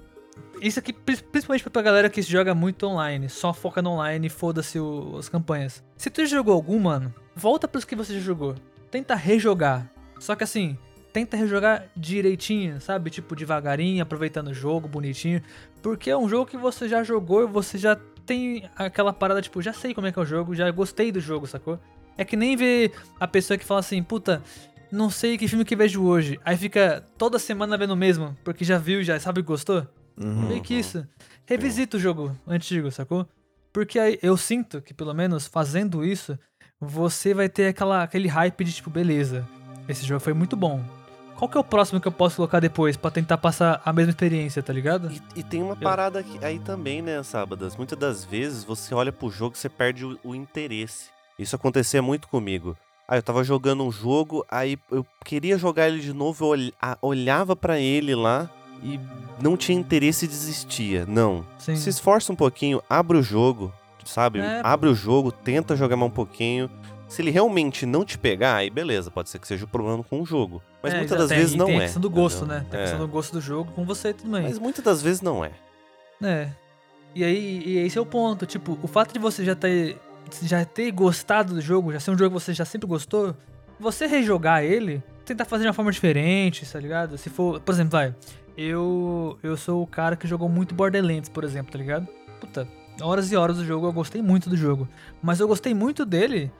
[0.61, 4.31] Isso aqui, pri- principalmente pra galera que joga muito online, só foca no online e
[4.31, 4.79] foda-se
[5.19, 5.83] as campanhas.
[5.97, 8.55] Se tu jogou algum, mano, volta pros que você já jogou.
[8.91, 9.91] Tenta rejogar.
[10.19, 10.77] Só que assim,
[11.13, 13.11] tenta rejogar direitinho, sabe?
[13.11, 15.43] Tipo, devagarinho, aproveitando o jogo, bonitinho.
[15.83, 17.97] Porque é um jogo que você já jogou e você já
[18.27, 21.21] tem aquela parada, tipo, já sei como é que é o jogo, já gostei do
[21.21, 21.81] jogo, sacou?
[22.19, 24.43] É que nem ver a pessoa que fala assim, puta,
[24.93, 26.39] não sei que filme que vejo hoje.
[26.45, 29.87] Aí fica toda semana vendo o mesmo, porque já viu, já sabe que gostou.
[30.21, 30.49] Uhum.
[30.49, 31.07] Meio que isso.
[31.47, 33.27] Revisita o jogo antigo, sacou?
[33.73, 36.39] Porque aí eu sinto que, pelo menos, fazendo isso,
[36.81, 39.47] você vai ter aquela, aquele hype de tipo, beleza,
[39.89, 40.83] esse jogo foi muito bom.
[41.37, 44.11] Qual que é o próximo que eu posso colocar depois pra tentar passar a mesma
[44.11, 45.11] experiência, tá ligado?
[45.11, 47.77] E, e tem uma parada aqui- aí também, né, Sábadas?
[47.77, 51.09] Muitas das vezes você olha pro jogo e você perde o, o interesse.
[51.39, 52.77] Isso acontecia muito comigo.
[53.09, 57.57] Aí eu tava jogando um jogo, aí eu queria jogar ele de novo, eu olhava
[57.57, 58.49] pra ele lá
[58.83, 58.99] e
[59.41, 61.05] não tinha interesse e desistia.
[61.07, 61.45] Não.
[61.59, 61.77] Sim.
[61.77, 63.73] Se esforça um pouquinho, abre o jogo,
[64.05, 64.41] sabe?
[64.41, 64.61] É.
[64.65, 66.71] Abre o jogo, tenta jogar mais um pouquinho.
[67.09, 70.21] Se ele realmente não te pegar, aí beleza, pode ser que seja o problema com
[70.23, 70.63] o jogo.
[70.83, 71.79] Mas É, muitas das tem- vezes e não tem é.
[71.79, 72.59] a questão do gosto, entendeu?
[72.59, 72.67] né?
[72.71, 72.87] Tem a É.
[72.87, 74.43] questão do gosto do jogo com você também.
[74.43, 75.51] Mas muitas das vezes não é.
[76.23, 76.51] É.
[77.15, 78.47] E aí, e esse é o ponto.
[78.47, 79.99] Tipo, o fato de você já ter,
[80.43, 83.35] já ter gostado do jogo, já ser um jogo que você já sempre gostou,
[83.81, 87.19] você rejogar ele, tentar fazer de uma forma diferente, tá ligado?
[87.19, 88.15] Se for, por exemplo, vai,
[88.63, 92.07] eu eu sou o cara que jogou muito Borderlands, por exemplo, tá ligado?
[92.41, 92.69] Puta,
[93.01, 94.87] horas e horas do jogo, eu gostei muito do jogo.
[95.23, 96.53] Mas eu gostei muito dele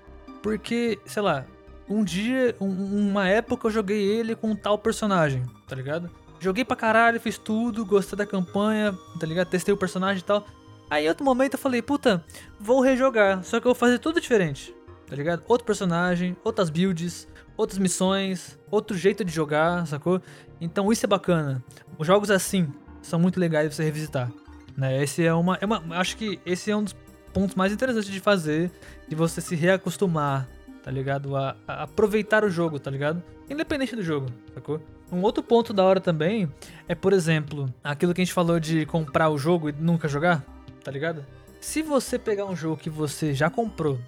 [0.43, 1.45] porque, sei lá,
[1.89, 6.09] um dia, um- uma época eu joguei ele com um tal personagem, tá ligado?
[6.39, 9.49] Joguei pra caralho, fiz tudo, gostei da campanha, tá ligado?
[9.49, 10.47] Testei o personagem e tal.
[10.89, 12.25] Aí outro momento eu falei, puta,
[12.59, 14.75] vou rejogar, só que eu vou fazer tudo diferente,
[15.07, 15.43] tá ligado?
[15.47, 20.21] Outro personagem, outras builds, outras missões, outro jeito de jogar, sacou?
[20.61, 21.63] Então isso é bacana.
[21.99, 22.69] Os jogos assim
[23.03, 24.31] são muito legais de você revisitar,
[24.77, 25.03] né?
[25.03, 26.95] Esse é uma, é uma, acho que esse é um dos
[27.33, 28.71] pontos mais interessantes de fazer,
[29.09, 30.49] de você se reacostumar,
[30.83, 31.37] tá ligado?
[31.37, 33.23] A, a aproveitar o jogo, tá ligado?
[33.49, 34.81] Independente do jogo, sacou?
[35.11, 36.49] Um outro ponto da hora também
[36.87, 40.45] é, por exemplo, aquilo que a gente falou de comprar o jogo e nunca jogar,
[40.85, 41.25] tá ligado?
[41.61, 43.99] Se você pegar um jogo que você já comprou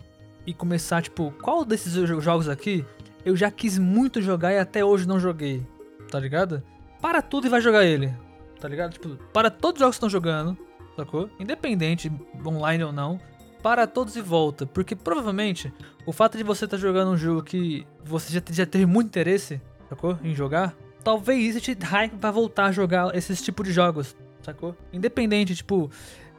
[0.47, 2.85] e começar, tipo, qual desses jo- jogos aqui
[3.25, 5.65] eu já quis muito jogar e até hoje não joguei,
[6.13, 6.63] tá ligado?
[7.01, 8.13] Para tudo e vai jogar ele,
[8.61, 8.93] tá ligado?
[8.93, 10.57] Tipo, para todos os jogos que estão jogando,
[10.95, 11.31] sacou?
[11.41, 12.13] Independente,
[12.47, 13.19] online ou não,
[13.63, 14.67] para todos e volta.
[14.67, 15.73] Porque provavelmente
[16.07, 19.59] o fato de você estar jogando um jogo que você já, já teve muito interesse,
[19.89, 20.19] sacou?
[20.23, 24.77] Em jogar, talvez isso te hype pra voltar a jogar esses tipos de jogos, sacou?
[24.93, 25.91] Independente, tipo,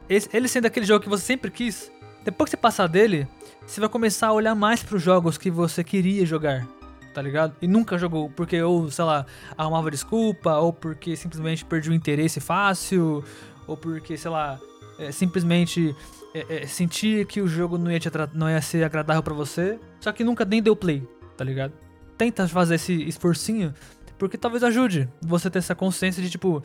[0.08, 1.90] esse- ele sendo aquele jogo que você sempre quis,
[2.24, 3.26] depois que você passar dele,
[3.66, 6.66] você vai começar a olhar mais pros jogos que você queria jogar,
[7.14, 7.54] tá ligado?
[7.62, 9.24] E nunca jogou, porque ou, sei lá,
[9.56, 13.24] arrumava desculpa, ou porque simplesmente perdi o interesse fácil,
[13.66, 14.58] ou porque, sei lá,
[14.98, 15.94] é, simplesmente
[16.34, 19.78] é, é, sentia que o jogo não ia, te não ia ser agradável pra você,
[20.00, 21.72] só que nunca nem deu play, tá ligado?
[22.18, 23.72] Tenta fazer esse esforcinho,
[24.18, 26.62] porque talvez ajude você ter essa consciência de tipo,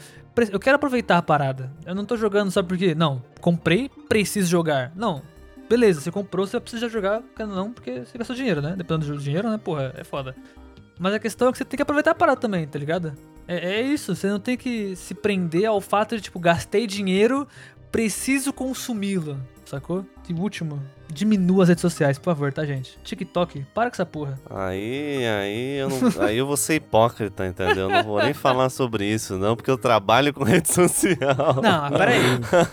[0.52, 1.72] eu quero aproveitar a parada.
[1.86, 4.92] Eu não tô jogando só porque, não, comprei, preciso jogar.
[4.96, 5.22] Não.
[5.70, 8.74] Beleza, você comprou, você precisa jogar, não, porque você gastou dinheiro, né?
[8.76, 9.60] Dependendo do dinheiro, né?
[9.64, 10.36] Porra, é foda.
[10.98, 13.14] Mas a questão é que você tem que aproveitar a parada também, tá ligado?
[13.48, 17.48] É, é isso, você não tem que se prender ao fato de, tipo, gastei dinheiro,
[17.92, 20.06] preciso consumi-lo, sacou?
[20.28, 23.00] E último, diminua as redes sociais, por favor, tá, gente?
[23.04, 24.40] TikTok, para com essa porra.
[24.50, 27.90] Aí, aí eu, não, aí eu vou ser hipócrita, entendeu?
[27.90, 31.62] Eu não vou nem falar sobre isso, não, porque eu trabalho com rede social.
[31.64, 32.20] Não, peraí.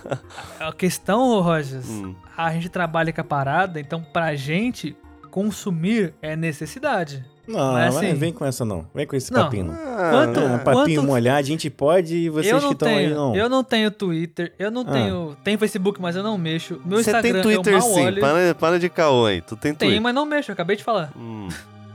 [0.60, 2.14] A questão, Rogers, Hum.
[2.36, 4.96] A gente trabalha com a parada, então pra gente,
[5.30, 7.24] consumir é necessidade.
[7.46, 8.88] Não, Mas vai- assim- vem com essa não.
[8.92, 9.44] Vem com esse Não.
[9.44, 9.66] papinho.
[9.66, 9.74] não.
[9.76, 12.98] Quanto- Ah, papinho quanto- molhado, a gente pode e vocês eu que não estão tenho,
[13.08, 13.36] aí não.
[13.36, 14.90] eu não tenho Twitter, eu não Ah.
[14.92, 16.80] tenho, tenho Facebook, mas eu não mexo.
[16.84, 18.20] Meu Você Instagram tem Twitter eu mal sim, olho.
[18.20, 19.40] para, para de caô aí.
[19.40, 20.00] Tu tem Twitter.
[20.02, 21.12] mas não mexo, eu acabei de falar.
[21.16, 21.48] Hum,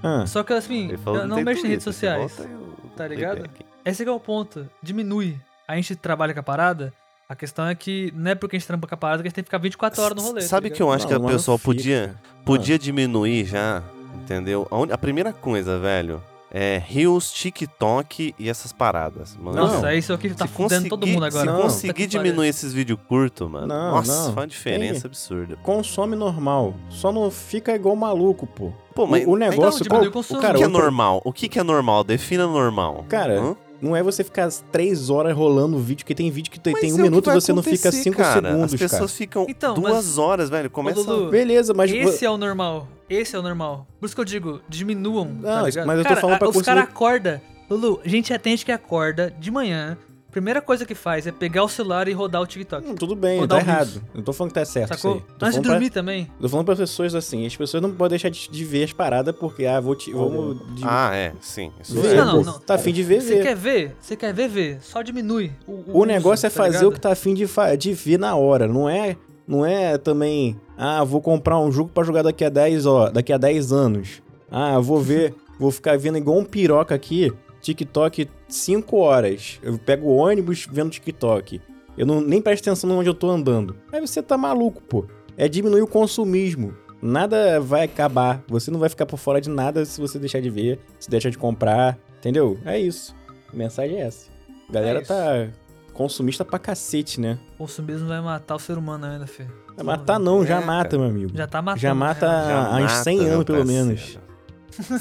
[0.03, 2.18] Ah, Só que assim, eu não tem mexo em redes Twitter, sociais.
[2.38, 2.57] volta aí,
[2.97, 3.49] tá eu- ligado?
[3.85, 4.68] Esse é o ponto.
[4.81, 5.38] Diminui.
[5.68, 6.91] A gente trabalha com a parada.
[7.31, 9.29] A questão é que não é porque a gente trampa com a parada que a
[9.29, 10.41] gente tem que ficar 24 horas no rolê.
[10.41, 11.65] Sabe tá que eu acho Não, que a mas pessoa fica.
[11.65, 13.81] podia, podia diminuir já,
[14.15, 14.67] entendeu?
[14.69, 16.21] A, un- a primeira coisa, velho,
[16.53, 19.37] é Reels, TikTok e essas paradas.
[19.37, 19.55] Mano.
[19.55, 19.87] Nossa, Não.
[19.87, 21.45] é isso aqui que tá Se fudendo todo conseguir- mundo agora.
[21.45, 21.61] Se Não.
[21.61, 23.65] Conseguir diminuir esses vídeos curtos, mano.
[23.67, 24.23] Não, nossa, não.
[24.25, 25.55] faz uma diferença Tem- absurda.
[25.63, 26.73] consome normal.
[26.89, 28.73] Só não fica igual maluco, pô.
[28.93, 29.81] Pô, mas o, o negócio.
[29.85, 31.21] diminui o o cara, que é normal?
[31.23, 32.03] O que, que é normal?
[32.03, 33.05] Defina normal.
[33.07, 33.55] Cara, Hã?
[33.81, 36.81] Não é você ficar três horas rolando o vídeo, que tem vídeo que tem, Mas
[36.81, 38.49] tem é um que minuto e você não fica cinco cara.
[38.49, 39.07] segundos, As pessoas cara.
[39.07, 40.69] ficam Então, duas mas- horas, velho.
[40.69, 40.99] Começa.
[40.99, 41.91] Lulu, Beleza, mas...
[41.91, 42.87] Esse é o normal.
[43.09, 43.87] Esse é o normal.
[43.99, 45.25] Por isso que eu digo, diminuam.
[45.41, 45.87] tá Não, ligado?
[45.87, 47.41] mas eu tô Cara, falando pra a- Os consumir- caras acordam.
[47.69, 49.97] Lulu, a gente atende que acorda de manhã.
[50.31, 52.87] Primeira coisa que faz é pegar o celular e rodar o TikTok.
[52.87, 54.01] Hum, tudo bem, Vou tá errado.
[54.13, 55.17] Não tô falando que tá certo Sacou?
[55.17, 55.35] isso aí.
[55.37, 56.31] Tô Antes de falando pra- dormir também.
[56.39, 59.35] Tô falando pra pessoas assim, as pessoas não podem deixar de, de ver as paradas
[59.35, 60.57] porque, ah, vou te, vamos...
[60.75, 61.71] de- Ah, é, sim.
[61.81, 62.17] Isso ver, é.
[62.17, 62.59] Não, não, não.
[62.59, 63.95] Tá afim de ver, Você quer ver?
[63.99, 64.77] Você quer ver, ver.
[64.81, 65.51] Só diminui.
[65.67, 66.87] O, o O negócio uso, é fazer ligado?
[66.87, 70.57] o que tá afim de, fa- de ver na hora, não é, não é também,
[70.77, 74.21] ah, vou comprar um jogo pra jogar daqui a 10, ó, daqui a 10 anos.
[74.49, 79.60] Ah, vou ver, vou ficar vendo igual um piroca aqui, TikTok 5 horas.
[79.64, 81.61] Eu pego o ônibus vendo TikTok.
[81.98, 83.76] Eu não, nem presto atenção onde eu tô andando.
[83.91, 85.06] Aí você tá maluco, pô.
[85.38, 86.73] É diminuir o consumismo.
[87.02, 88.44] Nada vai acabar.
[88.48, 91.30] Você não vai ficar por fora de nada se você deixar de ver, se deixar
[91.30, 91.98] de comprar.
[92.19, 92.60] Entendeu?
[92.65, 93.15] É isso.
[93.52, 94.30] A mensagem é essa.
[94.69, 95.07] A galera É isso.
[95.14, 95.48] tá
[95.94, 97.38] consumista pra cacete, né?
[97.56, 99.45] O consumismo vai matar o ser humano ainda, Fê.
[99.76, 101.32] Vai matar não, já É, mata, meu amigo.
[101.36, 101.82] Já tá matando.
[101.82, 102.48] Já mata né?
[102.48, 103.86] Já há uns mata, 100 meu anos, pelo parceiro.
[103.86, 104.19] menos.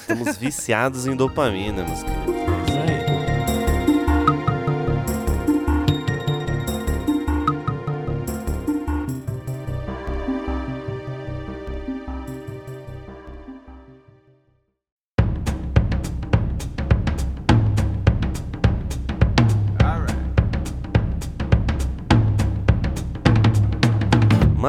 [0.01, 2.50] Estamos viciados em dopamina, meus queridos.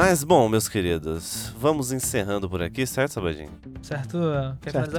[0.03, 3.51] Mas, bom, meus queridos, vamos encerrando por aqui, certo, Sabadinho?
[3.83, 4.17] Certo?
[4.59, 4.91] Quer Certo,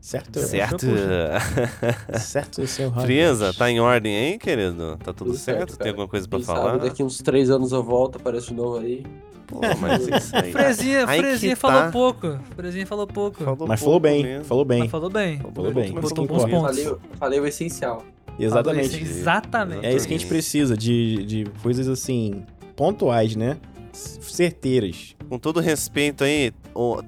[0.00, 0.40] certo,
[0.90, 2.18] Certo.
[2.18, 3.04] certo, seu Robert.
[3.04, 4.96] Frieza, tá em ordem aí, querido?
[4.96, 5.58] Tá tudo, Tudo certo?
[5.70, 6.72] certo, Tem alguma coisa pra Quem falar?
[6.72, 9.06] sabe daqui uns três anos eu volto, apareço de novo aí.
[9.46, 10.50] Pô, mas isso aí.
[10.50, 11.60] Frezinha, Aí Frezinha tá.
[11.60, 12.38] falou pouco.
[12.56, 13.44] Frezinha falou pouco.
[13.44, 14.44] Falou Mas pouco falou bem, mesmo.
[14.46, 14.80] falou bem.
[14.80, 15.38] Mas falou bem.
[15.54, 16.76] Falou bem, botou bons pontos.
[16.82, 18.02] Falei, falei o essencial.
[18.36, 19.00] Exatamente.
[19.00, 19.86] Exatamente.
[19.86, 22.42] É isso que a gente precisa, de, de coisas assim,
[22.74, 23.58] pontuais, né?
[23.98, 25.14] Certeiras.
[25.28, 26.52] Com todo respeito aí,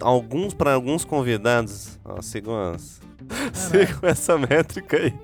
[0.00, 3.00] alguns para alguns convidados, ó, sigam, as-
[3.52, 5.14] sigam essa métrica aí.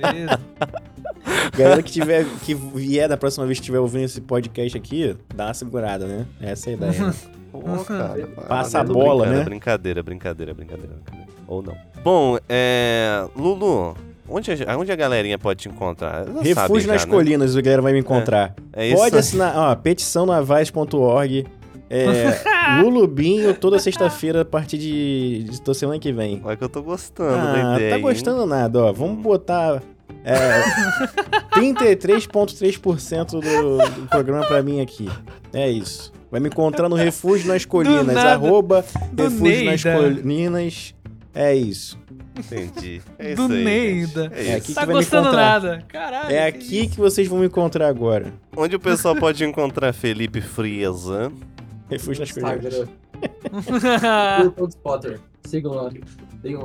[0.00, 0.40] Beleza.
[1.56, 5.46] Galera que tiver, que vier da próxima vez que estiver ouvindo esse podcast aqui, dá
[5.46, 6.26] uma segurada, né?
[6.40, 7.06] Essa é a ideia.
[7.06, 7.14] né?
[7.52, 9.44] Pô, cara, Passa a bola, né?
[9.44, 11.28] Brincadeira, brincadeira, brincadeira, brincadeira.
[11.46, 11.76] Ou não.
[12.02, 13.26] Bom, é.
[13.36, 13.94] Lulu,
[14.32, 16.24] onde a, onde a galerinha pode te encontrar?
[16.26, 17.10] Já Refúgio já, nas né?
[17.10, 18.54] colinas, a galera vai me encontrar.
[18.72, 18.96] É isso.
[18.96, 21.46] Pode assinar, ó, petição na Vaz.org.
[21.90, 22.40] É,
[22.82, 26.40] Lulubinho toda sexta-feira a partir de, de da semana que vem.
[26.42, 27.90] Olha que eu tô gostando da Ah, ideia.
[27.90, 28.02] tá hein?
[28.02, 28.92] gostando nada, ó.
[28.92, 29.82] Vamos botar
[30.24, 30.62] é,
[31.54, 33.40] 33,3% do,
[34.00, 35.08] do programa pra mim aqui.
[35.52, 36.12] É isso.
[36.30, 38.16] Vai me encontrar no Refúgio nas Colinas.
[38.16, 39.82] Arroba Do Refúgio nas.
[39.82, 40.94] Colinas.
[41.34, 41.98] É isso.
[42.36, 43.02] Entendi.
[43.18, 44.22] É Do isso aí, Neida.
[44.24, 44.34] gente.
[44.34, 45.84] É É aqui tá que gostando nada.
[45.88, 46.34] Caralho.
[46.34, 46.90] É que aqui isso?
[46.90, 48.32] que vocês vão me encontrar agora.
[48.56, 51.30] Onde o pessoal pode encontrar Felipe Frieza?
[51.90, 52.30] Refúgio nas.
[52.30, 52.86] Instagram.
[54.82, 55.20] Potter.
[55.44, 55.90] Sigam lá.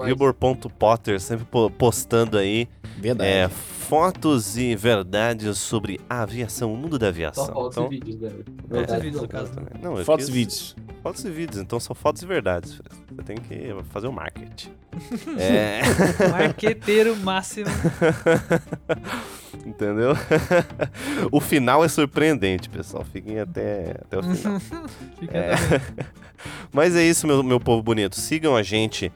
[0.06, 2.68] Gilbert.potter, sempre po- postando aí
[2.98, 3.30] Verdade.
[3.30, 3.50] é,
[3.88, 7.46] fotos e verdades sobre a aviação, o mundo da aviação.
[7.46, 8.30] Só fotos Então, e vídeos, né?
[8.30, 8.76] É.
[8.76, 9.52] Fotos e vídeos, no não, caso.
[9.54, 9.82] também.
[9.82, 10.76] Não, eu Fotos e vídeos.
[11.02, 12.82] Fotos e vídeos, então são fotos e verdades.
[13.10, 14.72] Você tem que fazer o marketing.
[15.40, 15.82] é,
[16.30, 17.70] Marqueteiro máximo.
[19.66, 20.14] entendeu?
[21.32, 23.06] o final é surpreendente, pessoal.
[23.06, 24.60] Fiquem até, até o final.
[25.18, 25.56] Fica É.
[26.74, 28.20] Mas é isso, meu, meu povo bonito.
[28.20, 29.12] Sigam a gente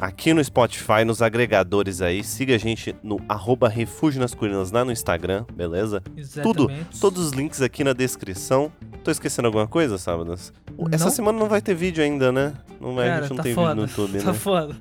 [0.00, 2.22] aqui no Spotify, nos agregadores aí.
[2.22, 6.00] Siga a gente no arroba Refúgio nas Colinas lá no Instagram, beleza?
[6.42, 7.00] Tudo, Exatamente.
[7.00, 8.70] todos os links aqui na descrição.
[9.04, 10.52] Tô esquecendo alguma coisa, Sábados?
[10.90, 12.52] Essa semana não vai ter vídeo ainda, né?
[12.80, 13.68] Não vai, a Cara, gente não tá tem foda.
[13.74, 14.38] vídeo no YouTube, Tá né?
[14.38, 14.76] foda.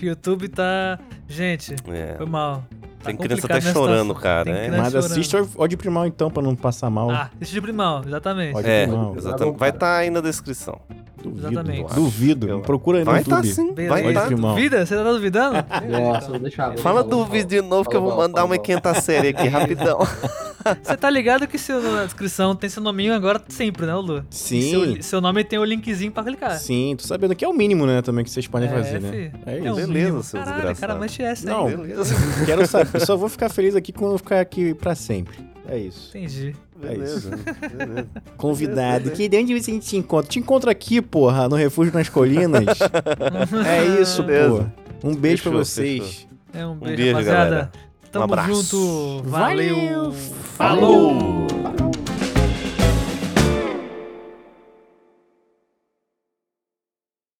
[0.00, 0.98] O YouTube tá.
[1.28, 2.14] Gente, É.
[2.16, 2.64] foi mal.
[3.00, 4.68] Tá Tem criança até chorando, cara, é.
[4.70, 5.06] Mas chorando.
[5.12, 7.10] assista o Ódio Primal então, pra não passar mal.
[7.10, 8.52] Ah, assiste de primão, exatamente.
[8.52, 9.58] Pode É, Não, exatamente.
[9.58, 10.80] Vai estar aí na descrição.
[11.22, 11.46] Duvido.
[11.52, 11.94] Exatamente.
[11.94, 12.48] Duvido.
[12.48, 13.54] Eu- Procura aí no Vai estar YouTube.
[13.54, 13.94] sim, Beleza.
[13.94, 14.26] vai estar.
[14.26, 14.54] Primal.
[14.54, 14.86] Duvida?
[14.86, 15.64] Você tá duvidando?
[15.90, 16.76] Nossa, vou deixar.
[16.78, 19.98] Fala dúvida de novo que eu vou mandar fala uma quinta série aqui, rapidão.
[20.82, 24.24] Você tá ligado que seu, na descrição tem seu nominho agora sempre, né, Lu?
[24.30, 24.70] Sim.
[24.70, 26.58] Seu, seu nome tem o linkzinho pra clicar.
[26.58, 29.10] Sim, tô sabendo que é o mínimo, né, também que vocês podem fazer, né?
[29.10, 29.50] fi.
[29.50, 29.68] É É isso.
[29.72, 30.22] um Beleza, mínimo.
[30.22, 30.80] seu Caralho, desgraçado.
[30.88, 31.66] cara, manche essa, Não.
[31.68, 32.14] Beleza.
[32.46, 32.90] Quero saber.
[32.94, 35.36] Eu só vou ficar feliz aqui quando eu ficar aqui pra sempre.
[35.68, 36.10] É isso.
[36.16, 36.54] Entendi.
[36.80, 37.30] Beleza.
[37.30, 38.06] Beleza.
[38.36, 39.10] Convidado.
[39.12, 40.30] Que de onde você te encontra?
[40.30, 42.64] Te encontra aqui, porra, no Refúgio nas Colinas.
[43.66, 44.70] é isso, Beleza.
[45.00, 45.08] pô.
[45.08, 46.26] Um beijo Fechou, pra vocês.
[46.52, 47.50] É um Um beijo, beijo, rapaziada.
[47.50, 47.72] galera.
[48.14, 48.54] Tamo abraço.
[48.54, 49.22] junto.
[49.28, 49.76] Valeu.
[49.76, 50.12] Valeu.
[50.56, 51.53] Falou.